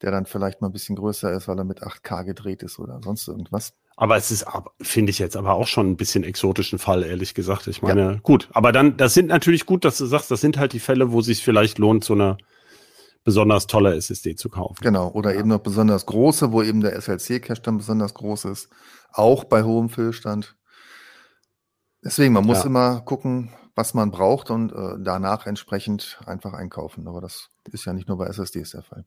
der 0.01 0.11
dann 0.11 0.25
vielleicht 0.25 0.61
mal 0.61 0.69
ein 0.69 0.73
bisschen 0.73 0.95
größer 0.95 1.31
ist, 1.33 1.47
weil 1.47 1.57
er 1.57 1.65
mit 1.65 1.83
8K 1.83 2.23
gedreht 2.23 2.63
ist 2.63 2.79
oder 2.79 2.99
sonst 3.03 3.27
irgendwas. 3.27 3.73
Aber 3.95 4.17
es 4.17 4.31
ist, 4.31 4.45
finde 4.81 5.11
ich 5.11 5.19
jetzt 5.19 5.37
aber 5.37 5.53
auch 5.53 5.67
schon 5.67 5.91
ein 5.91 5.97
bisschen 5.97 6.23
exotischen 6.23 6.79
Fall, 6.79 7.03
ehrlich 7.03 7.35
gesagt. 7.35 7.67
Ich 7.67 7.83
meine, 7.83 8.01
ja. 8.01 8.19
gut, 8.23 8.49
aber 8.51 8.71
dann, 8.71 8.97
das 8.97 9.13
sind 9.13 9.27
natürlich 9.27 9.65
gut, 9.67 9.85
dass 9.85 9.97
du 9.97 10.05
sagst, 10.05 10.31
das 10.31 10.41
sind 10.41 10.57
halt 10.57 10.73
die 10.73 10.79
Fälle, 10.79 11.11
wo 11.11 11.19
es 11.19 11.27
sich 11.27 11.43
vielleicht 11.43 11.77
lohnt, 11.77 12.03
so 12.03 12.13
eine 12.13 12.37
besonders 13.23 13.67
tolle 13.67 13.95
SSD 13.95 14.35
zu 14.35 14.49
kaufen. 14.49 14.77
Genau, 14.81 15.09
oder 15.11 15.33
ja. 15.33 15.39
eben 15.39 15.49
noch 15.49 15.59
besonders 15.59 16.05
große, 16.05 16.51
wo 16.51 16.61
eben 16.61 16.81
der 16.81 16.99
SLC-Cache 16.99 17.61
dann 17.61 17.77
besonders 17.77 18.13
groß 18.13 18.45
ist, 18.45 18.69
auch 19.11 19.45
bei 19.45 19.63
hohem 19.63 19.89
Füllstand. 19.89 20.55
Deswegen, 22.03 22.33
man 22.33 22.45
muss 22.45 22.59
ja. 22.59 22.65
immer 22.65 23.01
gucken, 23.01 23.51
was 23.75 23.93
man 23.93 24.11
braucht 24.11 24.51
und 24.51 24.71
äh, 24.71 24.95
danach 24.99 25.45
entsprechend 25.45 26.19
einfach 26.25 26.53
einkaufen. 26.53 27.07
Aber 27.07 27.21
das 27.21 27.49
ist 27.71 27.85
ja 27.85 27.93
nicht 27.93 28.07
nur 28.07 28.17
bei 28.17 28.27
SSDs 28.27 28.71
der 28.71 28.83
Fall. 28.83 29.05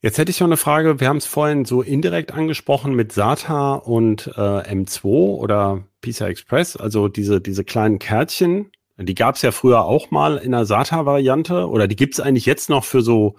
Jetzt 0.00 0.18
hätte 0.18 0.30
ich 0.30 0.38
noch 0.38 0.46
eine 0.46 0.56
Frage. 0.56 1.00
Wir 1.00 1.08
haben 1.08 1.16
es 1.16 1.26
vorhin 1.26 1.64
so 1.64 1.82
indirekt 1.82 2.32
angesprochen 2.32 2.94
mit 2.94 3.10
SATA 3.10 3.74
und 3.74 4.28
äh, 4.28 4.30
M2 4.30 5.04
oder 5.04 5.84
PCI 6.02 6.24
Express, 6.26 6.76
also 6.76 7.08
diese, 7.08 7.40
diese 7.40 7.64
kleinen 7.64 7.98
Kärtchen, 7.98 8.70
die 9.06 9.14
gab 9.14 9.36
es 9.36 9.42
ja 9.42 9.52
früher 9.52 9.84
auch 9.84 10.10
mal 10.10 10.38
in 10.38 10.52
der 10.52 10.64
SATA-Variante 10.64 11.68
oder 11.68 11.86
die 11.86 11.96
gibt 11.96 12.14
es 12.14 12.20
eigentlich 12.20 12.46
jetzt 12.46 12.68
noch 12.68 12.84
für 12.84 13.02
so 13.02 13.36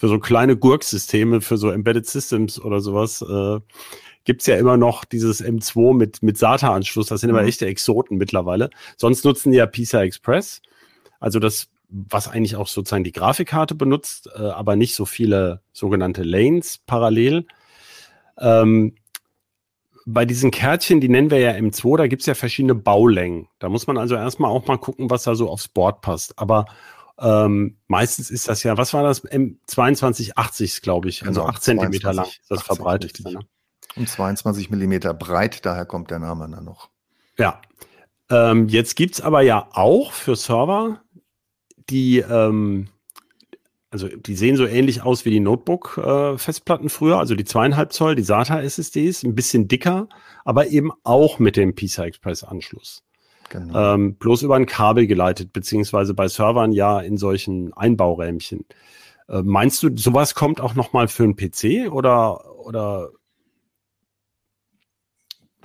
für 0.00 0.08
so 0.08 0.18
kleine 0.18 0.56
Gurk-Systeme, 0.56 1.42
für 1.42 1.58
so 1.58 1.70
Embedded 1.70 2.06
Systems 2.06 2.58
oder 2.58 2.80
sowas. 2.80 3.20
Äh, 3.20 3.60
gibt 4.24 4.40
es 4.40 4.46
ja 4.46 4.56
immer 4.56 4.78
noch 4.78 5.04
dieses 5.04 5.44
M2 5.44 5.94
mit, 5.94 6.22
mit 6.22 6.38
SATA-Anschluss. 6.38 7.08
Das 7.08 7.20
sind 7.20 7.30
mhm. 7.30 7.36
aber 7.36 7.46
echte 7.46 7.66
Exoten 7.66 8.16
mittlerweile. 8.16 8.70
Sonst 8.96 9.26
nutzen 9.26 9.52
die 9.52 9.58
ja 9.58 9.66
PCI 9.66 9.98
Express. 9.98 10.62
Also 11.18 11.38
das, 11.38 11.68
was 11.90 12.28
eigentlich 12.28 12.56
auch 12.56 12.66
sozusagen 12.66 13.04
die 13.04 13.12
Grafikkarte 13.12 13.74
benutzt, 13.74 14.30
äh, 14.34 14.40
aber 14.40 14.74
nicht 14.74 14.94
so 14.94 15.04
viele 15.04 15.60
sogenannte 15.72 16.22
Lanes 16.22 16.78
parallel. 16.86 17.46
Ähm, 18.38 18.94
bei 20.06 20.24
diesen 20.24 20.50
Kärtchen, 20.50 21.00
die 21.00 21.08
nennen 21.08 21.30
wir 21.30 21.38
ja 21.38 21.52
M2, 21.52 21.96
da 21.96 22.06
gibt 22.06 22.22
es 22.22 22.26
ja 22.26 22.34
verschiedene 22.34 22.74
Baulängen. 22.74 23.48
Da 23.58 23.68
muss 23.68 23.86
man 23.86 23.98
also 23.98 24.14
erstmal 24.14 24.50
auch 24.50 24.66
mal 24.66 24.78
gucken, 24.78 25.10
was 25.10 25.24
da 25.24 25.34
so 25.34 25.48
aufs 25.48 25.68
Board 25.68 26.00
passt. 26.00 26.38
Aber 26.38 26.66
ähm, 27.18 27.76
meistens 27.86 28.30
ist 28.30 28.48
das 28.48 28.62
ja, 28.62 28.76
was 28.76 28.94
war 28.94 29.02
das? 29.02 29.24
M2280, 29.24 30.82
glaube 30.82 31.08
ich, 31.08 31.26
also 31.26 31.42
genau, 31.42 31.52
8 31.52 31.62
Zentimeter 31.62 32.12
lang 32.12 32.26
ist 32.26 32.50
das 32.50 32.62
verbreitet. 32.62 33.20
Ne? 33.24 33.40
Und 33.96 34.08
22 34.08 34.70
Millimeter 34.70 35.12
breit, 35.12 35.66
daher 35.66 35.84
kommt 35.84 36.10
der 36.10 36.18
Name 36.18 36.48
dann 36.50 36.64
noch. 36.64 36.88
Ja. 37.36 37.60
Ähm, 38.30 38.68
jetzt 38.68 38.96
gibt 38.96 39.14
es 39.14 39.20
aber 39.20 39.42
ja 39.42 39.68
auch 39.72 40.12
für 40.12 40.36
Server 40.36 41.02
die 41.90 42.18
ähm, 42.18 42.88
also 43.90 44.08
die 44.08 44.36
sehen 44.36 44.56
so 44.56 44.66
ähnlich 44.66 45.02
aus 45.02 45.24
wie 45.24 45.30
die 45.30 45.40
Notebook-Festplatten 45.40 46.86
äh, 46.86 46.90
früher, 46.90 47.18
also 47.18 47.34
die 47.34 47.44
zweieinhalb 47.44 47.92
Zoll, 47.92 48.14
die 48.14 48.22
SATA-SSDs, 48.22 49.24
ein 49.24 49.34
bisschen 49.34 49.66
dicker, 49.66 50.08
aber 50.44 50.68
eben 50.68 50.92
auch 51.02 51.38
mit 51.38 51.56
dem 51.56 51.74
PCI 51.74 52.02
Express-Anschluss. 52.02 53.02
Genau. 53.48 53.94
Ähm, 53.94 54.14
bloß 54.14 54.42
über 54.42 54.54
ein 54.54 54.66
Kabel 54.66 55.08
geleitet, 55.08 55.52
beziehungsweise 55.52 56.14
bei 56.14 56.28
Servern 56.28 56.70
ja 56.72 57.00
in 57.00 57.16
solchen 57.16 57.72
Einbaurämchen. 57.72 58.64
Äh, 59.28 59.42
meinst 59.42 59.82
du, 59.82 59.90
sowas 59.96 60.36
kommt 60.36 60.60
auch 60.60 60.74
nochmal 60.74 61.08
für 61.08 61.24
einen 61.24 61.34
PC 61.34 61.90
oder, 61.90 62.58
oder 62.64 63.10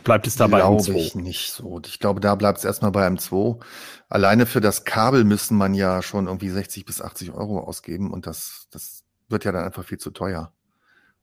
bleibt 0.05 0.27
es 0.27 0.37
dabei 0.37 0.59
Glaube 0.59 0.81
M2? 0.81 0.93
ich 0.95 1.15
nicht 1.15 1.51
so. 1.51 1.81
Ich 1.85 1.99
glaube, 1.99 2.21
da 2.21 2.35
bleibt 2.35 2.59
es 2.59 2.63
erstmal 2.63 2.91
bei 2.91 3.05
M2. 3.05 3.61
Alleine 4.07 4.45
für 4.45 4.61
das 4.61 4.85
Kabel 4.85 5.25
müsste 5.25 5.53
man 5.53 5.73
ja 5.73 6.01
schon 6.01 6.27
irgendwie 6.27 6.49
60 6.49 6.85
bis 6.85 7.01
80 7.01 7.33
Euro 7.33 7.59
ausgeben 7.59 8.11
und 8.11 8.25
das, 8.25 8.67
das 8.71 9.03
wird 9.27 9.43
ja 9.43 9.51
dann 9.51 9.65
einfach 9.65 9.83
viel 9.83 9.97
zu 9.97 10.11
teuer. 10.11 10.53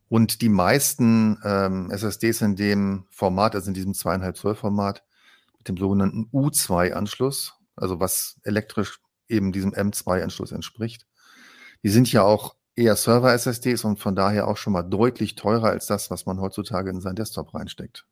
Und 0.08 0.42
die 0.42 0.50
meisten 0.50 1.38
ähm, 1.42 1.90
SSDs 1.90 2.42
in 2.42 2.56
dem 2.56 3.06
Format, 3.08 3.54
also 3.54 3.68
in 3.68 3.74
diesem 3.74 3.94
zweieinhalb 3.94 4.36
Zoll 4.36 4.54
Format, 4.54 5.02
mit 5.56 5.68
dem 5.68 5.78
sogenannten 5.78 6.28
U2-Anschluss, 6.32 7.54
also 7.76 7.98
was 7.98 8.38
elektrisch 8.42 9.00
eben 9.28 9.52
diesem 9.52 9.72
M2-Anschluss 9.72 10.52
entspricht, 10.52 11.06
die 11.82 11.88
sind 11.88 12.12
ja 12.12 12.22
auch 12.24 12.56
eher 12.74 12.96
Server-SSDs 12.96 13.84
und 13.84 13.98
von 13.98 14.14
daher 14.14 14.48
auch 14.48 14.56
schon 14.56 14.72
mal 14.72 14.82
deutlich 14.82 15.34
teurer 15.34 15.70
als 15.70 15.86
das, 15.86 16.10
was 16.10 16.26
man 16.26 16.40
heutzutage 16.40 16.90
in 16.90 17.00
seinen 17.00 17.16
Desktop 17.16 17.54
reinsteckt. 17.54 18.06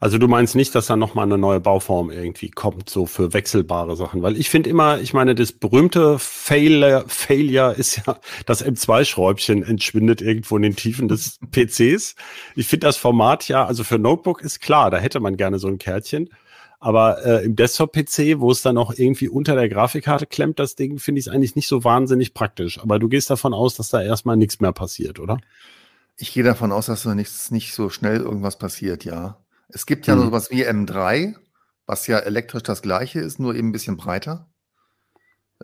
Also 0.00 0.18
du 0.18 0.28
meinst 0.28 0.54
nicht, 0.54 0.74
dass 0.74 0.86
da 0.86 0.96
nochmal 0.96 1.26
eine 1.26 1.38
neue 1.38 1.60
Bauform 1.60 2.10
irgendwie 2.10 2.50
kommt, 2.50 2.90
so 2.90 3.06
für 3.06 3.32
wechselbare 3.32 3.96
Sachen? 3.96 4.22
Weil 4.22 4.36
ich 4.36 4.50
finde 4.50 4.70
immer, 4.70 5.00
ich 5.00 5.14
meine, 5.14 5.34
das 5.34 5.52
berühmte 5.52 6.18
Failure, 6.18 7.04
Failure 7.06 7.74
ist 7.74 8.04
ja, 8.04 8.18
das 8.46 8.64
M2-Schräubchen 8.64 9.62
entschwindet 9.62 10.22
irgendwo 10.22 10.56
in 10.56 10.62
den 10.62 10.76
Tiefen 10.76 11.08
des 11.08 11.38
PCs. 11.50 12.14
Ich 12.56 12.66
finde 12.66 12.86
das 12.86 12.96
Format 12.96 13.48
ja, 13.48 13.64
also 13.64 13.84
für 13.84 13.98
Notebook 13.98 14.42
ist 14.42 14.60
klar, 14.60 14.90
da 14.90 14.98
hätte 14.98 15.20
man 15.20 15.36
gerne 15.36 15.58
so 15.58 15.68
ein 15.68 15.78
Kärtchen. 15.78 16.28
Aber 16.82 17.24
äh, 17.24 17.44
im 17.44 17.54
Desktop-PC, 17.54 18.40
wo 18.40 18.50
es 18.50 18.62
dann 18.62 18.76
auch 18.76 18.92
irgendwie 18.96 19.28
unter 19.28 19.54
der 19.54 19.68
Grafikkarte 19.68 20.26
klemmt, 20.26 20.58
das 20.58 20.74
Ding, 20.74 20.98
finde 20.98 21.20
ich 21.20 21.28
es 21.28 21.32
eigentlich 21.32 21.54
nicht 21.54 21.68
so 21.68 21.84
wahnsinnig 21.84 22.34
praktisch. 22.34 22.80
Aber 22.80 22.98
du 22.98 23.08
gehst 23.08 23.30
davon 23.30 23.54
aus, 23.54 23.76
dass 23.76 23.90
da 23.90 24.02
erstmal 24.02 24.36
nichts 24.36 24.58
mehr 24.58 24.72
passiert, 24.72 25.20
oder? 25.20 25.38
Ich 26.16 26.32
gehe 26.32 26.42
davon 26.42 26.72
aus, 26.72 26.86
dass 26.86 27.04
da 27.04 27.14
nichts, 27.14 27.52
nicht 27.52 27.72
so 27.72 27.88
schnell 27.88 28.16
irgendwas 28.16 28.58
passiert, 28.58 29.04
ja. 29.04 29.36
Es 29.72 29.86
gibt 29.86 30.06
ja 30.06 30.14
hm. 30.14 30.22
sowas 30.22 30.50
wie 30.50 30.66
M3, 30.66 31.34
was 31.86 32.06
ja 32.06 32.18
elektrisch 32.18 32.62
das 32.62 32.82
gleiche 32.82 33.20
ist, 33.20 33.38
nur 33.38 33.54
eben 33.54 33.68
ein 33.68 33.72
bisschen 33.72 33.96
breiter. 33.96 34.48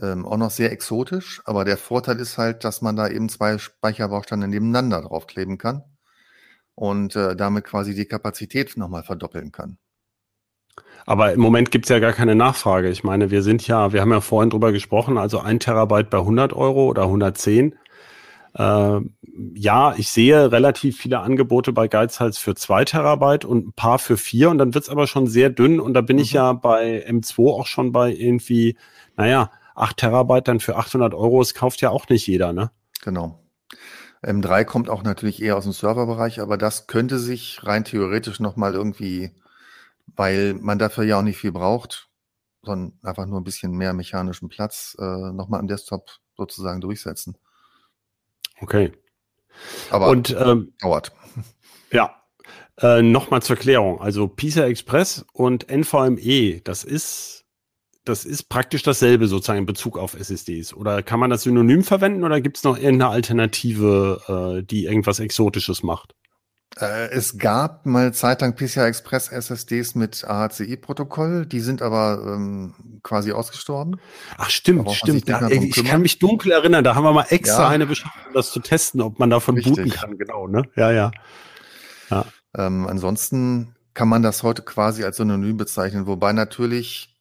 Ähm, 0.01 0.25
auch 0.25 0.37
noch 0.37 0.51
sehr 0.51 0.73
exotisch, 0.73 1.43
aber 1.45 1.65
der 1.65 1.77
Vorteil 1.77 2.19
ist 2.21 2.39
halt, 2.39 2.65
dass 2.65 2.83
man 2.83 2.97
da 2.97 3.09
eben 3.09 3.29
zwei 3.29 3.59
Speicherbausteine 3.59 4.49
nebeneinander 4.49 5.03
draufkleben 5.03 5.59
kann 5.59 5.83
und 6.75 7.17
äh, 7.17 7.35
damit 7.35 7.65
quasi 7.65 7.95
die 7.95 8.07
Kapazität 8.07 8.77
nochmal 8.77 9.03
verdoppeln 9.03 9.51
kann. 9.51 9.79
Aber 11.07 11.33
im 11.33 11.41
Moment 11.41 11.71
gibt 11.71 11.87
es 11.87 11.89
ja 11.89 11.99
gar 11.99 12.13
keine 12.13 12.35
Nachfrage. 12.35 12.89
Ich 12.89 13.03
meine, 13.03 13.31
wir 13.31 13.43
sind 13.43 13.67
ja, 13.67 13.93
wir 13.93 14.01
haben 14.01 14.13
ja 14.13 14.21
vorhin 14.21 14.51
drüber 14.51 14.73
gesprochen, 14.73 15.19
also 15.19 15.41
ein 15.41 15.59
Terabyte 15.59 16.11
bei 16.11 16.19
100 16.19 16.53
Euro 16.53 16.87
oder 16.87 17.03
110. 17.05 17.75
Äh, 18.59 19.01
ja, 19.55 19.95
ich 19.97 20.11
sehe 20.11 20.51
relativ 20.51 20.99
viele 20.99 21.21
Angebote 21.21 21.73
bei 21.73 21.87
Geizhals 21.87 22.39
für 22.39 22.57
zwei 22.57 22.85
Terabyte 22.85 23.45
und 23.45 23.69
ein 23.69 23.73
paar 23.73 24.01
für 24.01 24.17
vier 24.17 24.51
und 24.51 24.59
dann 24.59 24.75
wird's 24.75 24.89
aber 24.89 25.07
schon 25.07 25.29
sehr 25.29 25.49
dünn 25.49 25.79
und 25.79 25.95
da 25.95 26.01
bin 26.01 26.17
mhm. 26.17 26.23
ich 26.23 26.33
ja 26.33 26.53
bei 26.53 27.07
M2 27.09 27.53
auch 27.53 27.67
schon 27.67 27.93
bei 27.93 28.13
irgendwie, 28.13 28.77
naja, 29.17 29.53
acht 29.77 29.99
Terabyte 29.99 30.49
dann 30.49 30.61
für 30.61 30.77
800 30.77 31.15
Euro, 31.15 31.39
das 31.39 31.55
kauft 31.55 31.81
ja 31.81 31.91
auch 31.91 32.09
nicht 32.09 32.27
jeder, 32.27 32.53
ne? 32.53 32.73
Genau. 33.03 33.39
M3 34.23 34.65
kommt 34.65 34.91
auch 34.91 35.05
natürlich 35.05 35.41
eher 35.41 35.57
aus 35.57 35.63
dem 35.63 35.73
Serverbereich, 35.73 36.41
aber 36.41 36.59
das 36.59 36.89
könnte 36.89 37.21
sich 37.21 37.61
rein 37.63 37.85
theoretisch 37.85 38.41
nochmal 38.41 38.75
irgendwie, 38.75 39.31
weil 40.17 40.55
man 40.55 40.81
dafür 40.81 41.05
ja 41.05 41.19
auch 41.19 41.23
nicht 41.23 41.39
viel 41.39 41.53
braucht, 41.53 42.09
sondern 42.63 42.99
einfach 43.05 43.27
nur 43.27 43.41
ein 43.41 43.45
bisschen 43.45 43.71
mehr 43.71 43.93
mechanischen 43.93 44.49
Platz, 44.49 44.97
äh, 44.99 45.33
nochmal 45.33 45.61
am 45.61 45.69
Desktop 45.69 46.11
sozusagen 46.37 46.81
durchsetzen. 46.81 47.37
Okay. 48.61 48.93
Aber 49.91 50.09
und, 50.09 50.37
ähm, 50.39 50.73
dauert. 50.81 51.13
Ja, 51.91 52.19
äh, 52.81 53.03
nochmal 53.03 53.43
zur 53.43 53.57
Klärung. 53.57 54.01
Also 54.01 54.29
PISA 54.29 54.67
Express 54.67 55.25
und 55.33 55.69
NVMe, 55.71 56.61
das 56.63 56.85
ist, 56.85 57.45
das 58.05 58.25
ist 58.25 58.45
praktisch 58.45 58.83
dasselbe 58.83 59.27
sozusagen 59.27 59.61
in 59.61 59.67
Bezug 59.67 59.99
auf 59.99 60.15
SSDs. 60.15 60.75
Oder 60.75 61.03
kann 61.03 61.19
man 61.19 61.31
das 61.31 61.43
synonym 61.43 61.83
verwenden 61.83 62.25
oder 62.25 62.41
gibt 62.41 62.59
es 62.59 62.65
noch 62.65 62.77
irgendeine 62.77 63.11
Alternative, 63.11 64.61
äh, 64.61 64.63
die 64.65 64.85
irgendwas 64.85 65.19
Exotisches 65.19 65.83
macht? 65.83 66.15
Äh, 66.77 67.11
es 67.11 67.39
gab 67.39 67.87
mal 67.87 68.13
zeitlang 68.13 68.55
PCI 68.55 68.81
Express 68.81 69.29
SSDs 69.29 69.95
mit 69.95 70.25
AHCI-Protokoll, 70.25 71.47
die 71.47 71.61
sind 71.61 71.83
aber 71.83 72.23
ähm, 72.27 72.75
quasi 73.03 73.33
ausgestorben. 73.33 74.01
Ach 74.37 74.51
stimmt, 74.51 74.91
stimmt. 74.93 75.29
Da, 75.29 75.49
ich 75.49 75.73
kümmern. 75.73 75.91
kann 75.91 76.03
mich 76.03 76.19
dunkel 76.19 76.53
erinnern, 76.53 76.85
da 76.85 76.95
haben 76.95 77.05
wir 77.05 77.13
mal 77.13 77.27
extra 77.31 77.63
ja. 77.63 77.69
eine 77.69 77.87
beschafft, 77.87 78.15
um 78.29 78.35
das 78.35 78.53
zu 78.53 78.61
testen, 78.61 79.01
ob 79.01 79.19
man 79.19 79.31
davon 79.31 79.57
Richtig. 79.57 79.75
booten 79.75 79.91
kann. 79.91 80.19
Genau, 80.19 80.47
ne? 80.47 80.63
Ja, 80.77 80.93
ja. 80.93 81.11
ja. 82.11 82.25
Ähm, 82.57 82.87
ansonsten 82.87 83.75
kann 83.95 84.09
man 84.09 84.23
das 84.23 84.43
heute 84.43 84.63
quasi 84.63 85.05
als 85.05 85.17
Synonym 85.17 85.57
bezeichnen, 85.57 86.07
wobei 86.07 86.33
natürlich 86.33 87.17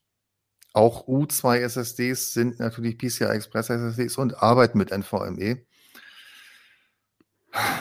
auch 0.74 1.08
U2 1.08 1.58
SSDs 1.62 2.34
sind 2.34 2.60
natürlich 2.60 3.00
PCI 3.00 3.24
Express 3.24 3.72
SSDs 3.72 4.18
und 4.18 4.44
arbeiten 4.44 4.78
mit 4.78 4.92
NVMe. 4.92 5.66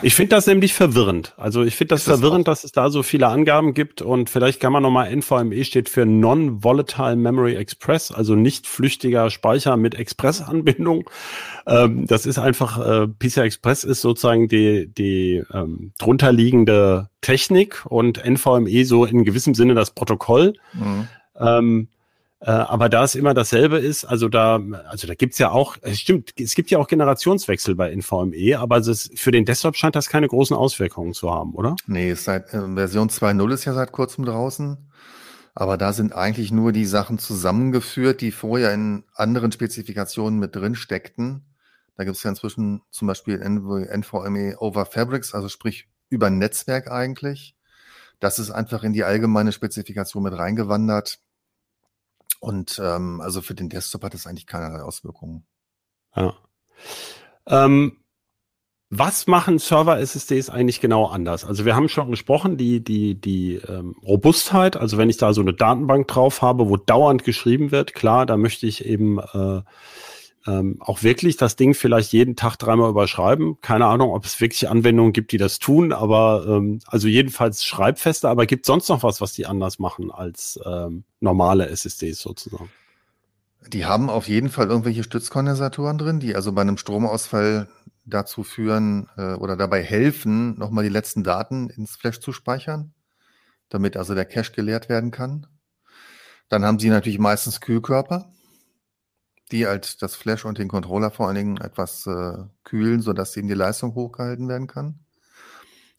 Ich 0.03 0.15
finde 0.15 0.37
das 0.37 0.47
nämlich 0.47 0.75
verwirrend. 0.75 1.35
Also 1.37 1.63
ich 1.63 1.77
finde 1.77 1.95
das, 1.95 2.05
das 2.05 2.19
verwirrend, 2.19 2.49
dass 2.49 2.65
es 2.65 2.73
da 2.73 2.89
so 2.89 3.03
viele 3.03 3.29
Angaben 3.29 3.75
gibt 3.75 4.01
und 4.01 4.31
vielleicht 4.31 4.61
kann 4.61 4.73
man 4.73 4.83
nochmal 4.83 5.15
NVMe 5.15 5.65
steht 5.65 5.89
für 5.89 6.07
Non-Volatile 6.07 7.17
Memory 7.17 7.57
Express, 7.57 8.11
also 8.11 8.35
nicht 8.35 8.67
flüchtiger 8.67 9.29
Speicher 9.31 9.77
mit 9.77 9.95
Express-Anbindung. 9.95 11.11
Ähm, 11.67 12.07
das 12.07 12.27
ist 12.27 12.39
einfach, 12.39 12.79
äh, 12.79 13.09
PCI 13.09 13.41
Express 13.41 13.85
ist 13.85 14.01
sozusagen 14.01 14.49
die, 14.49 14.87
die 14.87 15.43
ähm, 15.53 15.93
drunterliegende 15.99 17.09
Technik 17.21 17.85
und 17.87 18.25
NVMe 18.25 18.85
so 18.85 19.05
in 19.05 19.25
gewissem 19.25 19.55
Sinne 19.55 19.75
das 19.75 19.91
Protokoll. 19.91 20.55
Mhm. 20.73 21.09
Ähm, 21.39 21.89
äh, 22.41 22.51
aber 22.51 22.89
da 22.89 23.05
es 23.05 23.15
immer 23.15 23.33
dasselbe 23.33 23.79
ist, 23.79 24.05
also 24.05 24.29
da, 24.29 24.61
also 24.89 25.07
da 25.07 25.15
gibt's 25.15 25.39
ja 25.39 25.51
auch, 25.51 25.77
es 25.81 26.01
stimmt, 26.01 26.33
es 26.39 26.55
gibt 26.55 26.71
ja 26.71 26.79
auch 26.79 26.89
Generationswechsel 26.89 27.75
bei 27.75 27.95
NVMe, 27.95 28.59
aber 28.59 28.77
es 28.77 29.11
für 29.15 29.31
den 29.31 29.45
Desktop 29.45 29.77
scheint 29.77 29.97
das 29.97 30.09
keine 30.09 30.29
großen 30.29 30.55
Auswirkungen 30.55 31.15
zu 31.15 31.33
haben, 31.33 31.55
oder? 31.55 31.77
Nee, 31.87 32.13
seit 32.15 32.53
äh, 32.53 32.75
Version 32.75 33.09
2.0 33.09 33.55
ist 33.55 33.65
ja 33.65 33.73
seit 33.73 33.93
kurzem 33.93 34.25
draußen. 34.25 34.77
Aber 35.55 35.79
da 35.79 35.95
sind 35.95 36.15
eigentlich 36.15 36.53
nur 36.53 36.73
die 36.73 36.85
Sachen 36.85 37.19
zusammengeführt, 37.19 38.21
die 38.21 38.31
vorher 38.31 38.75
in 38.75 39.05
anderen 39.15 39.51
Spezifikationen 39.51 40.39
mit 40.39 40.55
drin 40.55 40.75
steckten. 40.75 41.47
Da 41.97 42.05
gibt 42.05 42.19
es 42.19 42.23
ja 42.23 42.29
inzwischen 42.29 42.83
zum 42.91 43.09
Beispiel 43.09 43.39
NVMe 43.39 44.57
over 44.59 44.85
Fabrics, 44.85 45.33
also 45.33 45.49
sprich 45.49 45.89
über 46.11 46.29
Netzwerk 46.29 46.91
eigentlich. 46.91 47.57
Das 48.21 48.39
ist 48.39 48.51
einfach 48.51 48.83
in 48.83 48.93
die 48.93 49.05
allgemeine 49.05 49.53
Spezifikation 49.53 50.25
mit 50.25 50.35
reingewandert. 50.35 51.21
Und 52.47 52.81
ähm, 52.81 53.21
also 53.21 53.43
für 53.43 53.57
den 53.57 53.69
Desktop 53.69 54.05
hat 54.05 54.15
es 54.15 54.25
eigentlich 54.25 54.47
keinerlei 54.47 54.81
Auswirkungen. 54.81 55.45
Ja. 56.15 56.33
Ähm, 57.49 57.97
was 58.89 59.27
machen 59.27 59.59
Server-SSDs 59.59 60.49
eigentlich 60.49 60.81
genau 60.81 61.07
anders? 61.07 61.45
Also 61.45 61.65
wir 61.65 61.75
haben 61.75 61.89
schon 61.89 62.09
gesprochen, 62.09 62.57
die, 62.57 62.85
die, 62.85 63.21
die 63.21 63.57
ähm, 63.57 63.97
Robustheit, 64.01 64.77
also 64.77 64.97
wenn 64.97 65.11
ich 65.11 65.17
da 65.17 65.33
so 65.33 65.41
eine 65.41 65.55
Datenbank 65.55 66.07
drauf 66.07 66.41
habe, 66.41 66.69
wo 66.69 66.77
dauernd 66.77 67.25
geschrieben 67.25 67.73
wird, 67.73 67.95
klar, 67.95 68.27
da 68.27 68.37
möchte 68.37 68.69
ich 68.69 68.85
eben 68.85 69.19
äh, 69.19 69.63
ähm, 70.47 70.77
auch 70.81 71.03
wirklich 71.03 71.37
das 71.37 71.57
Ding 71.57 71.75
vielleicht 71.75 72.13
jeden 72.13 72.37
Tag 72.37 72.57
dreimal 72.57 72.91
überschreiben. 72.91 73.61
Keine 73.61 73.87
Ahnung, 73.87 74.11
ob 74.11 74.25
es 74.25 74.41
wirklich 74.41 74.69
Anwendungen 74.69 75.13
gibt, 75.13 75.33
die 75.33 75.39
das 75.39 75.59
tun, 75.59 75.93
aber 75.93 76.47
ähm, 76.49 76.81
also 76.87 77.09
jedenfalls 77.09 77.65
schreibfeste, 77.65 78.29
aber 78.29 78.47
gibt 78.47 78.67
sonst 78.67 78.89
noch 78.89 79.03
was, 79.03 79.21
was 79.21 79.33
die 79.33 79.47
anders 79.47 79.79
machen 79.79 80.11
als 80.11 80.59
ähm, 80.65 81.05
normale 81.21 81.69
SSDs 81.69 82.21
sozusagen? 82.21 82.71
Die 83.69 83.85
haben 83.85 84.09
auf 84.09 84.29
jeden 84.29 84.49
Fall 84.49 84.69
irgendwelche 84.69 85.03
Stützkondensatoren 85.03 85.99
drin, 85.99 86.21
die 86.21 86.37
also 86.37 86.53
bei 86.53 86.61
einem 86.61 86.79
Stromausfall 86.79 87.69
dazu 88.05 88.45
führen 88.45 89.09
äh, 89.17 89.35
oder 89.35 89.57
dabei 89.57 89.83
helfen, 89.83 90.57
nochmal 90.59 90.85
die 90.85 90.91
letzten 90.91 91.25
Daten 91.25 91.69
ins 91.71 91.97
Flash 91.97 92.21
zu 92.21 92.33
speichern, 92.33 92.95
damit 93.69 93.97
also 93.97 94.15
der 94.15 94.25
Cache 94.25 94.53
geleert 94.53 94.89
werden 94.89 95.11
kann. 95.11 95.49
Dann 96.49 96.65
haben 96.65 96.79
sie 96.79 96.89
natürlich 96.89 97.19
meistens 97.19 97.61
Kühlkörper, 97.61 98.31
die 99.53 99.67
halt 99.67 100.03
das 100.03 100.17
Flash 100.17 100.45
und 100.45 100.59
den 100.59 100.69
Controller 100.69 101.11
vor 101.11 101.27
allen 101.27 101.37
Dingen 101.37 101.57
etwas 101.59 102.07
äh, 102.07 102.45
kühlen, 102.65 103.01
sodass 103.01 103.37
eben 103.37 103.49
die 103.49 103.55
Leistung 103.55 103.95
hochgehalten 103.95 104.49
werden 104.49 104.67
kann. 104.67 105.01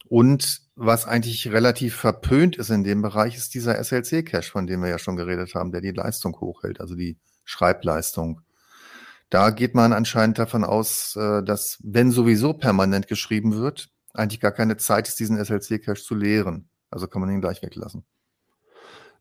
Und 0.09 0.61
was 0.75 1.05
eigentlich 1.05 1.51
relativ 1.51 1.95
verpönt 1.95 2.55
ist 2.55 2.69
in 2.69 2.83
dem 2.83 3.01
Bereich, 3.01 3.35
ist 3.35 3.53
dieser 3.53 3.81
SLC-Cache, 3.83 4.51
von 4.51 4.67
dem 4.67 4.81
wir 4.81 4.89
ja 4.89 4.99
schon 4.99 5.17
geredet 5.17 5.53
haben, 5.55 5.71
der 5.71 5.81
die 5.81 5.91
Leistung 5.91 6.39
hochhält, 6.39 6.79
also 6.79 6.95
die 6.95 7.17
Schreibleistung. 7.43 8.41
Da 9.29 9.49
geht 9.49 9.75
man 9.75 9.91
anscheinend 9.91 10.39
davon 10.39 10.63
aus, 10.63 11.15
äh, 11.17 11.43
dass 11.43 11.79
wenn 11.83 12.11
sowieso 12.11 12.53
permanent 12.53 13.07
geschrieben 13.07 13.55
wird, 13.55 13.89
eigentlich 14.13 14.39
gar 14.39 14.51
keine 14.51 14.77
Zeit 14.77 15.07
ist, 15.07 15.19
diesen 15.19 15.43
SLC-Cache 15.43 16.01
zu 16.01 16.15
leeren. 16.15 16.69
Also 16.89 17.07
kann 17.07 17.21
man 17.21 17.29
ihn 17.29 17.41
gleich 17.41 17.61
weglassen. 17.61 18.05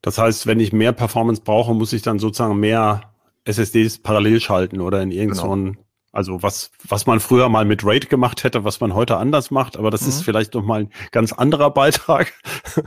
Das 0.03 0.19
heißt, 0.19 0.47
wenn 0.47 0.61
ich 0.61 0.73
mehr 0.73 0.93
Performance 0.93 1.43
brauche, 1.43 1.75
muss 1.75 1.93
ich 1.93 2.03
dann 2.03 2.19
sozusagen 2.19 2.61
mehr 2.61 3.13
SSDs 3.47 3.99
parallel 3.99 4.41
schalten 4.41 4.81
oder 4.81 5.01
in 5.01 5.11
irgendeinen, 5.11 5.73
genau. 5.73 5.85
also 6.13 6.43
was, 6.43 6.71
was 6.87 7.07
man 7.07 7.21
früher 7.21 7.49
mal 7.49 7.65
mit 7.65 7.85
RAID 7.85 8.11
gemacht 8.11 8.45
hätte, 8.45 8.65
was 8.65 8.81
man 8.81 8.95
heute 8.95 9.17
anders 9.17 9.51
macht, 9.51 9.77
aber 9.77 9.91
das 9.91 10.03
mhm. 10.03 10.09
ist 10.09 10.23
vielleicht 10.23 10.55
noch 10.55 10.65
mal 10.65 10.81
ein 10.81 10.91
ganz 11.13 11.33
anderer 11.33 11.71
Beitrag. 11.71 12.33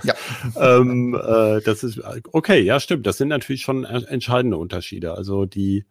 Ja. 0.04 0.14
ähm, 0.60 1.16
äh, 1.16 1.62
das 1.62 1.84
ist, 1.84 2.02
okay, 2.32 2.62
ja, 2.62 2.80
stimmt. 2.80 3.08
Das 3.08 3.18
sind 3.18 3.30
natürlich 3.30 3.62
schon 3.62 3.86
entscheidende 3.86 4.58
Unterschiede. 4.58 5.14
Also 5.14 5.46
die, 5.46 5.86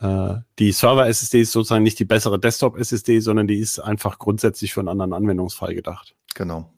äh, 0.00 0.34
die 0.58 0.72
Server-SSD 0.72 1.40
ist 1.40 1.52
sozusagen 1.52 1.84
nicht 1.84 1.98
die 1.98 2.04
bessere 2.04 2.38
Desktop-SSD, 2.38 3.20
sondern 3.20 3.46
die 3.46 3.58
ist 3.58 3.78
einfach 3.78 4.18
grundsätzlich 4.18 4.74
für 4.74 4.80
einen 4.80 4.88
anderen 4.88 5.12
Anwendungsfall 5.12 5.74
gedacht. 5.74 6.14
Genau. 6.34 6.72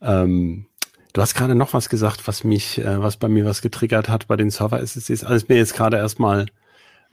Ähm, 0.00 0.66
Du 1.14 1.22
hast 1.22 1.34
gerade 1.34 1.54
noch 1.54 1.72
was 1.72 1.88
gesagt, 1.88 2.26
was 2.26 2.42
mich, 2.42 2.78
äh, 2.78 3.00
was 3.00 3.16
bei 3.16 3.28
mir 3.28 3.44
was 3.44 3.62
getriggert 3.62 4.08
hat 4.08 4.26
bei 4.26 4.34
den 4.34 4.50
Server-SSDs. 4.50 5.22
Alles 5.22 5.48
mir 5.48 5.56
jetzt 5.56 5.74
gerade 5.74 5.96
erstmal. 5.96 6.46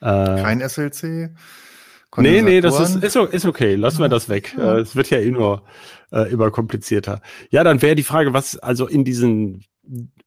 Äh, 0.01 0.41
Kein 0.41 0.67
SLC? 0.67 1.29
Nee, 2.17 2.41
nee, 2.41 2.61
das 2.61 2.79
ist, 2.79 3.03
ist, 3.03 3.15
ist 3.15 3.45
okay. 3.45 3.75
Lassen 3.75 3.99
wir 3.99 4.09
das 4.09 4.27
weg. 4.27 4.55
Ja. 4.57 4.75
Äh, 4.77 4.79
es 4.79 4.95
wird 4.95 5.11
ja 5.11 5.19
eh 5.19 5.29
nur 5.29 5.61
äh, 6.11 6.31
immer 6.31 6.49
komplizierter. 6.49 7.21
Ja, 7.51 7.63
dann 7.63 7.83
wäre 7.83 7.93
die 7.93 8.01
Frage, 8.01 8.33
was 8.33 8.57
also 8.57 8.87
in 8.87 9.05
diesen, 9.05 9.65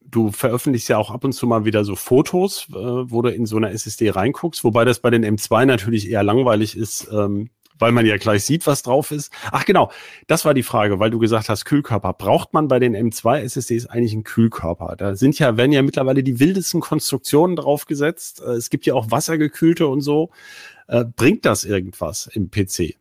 du 0.00 0.30
veröffentlichst 0.30 0.88
ja 0.88 0.96
auch 0.96 1.10
ab 1.10 1.24
und 1.24 1.32
zu 1.32 1.48
mal 1.48 1.64
wieder 1.64 1.84
so 1.84 1.96
Fotos, 1.96 2.68
äh, 2.70 2.74
wo 2.74 3.22
du 3.22 3.30
in 3.30 3.44
so 3.44 3.56
einer 3.56 3.72
SSD 3.72 4.10
reinguckst, 4.10 4.62
wobei 4.62 4.84
das 4.84 5.00
bei 5.00 5.10
den 5.10 5.24
M2 5.24 5.66
natürlich 5.66 6.08
eher 6.08 6.22
langweilig 6.22 6.76
ist, 6.76 7.08
ähm, 7.12 7.50
weil 7.78 7.92
man 7.92 8.06
ja 8.06 8.16
gleich 8.16 8.44
sieht, 8.44 8.66
was 8.66 8.82
drauf 8.82 9.10
ist. 9.10 9.32
Ach 9.50 9.64
genau, 9.64 9.90
das 10.26 10.44
war 10.44 10.54
die 10.54 10.62
Frage, 10.62 10.98
weil 10.98 11.10
du 11.10 11.18
gesagt 11.18 11.48
hast, 11.48 11.64
Kühlkörper. 11.64 12.12
Braucht 12.12 12.52
man 12.52 12.68
bei 12.68 12.78
den 12.78 12.96
M2 12.96 13.40
SSDs 13.40 13.86
eigentlich 13.86 14.12
einen 14.12 14.24
Kühlkörper? 14.24 14.96
Da 14.96 15.16
sind 15.16 15.38
ja, 15.38 15.56
werden 15.56 15.72
ja 15.72 15.82
mittlerweile 15.82 16.22
die 16.22 16.40
wildesten 16.40 16.80
Konstruktionen 16.80 17.56
draufgesetzt. 17.56 18.40
Äh, 18.40 18.52
es 18.52 18.70
gibt 18.70 18.86
ja 18.86 18.94
auch 18.94 19.10
wassergekühlte 19.10 19.86
und 19.86 20.00
so. 20.00 20.30
Äh, 20.88 21.04
bringt 21.04 21.44
das 21.44 21.64
irgendwas 21.64 22.26
im 22.26 22.50
PC? 22.50 22.96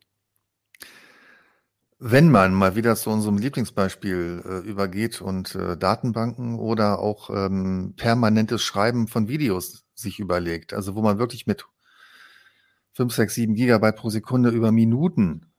Wenn 1.98 2.30
man 2.30 2.52
mal 2.52 2.76
wieder 2.76 2.96
zu 2.96 3.10
unserem 3.10 3.38
Lieblingsbeispiel 3.38 4.42
äh, 4.44 4.68
übergeht 4.68 5.22
und 5.22 5.54
äh, 5.54 5.76
Datenbanken 5.76 6.58
oder 6.58 6.98
auch 6.98 7.30
ähm, 7.30 7.94
permanentes 7.96 8.62
Schreiben 8.62 9.08
von 9.08 9.28
Videos 9.28 9.84
sich 9.94 10.18
überlegt, 10.18 10.74
also 10.74 10.96
wo 10.96 11.02
man 11.02 11.18
wirklich 11.18 11.46
mit 11.46 11.66
5, 12.94 13.12
6, 13.12 13.34
7 13.34 13.54
Gigabyte 13.54 13.96
pro 13.96 14.08
Sekunde 14.08 14.50
über 14.50 14.72
Minuten, 14.72 15.52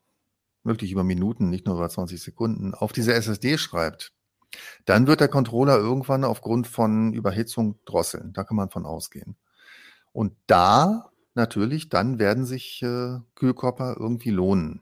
wirklich 0.63 0.91
über 0.91 1.03
Minuten, 1.03 1.49
nicht 1.49 1.65
nur 1.65 1.75
über 1.75 1.89
20 1.89 2.21
Sekunden, 2.21 2.73
auf 2.73 2.93
diese 2.93 3.13
SSD 3.13 3.57
schreibt, 3.57 4.13
dann 4.85 5.07
wird 5.07 5.19
der 5.19 5.27
Controller 5.27 5.77
irgendwann 5.77 6.23
aufgrund 6.23 6.67
von 6.67 7.13
Überhitzung 7.13 7.79
drosseln. 7.85 8.33
Da 8.33 8.43
kann 8.43 8.57
man 8.57 8.69
von 8.69 8.85
ausgehen. 8.85 9.35
Und 10.13 10.33
da 10.47 11.11
natürlich, 11.33 11.89
dann 11.89 12.19
werden 12.19 12.45
sich 12.45 12.81
äh, 12.81 13.19
Kühlkörper 13.35 13.97
irgendwie 13.99 14.31
lohnen. 14.31 14.81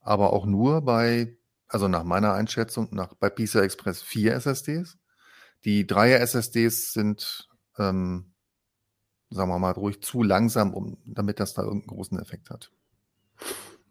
Aber 0.00 0.32
auch 0.32 0.46
nur 0.46 0.82
bei, 0.82 1.36
also 1.66 1.88
nach 1.88 2.04
meiner 2.04 2.34
Einschätzung, 2.34 2.88
nach, 2.92 3.14
bei 3.14 3.30
PCI 3.30 3.58
Express 3.58 4.02
4 4.02 4.34
SSDs. 4.34 4.98
Die 5.64 5.84
3er 5.86 6.18
SSDs 6.18 6.92
sind 6.92 7.48
ähm, 7.78 8.31
sagen 9.32 9.50
wir 9.50 9.58
mal, 9.58 9.72
ruhig 9.72 10.02
zu 10.02 10.22
langsam, 10.22 10.74
um, 10.74 10.96
damit 11.04 11.40
das 11.40 11.54
da 11.54 11.62
irgendeinen 11.62 11.96
großen 11.96 12.18
Effekt 12.18 12.50
hat. 12.50 12.70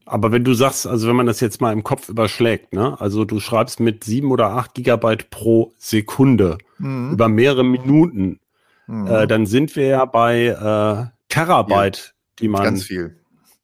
Aber 0.05 0.31
wenn 0.31 0.43
du 0.43 0.53
sagst, 0.53 0.87
also 0.87 1.07
wenn 1.07 1.15
man 1.15 1.25
das 1.25 1.39
jetzt 1.39 1.61
mal 1.61 1.71
im 1.71 1.83
Kopf 1.83 2.09
überschlägt, 2.09 2.73
ne, 2.73 2.99
also 2.99 3.23
du 3.23 3.39
schreibst 3.39 3.79
mit 3.79 4.03
sieben 4.03 4.31
oder 4.31 4.47
acht 4.47 4.73
Gigabyte 4.73 5.29
pro 5.29 5.73
Sekunde 5.77 6.57
mhm. 6.79 7.13
über 7.13 7.29
mehrere 7.29 7.63
Minuten, 7.63 8.39
mhm. 8.87 9.07
äh, 9.07 9.27
dann 9.27 9.45
sind 9.45 9.75
wir 9.75 9.87
ja 9.87 10.05
bei 10.05 10.47
äh, 10.47 11.17
Terabyte, 11.29 11.97
ja, 11.97 12.11
die 12.39 12.47
man. 12.47 12.63
Ganz 12.63 12.83
viel. 12.83 13.17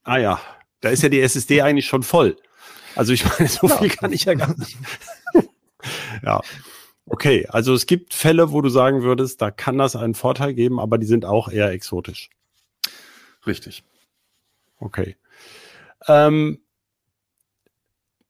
Ah 0.03 0.17
ja, 0.17 0.39
da 0.82 0.89
ist 0.89 1.03
ja 1.03 1.09
die 1.09 1.21
SSD 1.21 1.61
eigentlich 1.61 1.88
schon 1.88 2.03
voll. 2.03 2.38
Also 2.95 3.13
ich 3.13 3.25
meine, 3.25 3.49
so 3.49 3.67
ja. 3.67 3.78
viel 3.78 3.89
kann 3.89 4.13
ich 4.13 4.25
ja 4.25 4.34
gar 4.34 4.55
nicht. 4.57 4.78
ja. 6.23 6.41
Okay, 7.10 7.47
also 7.49 7.74
es 7.74 7.86
gibt 7.86 8.14
Fälle, 8.14 8.51
wo 8.51 8.62
du 8.62 8.70
sagen 8.70 9.01
würdest, 9.01 9.41
da 9.41 9.49
kann 9.49 9.78
das 9.78 9.95
einen 9.95 10.14
Vorteil 10.14 10.53
geben, 10.53 10.80
aber 10.80 10.97
die 10.97 11.05
sind 11.05 11.26
auch 11.26 11.49
eher 11.49 11.72
exotisch. 11.72 12.30
Richtig. 13.45 13.84
Okay. 14.80 15.16
Ähm, 16.08 16.60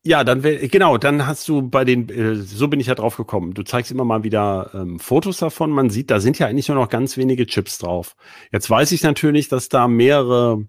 ja, 0.03 0.23
dann 0.23 0.41
genau, 0.41 0.97
dann 0.97 1.27
hast 1.27 1.49
du 1.49 1.63
bei 1.63 1.83
den, 1.83 2.07
äh, 2.09 2.35
so 2.35 2.67
bin 2.67 2.79
ich 2.79 2.87
ja 2.87 2.95
drauf 2.95 3.17
gekommen. 3.17 3.53
Du 3.53 3.63
zeigst 3.63 3.91
immer 3.91 4.05
mal 4.05 4.23
wieder 4.23 4.69
ähm, 4.73 4.99
Fotos 4.99 5.37
davon. 5.37 5.71
Man 5.71 5.89
sieht, 5.89 6.11
da 6.11 6.19
sind 6.19 6.39
ja 6.39 6.47
eigentlich 6.47 6.69
nur 6.69 6.77
noch 6.77 6.87
ganz 6.87 7.17
wenige 7.17 7.45
Chips 7.45 7.79
drauf. 7.79 8.15
Jetzt 8.51 8.69
weiß 8.69 8.91
ich 8.93 9.03
natürlich, 9.03 9.49
dass 9.49 9.69
da 9.69 9.87
mehrere 9.87 10.65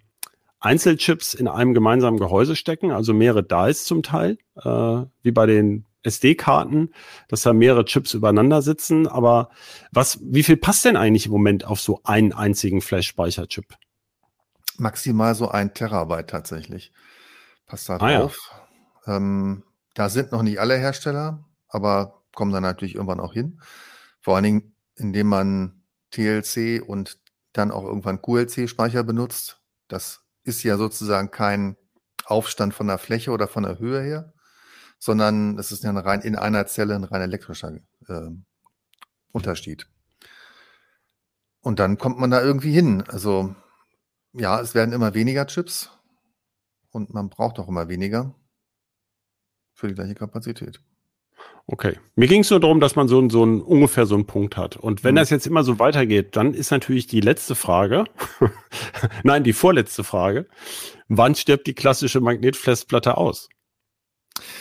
Einzelchips 0.60 1.34
in 1.34 1.46
einem 1.46 1.72
gemeinsamen 1.72 2.18
Gehäuse 2.18 2.56
stecken, 2.56 2.90
also 2.90 3.14
mehrere 3.14 3.44
Dice 3.44 3.84
zum 3.84 4.02
Teil, 4.02 4.38
äh, 4.56 5.02
wie 5.22 5.30
bei 5.30 5.46
den 5.46 5.84
SD-Karten, 6.02 6.92
dass 7.28 7.42
da 7.42 7.52
mehrere 7.52 7.84
Chips 7.84 8.14
übereinander 8.14 8.62
sitzen. 8.62 9.06
Aber 9.06 9.50
was, 9.92 10.18
wie 10.22 10.42
viel 10.42 10.56
passt 10.56 10.84
denn 10.84 10.96
eigentlich 10.96 11.26
im 11.26 11.32
Moment 11.32 11.64
auf 11.64 11.80
so 11.80 12.00
einen 12.04 12.32
einzigen 12.32 12.80
Flash-Speicherchip? 12.80 13.74
Maximal 14.76 15.34
so 15.34 15.48
ein 15.48 15.74
Terabyte 15.74 16.30
tatsächlich. 16.30 16.92
Passt 17.66 17.88
da 17.88 17.96
ah, 17.96 17.98
drauf. 17.98 18.38
Ja. 19.06 19.16
Ähm, 19.16 19.64
da 19.94 20.08
sind 20.08 20.32
noch 20.32 20.42
nicht 20.42 20.60
alle 20.60 20.76
Hersteller, 20.76 21.44
aber 21.68 22.22
kommen 22.34 22.52
dann 22.52 22.62
natürlich 22.62 22.94
irgendwann 22.94 23.20
auch 23.20 23.32
hin. 23.32 23.60
Vor 24.20 24.36
allen 24.36 24.44
Dingen, 24.44 24.72
indem 24.94 25.26
man 25.26 25.82
TLC 26.10 26.82
und 26.86 27.18
dann 27.52 27.70
auch 27.70 27.84
irgendwann 27.84 28.22
QLC-Speicher 28.22 29.02
benutzt. 29.02 29.60
Das 29.88 30.22
ist 30.44 30.62
ja 30.62 30.76
sozusagen 30.76 31.30
kein 31.30 31.76
Aufstand 32.24 32.74
von 32.74 32.86
der 32.86 32.98
Fläche 32.98 33.30
oder 33.32 33.48
von 33.48 33.64
der 33.64 33.78
Höhe 33.78 34.02
her, 34.02 34.32
sondern 34.98 35.58
es 35.58 35.72
ist 35.72 35.84
ja 35.84 35.90
rein 35.92 36.20
in 36.20 36.36
einer 36.36 36.66
Zelle 36.66 36.94
ein 36.94 37.04
rein 37.04 37.22
elektrischer 37.22 37.78
äh, 38.08 38.30
Unterschied. 39.32 39.86
Und 41.60 41.78
dann 41.78 41.98
kommt 41.98 42.18
man 42.18 42.30
da 42.30 42.42
irgendwie 42.42 42.72
hin. 42.72 43.04
Also 43.08 43.54
ja, 44.32 44.60
es 44.60 44.74
werden 44.74 44.92
immer 44.92 45.14
weniger 45.14 45.46
Chips 45.46 45.90
und 46.90 47.12
man 47.12 47.28
braucht 47.28 47.58
auch 47.58 47.68
immer 47.68 47.88
weniger 47.88 48.34
für 49.74 49.88
die 49.88 49.94
gleiche 49.94 50.14
Kapazität. 50.14 50.80
Okay. 51.66 51.98
Mir 52.16 52.28
ging 52.28 52.40
es 52.40 52.50
nur 52.50 52.60
darum, 52.60 52.80
dass 52.80 52.96
man 52.96 53.08
so, 53.08 53.28
so 53.28 53.44
ein, 53.44 53.60
ungefähr 53.60 54.06
so 54.06 54.14
einen 54.14 54.26
Punkt 54.26 54.56
hat. 54.56 54.76
Und 54.76 55.04
wenn 55.04 55.14
mhm. 55.14 55.18
das 55.18 55.30
jetzt 55.30 55.46
immer 55.46 55.62
so 55.64 55.78
weitergeht, 55.78 56.34
dann 56.34 56.54
ist 56.54 56.70
natürlich 56.70 57.06
die 57.06 57.20
letzte 57.20 57.54
Frage, 57.54 58.04
nein, 59.22 59.44
die 59.44 59.52
vorletzte 59.52 60.02
Frage, 60.02 60.48
wann 61.08 61.34
stirbt 61.34 61.66
die 61.66 61.74
klassische 61.74 62.20
Magnetfestplatte 62.20 63.16
aus? 63.18 63.50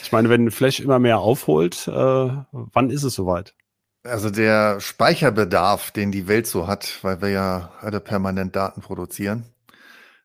Ich 0.04 0.12
meine, 0.12 0.30
wenn 0.30 0.52
Flash 0.52 0.80
immer 0.80 1.00
mehr 1.00 1.20
aufholt, 1.20 1.88
äh, 1.88 1.92
wann 1.92 2.90
ist 2.90 3.04
es 3.04 3.16
soweit? 3.16 3.56
Also 4.04 4.30
der 4.30 4.80
Speicherbedarf, 4.80 5.92
den 5.92 6.12
die 6.12 6.28
Welt 6.28 6.48
so 6.48 6.68
hat, 6.68 7.00
weil 7.02 7.22
wir 7.22 7.30
ja 7.30 7.74
alle 7.82 8.00
permanent 8.00 8.56
Daten 8.56 8.82
produzieren, 8.82 9.46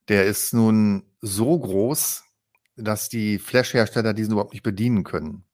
der 0.08 0.26
ist 0.26 0.54
nun 0.54 1.04
so 1.20 1.58
groß, 1.58 2.22
dass 2.76 3.08
die 3.08 3.38
Flash-Hersteller 3.38 4.14
diesen 4.14 4.32
überhaupt 4.32 4.52
nicht 4.52 4.62
bedienen 4.62 5.04
können. 5.04 5.44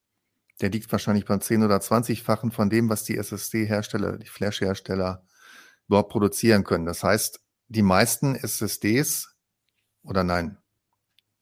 Der 0.61 0.71
liegt 0.71 0.91
wahrscheinlich 0.91 1.25
beim 1.25 1.39
10- 1.39 1.65
oder 1.65 1.79
20-fachen 1.79 2.51
von 2.51 2.69
dem, 2.69 2.89
was 2.89 3.05
die 3.05 3.17
SSD-Hersteller, 3.17 4.19
die 4.19 4.27
Flash-Hersteller 4.27 5.25
überhaupt 5.87 6.11
produzieren 6.11 6.65
können. 6.65 6.85
Das 6.85 7.03
heißt, 7.03 7.41
die 7.69 7.83
meisten 7.83 8.35
SSDs 8.35 9.35
oder 10.03 10.25
nein, 10.25 10.59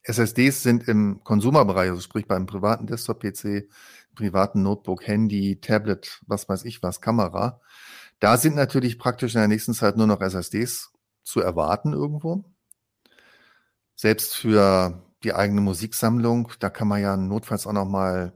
SSDs 0.07 0.62
sind 0.62 0.86
im 0.88 1.22
Konsumerbereich, 1.24 1.90
also 1.90 2.00
sprich 2.00 2.26
beim 2.28 2.46
privaten 2.46 2.86
Desktop-PC, 2.86 3.68
privaten 4.14 4.62
Notebook, 4.62 5.07
Handy, 5.07 5.61
Tablet, 5.61 6.20
was 6.26 6.48
weiß 6.48 6.64
ich 6.64 6.82
was, 6.82 7.00
Kamera. 7.00 7.61
Da 8.20 8.36
sind 8.36 8.54
natürlich 8.54 8.98
praktisch 8.98 9.34
in 9.34 9.40
der 9.40 9.48
nächsten 9.48 9.74
Zeit 9.74 9.96
nur 9.96 10.07
noch 10.07 10.20
SSDs 10.20 10.92
zu 11.24 11.40
erwarten 11.40 11.92
irgendwo. 11.92 12.44
Selbst 13.96 14.36
für 14.36 15.02
die 15.24 15.34
eigene 15.34 15.61
Musiksammlung, 15.61 16.52
da 16.61 16.70
kann 16.70 16.88
man 16.88 17.02
ja 17.02 17.16
notfalls 17.16 17.66
auch 17.66 17.72
noch 17.72 17.86
mal 17.86 18.32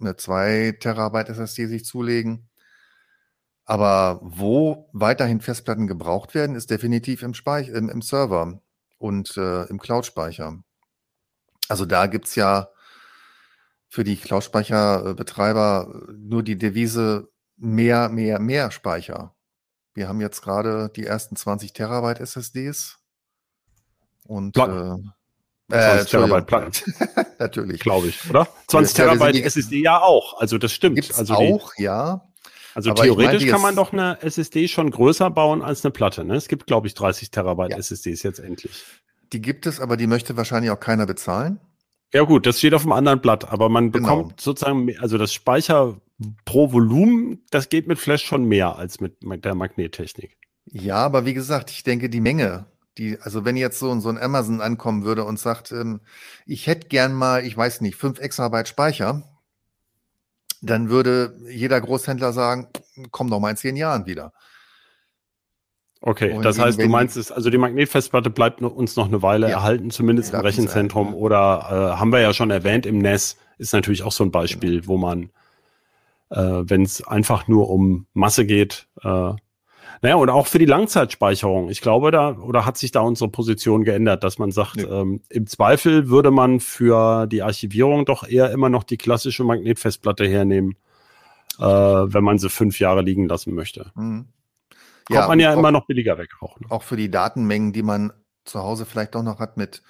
eine 0.00 0.16
2 0.16 0.78
Terabyte 0.80 1.28
SSD 1.28 1.66
sich 1.66 1.84
zulegen. 1.84 2.48
Aber 3.64 4.20
wo 4.22 4.90
weiterhin 4.92 5.40
Festplatten 5.40 5.86
gebraucht 5.86 6.34
werden, 6.34 6.56
ist 6.56 6.70
definitiv 6.70 7.22
im, 7.22 7.34
Speich 7.34 7.68
im, 7.68 7.88
im 7.88 8.02
Server 8.02 8.60
und 8.98 9.36
äh, 9.36 9.64
im 9.66 9.78
Cloud-Speicher. 9.78 10.64
Also 11.72 11.86
da 11.86 12.06
gibt's 12.06 12.34
ja 12.34 12.68
für 13.88 14.04
die 14.04 14.16
Cloud-Speicherbetreiber 14.16 16.04
nur 16.14 16.42
die 16.42 16.58
Devise 16.58 17.30
mehr, 17.56 18.10
mehr, 18.10 18.38
mehr 18.40 18.70
Speicher. 18.70 19.34
Wir 19.94 20.06
haben 20.06 20.20
jetzt 20.20 20.42
gerade 20.42 20.90
die 20.94 21.06
ersten 21.06 21.34
20 21.34 21.72
Terabyte 21.72 22.20
SSDs 22.20 22.98
und 24.26 24.52
Platten. 24.52 25.14
äh, 25.70 25.78
20 25.78 26.10
Terabyte 26.10 26.46
Platten. 26.46 26.72
Natürlich. 27.38 27.80
Glaube 27.80 28.08
ich, 28.08 28.28
oder? 28.28 28.46
20 28.66 28.98
ja, 28.98 29.04
Terabyte 29.04 29.42
SSD 29.42 29.80
ja 29.80 29.98
auch. 29.98 30.38
Also 30.40 30.58
das 30.58 30.74
stimmt. 30.74 30.96
Gibt's 30.96 31.18
also 31.18 31.32
auch, 31.32 31.72
die, 31.76 31.84
ja. 31.84 32.28
Also 32.74 32.90
Aber 32.90 33.02
theoretisch 33.02 33.46
kann 33.46 33.62
man 33.62 33.76
doch 33.76 33.94
eine 33.94 34.20
SSD 34.20 34.68
schon 34.68 34.90
größer 34.90 35.30
bauen 35.30 35.62
als 35.62 35.86
eine 35.86 35.92
Platte. 35.92 36.22
Ne? 36.22 36.34
Es 36.34 36.48
gibt, 36.48 36.66
glaube 36.66 36.86
ich, 36.86 36.92
30 36.92 37.30
Terabyte 37.30 37.70
ja. 37.70 37.78
SSDs 37.78 38.22
jetzt 38.24 38.40
endlich. 38.40 38.84
Die 39.32 39.40
gibt 39.40 39.66
es, 39.66 39.80
aber 39.80 39.96
die 39.96 40.06
möchte 40.06 40.36
wahrscheinlich 40.36 40.70
auch 40.70 40.80
keiner 40.80 41.06
bezahlen. 41.06 41.58
Ja 42.12 42.22
gut, 42.24 42.46
das 42.46 42.58
steht 42.58 42.74
auf 42.74 42.82
einem 42.82 42.92
anderen 42.92 43.20
Blatt, 43.20 43.50
aber 43.50 43.68
man 43.70 43.90
genau. 43.90 44.16
bekommt 44.16 44.40
sozusagen, 44.40 44.94
also 44.98 45.16
das 45.16 45.32
Speicher 45.32 45.98
pro 46.44 46.72
Volumen, 46.72 47.42
das 47.50 47.70
geht 47.70 47.88
mit 47.88 47.98
Flash 47.98 48.24
schon 48.24 48.44
mehr 48.44 48.76
als 48.76 49.00
mit 49.00 49.16
der 49.22 49.54
Magnettechnik. 49.54 50.36
Ja, 50.66 50.96
aber 50.96 51.24
wie 51.24 51.34
gesagt, 51.34 51.70
ich 51.70 51.82
denke, 51.82 52.10
die 52.10 52.20
Menge, 52.20 52.66
die, 52.98 53.18
also 53.20 53.44
wenn 53.44 53.56
jetzt 53.56 53.78
so, 53.78 53.98
so 54.00 54.10
ein 54.10 54.18
Amazon 54.18 54.60
ankommen 54.60 55.04
würde 55.04 55.24
und 55.24 55.38
sagt, 55.38 55.72
ähm, 55.72 56.00
ich 56.44 56.66
hätte 56.66 56.88
gern 56.88 57.14
mal, 57.14 57.44
ich 57.44 57.56
weiß 57.56 57.80
nicht, 57.80 57.96
fünf 57.96 58.20
Exabyte 58.20 58.68
Speicher, 58.68 59.22
dann 60.60 60.90
würde 60.90 61.36
jeder 61.48 61.80
Großhändler 61.80 62.32
sagen, 62.32 62.68
komm 63.10 63.30
doch 63.30 63.40
mal 63.40 63.50
in 63.50 63.56
zehn 63.56 63.76
Jahren 63.76 64.06
wieder. 64.06 64.32
Okay, 66.04 66.36
das 66.42 66.58
heißt, 66.58 66.82
du 66.82 66.88
meinst 66.88 67.16
es, 67.16 67.30
also 67.30 67.48
die 67.48 67.58
Magnetfestplatte 67.58 68.28
bleibt 68.28 68.60
uns 68.60 68.96
noch 68.96 69.06
eine 69.06 69.22
Weile 69.22 69.48
ja, 69.48 69.58
erhalten, 69.58 69.90
zumindest 69.90 70.34
im 70.34 70.40
Rechenzentrum. 70.40 71.06
Sein, 71.06 71.14
ja. 71.14 71.20
Oder 71.20 71.92
äh, 71.94 71.98
haben 71.98 72.10
wir 72.10 72.20
ja 72.20 72.32
schon 72.32 72.50
erwähnt, 72.50 72.86
im 72.86 72.98
NES 72.98 73.36
ist 73.58 73.72
natürlich 73.72 74.02
auch 74.02 74.10
so 74.10 74.24
ein 74.24 74.32
Beispiel, 74.32 74.80
genau. 74.80 74.88
wo 74.88 74.96
man, 74.96 75.30
äh, 76.30 76.64
wenn 76.64 76.82
es 76.82 77.06
einfach 77.06 77.46
nur 77.46 77.70
um 77.70 78.06
Masse 78.14 78.44
geht, 78.44 78.88
äh, 79.04 79.32
naja, 80.04 80.16
und 80.16 80.28
auch 80.30 80.48
für 80.48 80.58
die 80.58 80.64
Langzeitspeicherung. 80.64 81.70
Ich 81.70 81.80
glaube, 81.80 82.10
da, 82.10 82.36
oder 82.36 82.66
hat 82.66 82.76
sich 82.76 82.90
da 82.90 83.00
unsere 83.00 83.30
Position 83.30 83.84
geändert, 83.84 84.24
dass 84.24 84.36
man 84.38 84.50
sagt, 84.50 84.78
nee. 84.78 84.82
ähm, 84.82 85.20
im 85.28 85.46
Zweifel 85.46 86.08
würde 86.08 86.32
man 86.32 86.58
für 86.58 87.28
die 87.28 87.42
Archivierung 87.42 88.04
doch 88.04 88.28
eher 88.28 88.50
immer 88.50 88.68
noch 88.68 88.82
die 88.82 88.96
klassische 88.96 89.44
Magnetfestplatte 89.44 90.26
hernehmen, 90.26 90.74
äh, 91.60 91.64
wenn 91.64 92.24
man 92.24 92.38
sie 92.38 92.50
fünf 92.50 92.80
Jahre 92.80 93.02
liegen 93.02 93.28
lassen 93.28 93.54
möchte. 93.54 93.92
Mhm. 93.94 94.26
Kommt 95.06 95.20
ja, 95.20 95.28
man 95.28 95.40
ja 95.40 95.52
auch, 95.52 95.58
immer 95.58 95.70
noch 95.70 95.86
billiger 95.86 96.18
weg 96.18 96.30
auch. 96.40 96.58
Ne? 96.60 96.66
Auch 96.70 96.82
für 96.82 96.96
die 96.96 97.10
Datenmengen, 97.10 97.72
die 97.72 97.82
man 97.82 98.12
zu 98.44 98.60
Hause 98.60 98.86
vielleicht 98.86 99.14
doch 99.14 99.22
noch 99.22 99.38
hat 99.38 99.56
mit, 99.56 99.82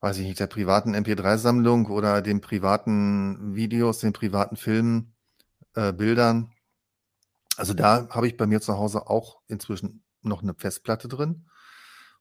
weiß 0.00 0.18
ich 0.18 0.26
nicht, 0.26 0.40
der 0.40 0.46
privaten 0.46 0.94
MP3-Sammlung 0.94 1.86
oder 1.86 2.22
den 2.22 2.40
privaten 2.40 3.54
Videos, 3.54 3.98
den 4.00 4.12
privaten 4.12 4.56
Filmen, 4.56 5.14
äh, 5.74 5.92
Bildern. 5.92 6.52
Also 7.56 7.74
da 7.74 8.08
habe 8.10 8.26
ich 8.26 8.36
bei 8.36 8.46
mir 8.46 8.60
zu 8.60 8.78
Hause 8.78 9.08
auch 9.08 9.40
inzwischen 9.46 10.02
noch 10.22 10.42
eine 10.42 10.54
Festplatte 10.54 11.08
drin. 11.08 11.46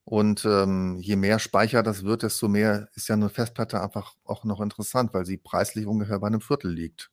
Und 0.04 0.44
ähm, 0.46 0.98
je 1.00 1.16
mehr 1.16 1.40
Speicher 1.40 1.84
das 1.84 2.04
wird, 2.04 2.24
desto 2.24 2.48
mehr 2.48 2.90
ist 2.96 3.08
ja 3.10 3.16
eine 3.16 3.30
Festplatte 3.30 3.82
einfach 3.82 4.16
auch 4.24 4.44
noch 4.44 4.60
interessant, 4.60 5.14
weil 5.14 5.26
sie 5.26 5.38
preislich 5.38 5.86
ungefähr 5.86 6.20
bei 6.20 6.28
einem 6.28 6.42
Viertel 6.42 6.72
liegt 6.72 7.12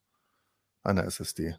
einer 0.82 1.04
SSD. 1.04 1.57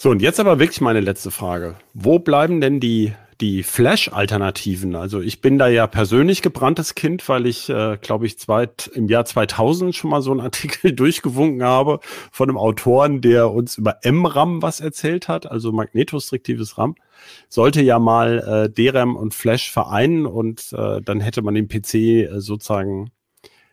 So, 0.00 0.10
und 0.10 0.22
jetzt 0.22 0.38
aber 0.38 0.60
wirklich 0.60 0.80
meine 0.80 1.00
letzte 1.00 1.32
Frage. 1.32 1.74
Wo 1.92 2.20
bleiben 2.20 2.60
denn 2.60 2.78
die, 2.78 3.14
die 3.40 3.64
Flash-Alternativen? 3.64 4.94
Also 4.94 5.20
ich 5.20 5.40
bin 5.40 5.58
da 5.58 5.66
ja 5.66 5.88
persönlich 5.88 6.40
gebranntes 6.40 6.94
Kind, 6.94 7.28
weil 7.28 7.46
ich, 7.46 7.68
äh, 7.68 7.98
glaube 8.00 8.24
ich, 8.24 8.38
zweit, 8.38 8.88
im 8.94 9.08
Jahr 9.08 9.24
2000 9.24 9.96
schon 9.96 10.10
mal 10.10 10.22
so 10.22 10.30
einen 10.30 10.40
Artikel 10.48 10.92
durchgewunken 10.92 11.64
habe 11.64 11.98
von 12.30 12.48
einem 12.48 12.58
Autoren, 12.58 13.22
der 13.22 13.50
uns 13.50 13.76
über 13.76 13.98
MRAM 14.04 14.62
was 14.62 14.78
erzählt 14.78 15.26
hat, 15.26 15.50
also 15.50 15.72
magnetostriktives 15.72 16.78
RAM. 16.78 16.94
Sollte 17.48 17.82
ja 17.82 17.98
mal 17.98 18.70
äh, 18.78 18.92
DRAM 18.92 19.16
und 19.16 19.34
Flash 19.34 19.68
vereinen 19.68 20.26
und 20.26 20.72
äh, 20.74 21.02
dann 21.02 21.18
hätte 21.18 21.42
man 21.42 21.56
den 21.56 21.66
PC 21.66 21.94
äh, 21.94 22.40
sozusagen 22.40 23.10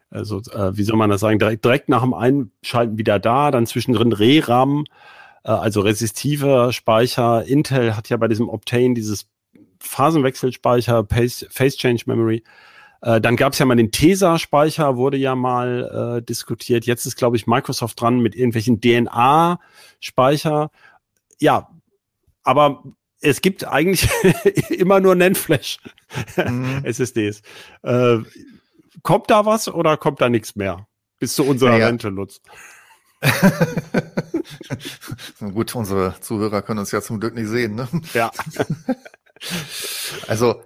also, 0.09 0.39
äh, 0.53 0.75
wie 0.75 0.83
soll 0.83 0.97
man 0.97 1.11
das 1.11 1.21
sagen, 1.21 1.37
direkt, 1.37 1.65
direkt 1.65 1.89
nach 1.89 2.01
dem 2.01 2.15
Einschalten 2.15 2.97
wieder 2.97 3.19
da, 3.19 3.51
dann 3.51 3.67
zwischendrin 3.67 4.11
ReRAM, 4.11 4.85
also 5.51 5.81
resistiver 5.81 6.73
Speicher. 6.73 7.45
Intel 7.45 7.95
hat 7.95 8.09
ja 8.09 8.17
bei 8.17 8.27
diesem 8.27 8.49
Optane 8.49 8.93
dieses 8.93 9.27
Phasenwechselspeicher, 9.79 11.05
Phase 11.07 11.77
Change 11.77 12.03
Memory. 12.07 12.43
Äh, 13.01 13.21
dann 13.21 13.35
gab 13.35 13.53
es 13.53 13.59
ja 13.59 13.65
mal 13.65 13.75
den 13.75 13.91
Tesa-Speicher, 13.91 14.97
wurde 14.97 15.17
ja 15.17 15.35
mal 15.35 16.17
äh, 16.17 16.25
diskutiert. 16.25 16.85
Jetzt 16.85 17.05
ist, 17.05 17.15
glaube 17.15 17.37
ich, 17.37 17.45
Microsoft 17.45 18.01
dran 18.01 18.19
mit 18.19 18.35
irgendwelchen 18.35 18.81
DNA-Speicher. 18.81 20.71
Ja, 21.39 21.69
aber 22.43 22.83
es 23.21 23.41
gibt 23.41 23.67
eigentlich 23.67 24.09
immer 24.69 24.99
nur 24.99 25.15
NAND-Flash 25.15 25.77
mhm. 26.37 26.81
SSDs. 26.83 27.43
Äh, 27.83 28.17
kommt 29.03 29.29
da 29.29 29.45
was 29.45 29.67
oder 29.67 29.97
kommt 29.97 30.21
da 30.21 30.29
nichts 30.29 30.55
mehr? 30.55 30.87
Bis 31.19 31.35
zu 31.35 31.43
unserer 31.43 31.71
naja. 31.71 31.87
Rente, 31.87 32.09
Lutz. 32.09 32.41
Gut, 35.53 35.75
unsere 35.75 36.19
Zuhörer 36.21 36.61
können 36.61 36.79
uns 36.79 36.91
ja 36.91 37.01
zum 37.01 37.19
Glück 37.19 37.35
nicht 37.35 37.47
sehen. 37.47 37.75
Ne? 37.75 37.87
Ja. 38.13 38.31
also 40.27 40.61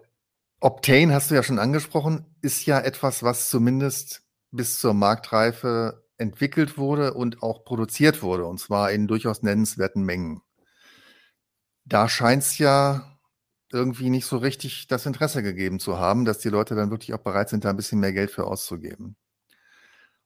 Optane 0.59 1.13
hast 1.13 1.31
du 1.31 1.35
ja 1.35 1.43
schon 1.43 1.59
angesprochen, 1.59 2.25
ist 2.41 2.65
ja 2.65 2.79
etwas, 2.79 3.23
was 3.23 3.49
zumindest 3.49 4.23
bis 4.51 4.79
zur 4.79 4.93
Marktreife 4.93 6.03
entwickelt 6.17 6.77
wurde 6.77 7.13
und 7.13 7.41
auch 7.43 7.63
produziert 7.63 8.21
wurde, 8.21 8.45
und 8.45 8.59
zwar 8.59 8.91
in 8.91 9.07
durchaus 9.07 9.41
nennenswerten 9.41 10.03
Mengen. 10.03 10.41
Da 11.85 12.09
scheint 12.09 12.43
es 12.43 12.57
ja 12.57 13.17
irgendwie 13.71 14.09
nicht 14.09 14.25
so 14.25 14.37
richtig 14.37 14.87
das 14.87 15.05
Interesse 15.05 15.43
gegeben 15.43 15.79
zu 15.79 15.97
haben, 15.97 16.25
dass 16.25 16.39
die 16.39 16.49
Leute 16.49 16.75
dann 16.75 16.91
wirklich 16.91 17.13
auch 17.13 17.19
bereit 17.19 17.49
sind, 17.49 17.63
da 17.63 17.69
ein 17.69 17.77
bisschen 17.77 17.99
mehr 17.99 18.13
Geld 18.13 18.31
für 18.31 18.45
auszugeben. 18.45 19.15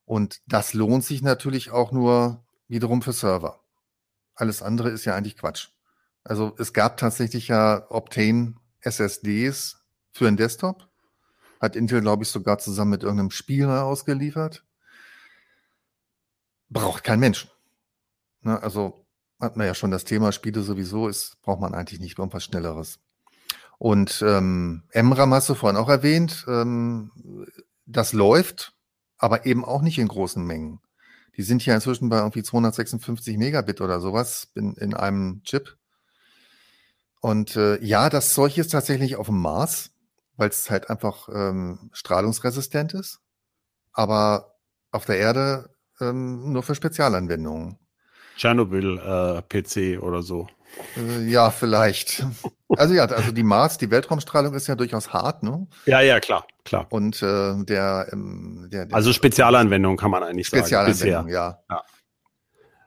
Und 0.06 0.42
das 0.48 0.74
lohnt 0.74 1.04
sich 1.04 1.22
natürlich 1.22 1.72
auch 1.72 1.92
nur 1.92 2.46
wiederum 2.68 3.02
für 3.02 3.14
Server. 3.14 3.60
Alles 4.36 4.62
andere 4.62 4.90
ist 4.90 5.06
ja 5.06 5.16
eigentlich 5.16 5.38
Quatsch. 5.38 5.70
Also 6.24 6.56
es 6.58 6.74
gab 6.74 6.98
tatsächlich 6.98 7.48
ja 7.50 7.86
Optane 7.90 8.56
SSDs 8.82 9.78
für 10.12 10.28
einen 10.28 10.38
Desktop. 10.38 10.90
Hat 11.60 11.76
Intel, 11.76 12.02
glaube 12.02 12.24
ich, 12.24 12.30
sogar 12.30 12.60
zusammen 12.60 12.92
mit 12.92 13.04
irgendeinem 13.04 13.32
Spiel 13.32 13.68
mal 13.68 13.82
ausgeliefert. 13.82 14.66
Braucht 16.70 17.04
kein 17.04 17.20
Mensch. 17.20 17.48
Ne, 18.42 18.62
also 18.62 19.06
hat 19.40 19.58
man 19.58 19.68
ja 19.68 19.76
schon 19.76 19.92
das 19.92 20.06
Thema 20.06 20.32
Spiele 20.32 20.62
sowieso, 20.62 21.08
ist, 21.08 21.42
braucht 21.42 21.62
man 21.62 21.74
eigentlich 21.74 22.00
nicht 22.00 22.18
irgendwas 22.18 22.44
Schnelleres. 22.44 23.00
Und 23.78 24.24
ähm, 24.26 24.84
MRAM 24.94 25.34
hast 25.34 25.50
du 25.50 25.56
vorhin 25.56 25.78
auch 25.78 25.90
erwähnt. 25.90 26.46
Ähm, 26.48 27.12
das 27.86 28.14
läuft, 28.14 28.74
aber 29.24 29.46
eben 29.46 29.64
auch 29.64 29.82
nicht 29.82 30.00
in 30.00 30.10
großen 30.10 30.46
Mengen. 30.46 30.82
Die 31.38 31.44
sind 31.44 31.66
ja 31.66 31.74
inzwischen 31.74 32.10
bei 32.10 32.18
irgendwie 32.18 32.44
256 32.44 33.38
Megabit 33.38 33.80
oder 33.80 34.02
sowas 34.02 34.52
in, 34.54 34.74
in 34.74 34.94
einem 34.94 35.42
Chip. 35.46 35.78
Und 37.22 37.56
äh, 37.56 37.82
ja, 37.82 38.10
das 38.10 38.34
Zeug 38.34 38.58
ist 38.58 38.72
tatsächlich 38.72 39.16
auf 39.16 39.28
dem 39.28 39.40
Mars, 39.40 39.92
weil 40.36 40.50
es 40.50 40.70
halt 40.70 40.90
einfach 40.90 41.30
ähm, 41.34 41.90
strahlungsresistent 41.94 42.94
ist, 42.96 43.22
aber 43.94 44.56
auf 44.92 45.06
der 45.06 45.20
Erde 45.20 45.74
ähm, 46.02 46.52
nur 46.52 46.62
für 46.62 46.76
Spezialanwendungen. 46.76 47.80
Tschernobyl-PC 48.36 49.78
äh, 49.78 49.98
oder 50.00 50.22
so. 50.22 50.50
Äh, 50.98 51.30
ja, 51.30 51.52
vielleicht. 51.52 52.26
Also 52.70 52.94
ja, 52.94 53.06
also 53.06 53.32
die 53.32 53.44
Mars, 53.44 53.78
die 53.78 53.92
Weltraumstrahlung 53.92 54.54
ist 54.54 54.68
ja 54.68 54.76
durchaus 54.76 55.14
hart, 55.14 55.44
ne? 55.44 55.68
Ja, 55.86 56.02
ja, 56.02 56.20
klar, 56.20 56.48
klar. 56.66 56.88
Und 56.90 57.22
äh, 57.22 57.54
der, 57.64 58.08
ähm, 58.12 58.68
der, 58.72 58.86
der 58.88 58.96
Also 58.96 59.14
Spezialanwendung 59.14 59.98
kann 59.98 60.12
man 60.12 60.24
eigentlich 60.24 60.50
sagen. 60.50 60.64
Spezialanwendung, 60.64 61.28
ja. 61.28 61.60
ja. 61.70 61.84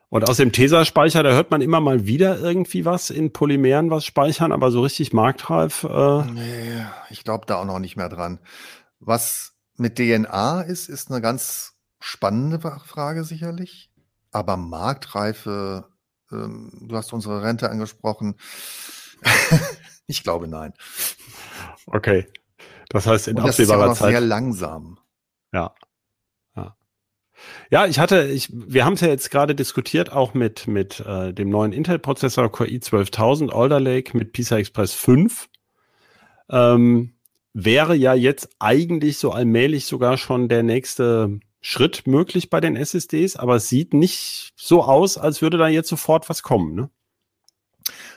Und 0.09 0.29
aus 0.29 0.37
dem 0.37 0.53
Tesa-Speicher, 0.53 1.21
da 1.21 1.31
hört 1.31 1.51
man 1.51 1.61
immer 1.61 1.81
mal 1.81 2.05
wieder 2.05 2.39
irgendwie 2.39 2.85
was 2.85 3.09
in 3.09 3.33
Polymeren 3.33 3.89
was 3.89 4.05
speichern, 4.05 4.53
aber 4.53 4.71
so 4.71 4.81
richtig 4.81 5.11
marktreif. 5.11 5.83
Äh 5.83 6.23
nee, 6.31 6.85
ich 7.09 7.25
glaube 7.25 7.45
da 7.45 7.55
auch 7.55 7.65
noch 7.65 7.79
nicht 7.79 7.97
mehr 7.97 8.07
dran. 8.07 8.39
Was 8.99 9.53
mit 9.75 9.97
DNA 9.97 10.61
ist, 10.61 10.87
ist 10.87 11.11
eine 11.11 11.21
ganz 11.21 11.73
spannende 11.99 12.59
Frage 12.59 13.25
sicherlich. 13.25 13.91
Aber 14.31 14.55
Marktreife, 14.55 15.89
ähm, 16.31 16.71
du 16.81 16.95
hast 16.95 17.13
unsere 17.13 17.43
Rente 17.43 17.69
angesprochen. 17.69 18.35
ich 20.07 20.23
glaube 20.23 20.47
nein. 20.47 20.73
Okay. 21.85 22.27
Das 22.89 23.05
heißt 23.05 23.27
in 23.27 23.37
Und 23.37 23.43
das 23.43 23.59
absehbarer 23.59 23.91
ist 23.91 23.99
ja 23.99 24.05
Zeit. 24.05 24.11
sehr 24.11 24.21
langsam. 24.21 24.99
Ja. 25.53 25.73
Ja, 26.55 26.77
ja 27.69 27.85
ich 27.85 27.99
hatte, 27.99 28.27
ich, 28.27 28.49
wir 28.51 28.85
haben 28.85 28.93
es 28.93 29.01
ja 29.01 29.09
jetzt 29.09 29.31
gerade 29.31 29.55
diskutiert, 29.55 30.11
auch 30.11 30.33
mit, 30.33 30.67
mit 30.67 30.99
äh, 31.01 31.33
dem 31.33 31.49
neuen 31.49 31.73
Intel-Prozessor 31.73 32.51
Core 32.51 32.69
i12000 32.69 33.49
Alder 33.51 33.79
Lake 33.79 34.15
mit 34.17 34.33
PCI 34.33 34.55
Express 34.55 34.93
5. 34.93 35.49
Ähm, 36.49 37.13
wäre 37.53 37.95
ja 37.95 38.13
jetzt 38.13 38.49
eigentlich 38.59 39.17
so 39.17 39.31
allmählich 39.31 39.85
sogar 39.85 40.17
schon 40.17 40.47
der 40.47 40.63
nächste 40.63 41.39
Schritt 41.69 42.07
möglich 42.07 42.49
bei 42.49 42.61
den 42.61 42.77
SSDs, 42.77 43.35
aber 43.35 43.57
es 43.57 43.67
sieht 43.67 43.93
nicht 43.93 44.53
so 44.55 44.83
aus, 44.83 45.17
als 45.17 45.41
würde 45.41 45.57
da 45.57 45.67
jetzt 45.67 45.89
sofort 45.89 46.29
was 46.29 46.41
kommen. 46.41 46.75
Ne? 46.75 46.89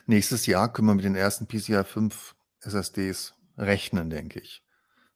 Nächstes 0.06 0.46
Jahr 0.46 0.72
können 0.72 0.86
wir 0.86 0.94
mit 0.94 1.04
den 1.04 1.16
ersten 1.16 1.48
PCI 1.48 1.82
5 1.82 2.36
SSDs 2.60 3.34
rechnen, 3.58 4.08
denke 4.08 4.38
ich. 4.38 4.62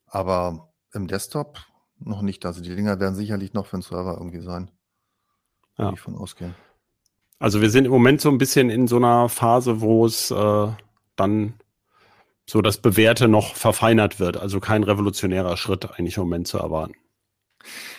Aber 0.07 0.73
im 0.93 1.07
Desktop 1.07 1.61
noch 2.01 2.23
nicht. 2.23 2.45
Also 2.45 2.61
die 2.61 2.75
Dinger 2.75 2.99
werden 2.99 3.15
sicherlich 3.15 3.53
noch 3.53 3.67
für 3.67 3.77
den 3.77 3.83
Server 3.83 4.17
irgendwie 4.19 4.41
sein. 4.41 4.73
Ja. 5.79 5.93
Ich 5.93 6.01
von 6.01 6.17
ausgehen. 6.17 6.57
Also 7.39 7.61
wir 7.61 7.71
sind 7.71 7.85
im 7.85 7.93
Moment 7.93 8.21
so 8.21 8.31
ein 8.31 8.39
bisschen 8.39 8.69
in 8.69 8.89
so 8.89 8.97
einer 8.97 9.29
Phase, 9.29 9.81
wo 9.81 10.07
es 10.07 10.33
äh, 10.33 10.73
dann 11.15 11.55
so 12.47 12.63
das 12.63 12.79
Bewährte 12.79 13.29
noch 13.29 13.55
verfeinert 13.55 14.19
wird. 14.19 14.39
Also 14.39 14.59
kein 14.59 14.83
revolutionärer 14.83 15.57
Schritt 15.57 15.89
eigentlich 15.93 16.17
im 16.17 16.25
Moment 16.25 16.49
zu 16.49 16.59
erwarten. 16.59 16.97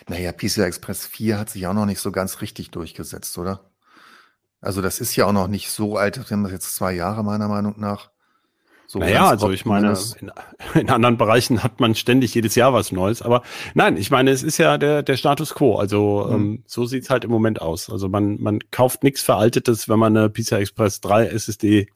Naja, 0.07 0.31
PCI 0.31 0.61
Express 0.61 1.05
4 1.05 1.39
hat 1.39 1.49
sich 1.49 1.67
auch 1.67 1.73
noch 1.73 1.85
nicht 1.85 1.99
so 1.99 2.11
ganz 2.11 2.41
richtig 2.41 2.71
durchgesetzt, 2.71 3.37
oder? 3.37 3.71
Also 4.61 4.81
das 4.81 4.99
ist 4.99 5.15
ja 5.15 5.25
auch 5.25 5.33
noch 5.33 5.47
nicht 5.47 5.69
so 5.69 5.97
alt, 5.97 6.17
wir 6.17 6.25
haben 6.35 6.43
das 6.43 6.51
jetzt 6.51 6.75
zwei 6.75 6.93
Jahre 6.93 7.23
meiner 7.23 7.47
Meinung 7.47 7.75
nach. 7.77 8.09
So 8.87 8.99
naja, 8.99 9.27
also 9.27 9.49
ich 9.49 9.65
meine, 9.65 9.97
in, 10.19 10.31
in, 10.79 10.89
anderen 10.89 11.17
Bereichen 11.17 11.63
hat 11.63 11.79
man 11.79 11.95
ständig 11.95 12.33
jedes 12.35 12.55
Jahr 12.55 12.73
was 12.73 12.91
Neues. 12.91 13.21
Aber 13.21 13.41
nein, 13.73 13.97
ich 13.97 14.11
meine, 14.11 14.29
es 14.31 14.43
ist 14.43 14.57
ja 14.57 14.77
der, 14.77 15.01
der 15.01 15.17
Status 15.17 15.55
quo. 15.55 15.75
Also 15.77 16.27
mhm. 16.29 16.35
ähm, 16.35 16.63
so 16.67 16.85
sieht's 16.85 17.09
halt 17.09 17.23
im 17.23 17.31
Moment 17.31 17.61
aus. 17.61 17.89
Also 17.89 18.09
man, 18.09 18.39
man 18.41 18.59
kauft 18.71 19.03
nichts 19.03 19.21
Veraltetes, 19.21 19.89
wenn 19.89 19.99
man 19.99 20.15
eine 20.15 20.29
PCI 20.29 20.55
Express 20.55 21.01
3 21.01 21.27
SSD 21.27 21.87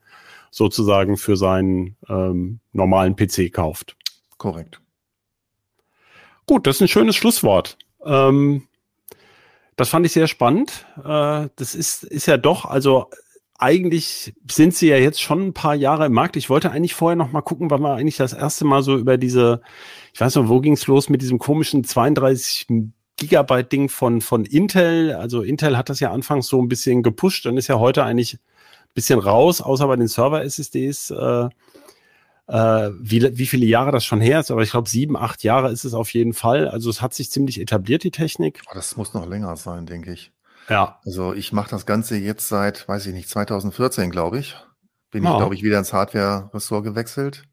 sozusagen 0.51 1.17
für 1.17 1.37
seinen 1.37 1.95
ähm, 2.07 2.59
normalen 2.73 3.15
PC 3.15 3.53
kauft. 3.53 3.95
Korrekt. 4.37 4.81
Gut, 6.49 6.65
das 6.65 6.77
ist 6.77 6.81
ein 6.81 6.87
schönes 6.87 7.15
Schlusswort. 7.15 7.77
Ähm, 8.03 8.63
das 9.75 9.89
fand 9.89 10.03
ich 10.07 10.13
sehr 10.13 10.25
spannend. 10.25 10.87
Äh, 10.97 11.47
das 11.55 11.75
ist, 11.75 12.03
ist 12.03 12.25
ja 12.25 12.37
doch, 12.37 12.65
also 12.65 13.11
eigentlich 13.59 14.33
sind 14.49 14.73
sie 14.73 14.87
ja 14.87 14.97
jetzt 14.97 15.21
schon 15.21 15.49
ein 15.49 15.53
paar 15.53 15.75
Jahre 15.75 16.07
im 16.07 16.13
Markt. 16.13 16.37
Ich 16.37 16.49
wollte 16.49 16.71
eigentlich 16.71 16.95
vorher 16.95 17.15
noch 17.15 17.31
mal 17.31 17.43
gucken, 17.43 17.69
wann 17.69 17.83
wir 17.83 17.93
eigentlich 17.93 18.17
das 18.17 18.33
erste 18.33 18.65
Mal 18.65 18.81
so 18.81 18.97
über 18.97 19.19
diese, 19.19 19.61
ich 20.11 20.21
weiß 20.21 20.33
noch, 20.37 20.49
wo 20.49 20.59
ging's 20.59 20.87
los 20.87 21.07
mit 21.07 21.21
diesem 21.21 21.37
komischen 21.37 21.83
32 21.83 22.65
Gigabyte 23.17 23.71
Ding 23.71 23.87
von, 23.87 24.19
von 24.19 24.43
Intel. 24.43 25.13
Also 25.13 25.43
Intel 25.43 25.77
hat 25.77 25.89
das 25.89 25.99
ja 25.99 26.11
anfangs 26.11 26.47
so 26.47 26.59
ein 26.59 26.67
bisschen 26.67 27.03
gepusht 27.03 27.45
und 27.45 27.57
ist 27.57 27.67
ja 27.67 27.77
heute 27.77 28.03
eigentlich 28.03 28.33
ein 28.33 28.93
bisschen 28.95 29.19
raus, 29.19 29.61
außer 29.61 29.85
bei 29.85 29.97
den 29.97 30.07
Server-SSDs. 30.07 31.11
Äh, 31.11 31.49
äh, 32.49 32.89
wie, 32.99 33.37
wie 33.37 33.45
viele 33.45 33.65
Jahre 33.65 33.91
das 33.91 34.03
schon 34.03 34.21
her 34.21 34.39
ist, 34.39 34.49
aber 34.49 34.63
ich 34.63 34.71
glaube 34.71 34.89
sieben, 34.89 35.15
acht 35.15 35.43
Jahre 35.43 35.71
ist 35.71 35.85
es 35.85 35.93
auf 35.93 36.13
jeden 36.13 36.33
Fall. 36.33 36.67
Also 36.67 36.89
es 36.89 37.01
hat 37.01 37.13
sich 37.13 37.29
ziemlich 37.29 37.61
etabliert, 37.61 38.03
die 38.03 38.11
Technik. 38.11 38.61
Das 38.73 38.97
muss 38.97 39.13
noch 39.13 39.27
länger 39.27 39.55
sein, 39.55 39.85
denke 39.85 40.11
ich. 40.13 40.31
Ja. 40.67 40.99
Also 41.05 41.33
ich 41.33 41.53
mache 41.53 41.69
das 41.69 41.85
Ganze 41.85 42.17
jetzt 42.17 42.47
seit, 42.47 42.87
weiß 42.87 43.05
ich 43.05 43.13
nicht, 43.13 43.29
2014, 43.29 44.09
glaube 44.09 44.39
ich. 44.39 44.55
Bin 45.11 45.23
ja. 45.23 45.31
ich, 45.31 45.37
glaube 45.37 45.55
ich, 45.55 45.63
wieder 45.63 45.79
ins 45.79 45.93
Hardware-Ressort 45.93 46.83
gewechselt. 46.83 47.43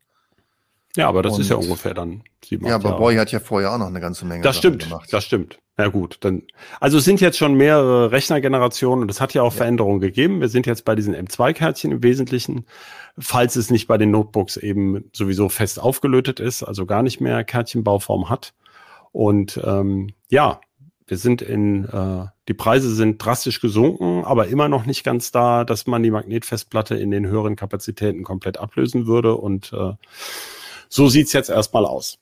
Ja, 0.97 1.09
aber 1.09 1.23
das 1.23 1.35
Und, 1.35 1.43
ist 1.43 1.51
ja 1.51 1.57
ungefähr 1.57 1.95
dann 1.95 2.23
sieben, 2.45 2.67
Ja, 2.67 2.77
aber 2.77 2.91
Jahre. 2.91 2.99
Boy 2.99 3.17
hat 3.17 3.31
ja 3.31 3.39
vorher 3.39 3.73
auch 3.73 3.79
noch 3.79 3.87
eine 3.87 4.01
ganze 4.01 4.25
Menge 4.25 4.43
das 4.43 4.57
stimmt, 4.57 4.83
gemacht. 4.83 5.13
Das 5.13 5.25
stimmt. 5.25 5.59
Ja 5.79 5.89
gut, 5.89 6.17
dann 6.21 6.43
also 6.81 6.97
es 6.99 7.05
sind 7.05 7.21
jetzt 7.21 7.37
schon 7.37 7.55
mehrere 7.55 8.11
Rechnergenerationen 8.11 9.03
und 9.03 9.11
es 9.11 9.21
hat 9.21 9.35
ja 9.35 9.43
auch 9.43 9.53
ja. 9.53 9.59
Veränderungen 9.59 10.01
gegeben. 10.01 10.41
Wir 10.41 10.49
sind 10.49 10.67
jetzt 10.67 10.87
bei 10.87 10.95
diesen 10.95 11.15
M2-Kärtchen 11.15 11.93
im 11.93 12.03
Wesentlichen, 12.03 12.65
falls 13.19 13.57
es 13.57 13.71
nicht 13.71 13.87
bei 13.87 13.99
den 13.99 14.11
Notebooks 14.11 14.57
eben 14.57 15.11
sowieso 15.13 15.51
fest 15.51 15.79
aufgelötet 15.79 16.41
ist, 16.41 16.63
also 16.63 16.87
gar 16.87 17.03
nicht 17.03 17.21
mehr 17.21 17.45
Kärtchenbauform 17.45 18.31
hat. 18.31 18.55
Und 19.13 19.61
ähm, 19.65 20.15
ja, 20.31 20.61
wir 21.07 21.19
sind 21.19 21.43
in, 21.43 21.85
äh, 21.85 22.27
die 22.49 22.55
Preise 22.55 22.95
sind 22.95 23.25
drastisch 23.25 23.61
gesunken, 23.61 24.25
aber 24.25 24.49
immer 24.49 24.69
noch 24.69 24.87
nicht 24.87 25.05
ganz 25.05 25.31
da, 25.31 25.65
dass 25.65 25.87
man 25.87 26.03
die 26.03 26.11
Magnetfestplatte 26.11 26.97
in 26.97 27.11
den 27.11 27.27
höheren 27.27 27.55
Kapazitäten 27.55 28.25
komplett 28.25 28.59
ablösen 28.59 29.07
würde. 29.07 29.37
Und 29.37 29.73
äh, 29.73 29.93
so 30.89 31.09
sieht's 31.09 31.33
jetzt 31.33 31.51
erstmal 31.51 31.85
aus. 31.85 32.19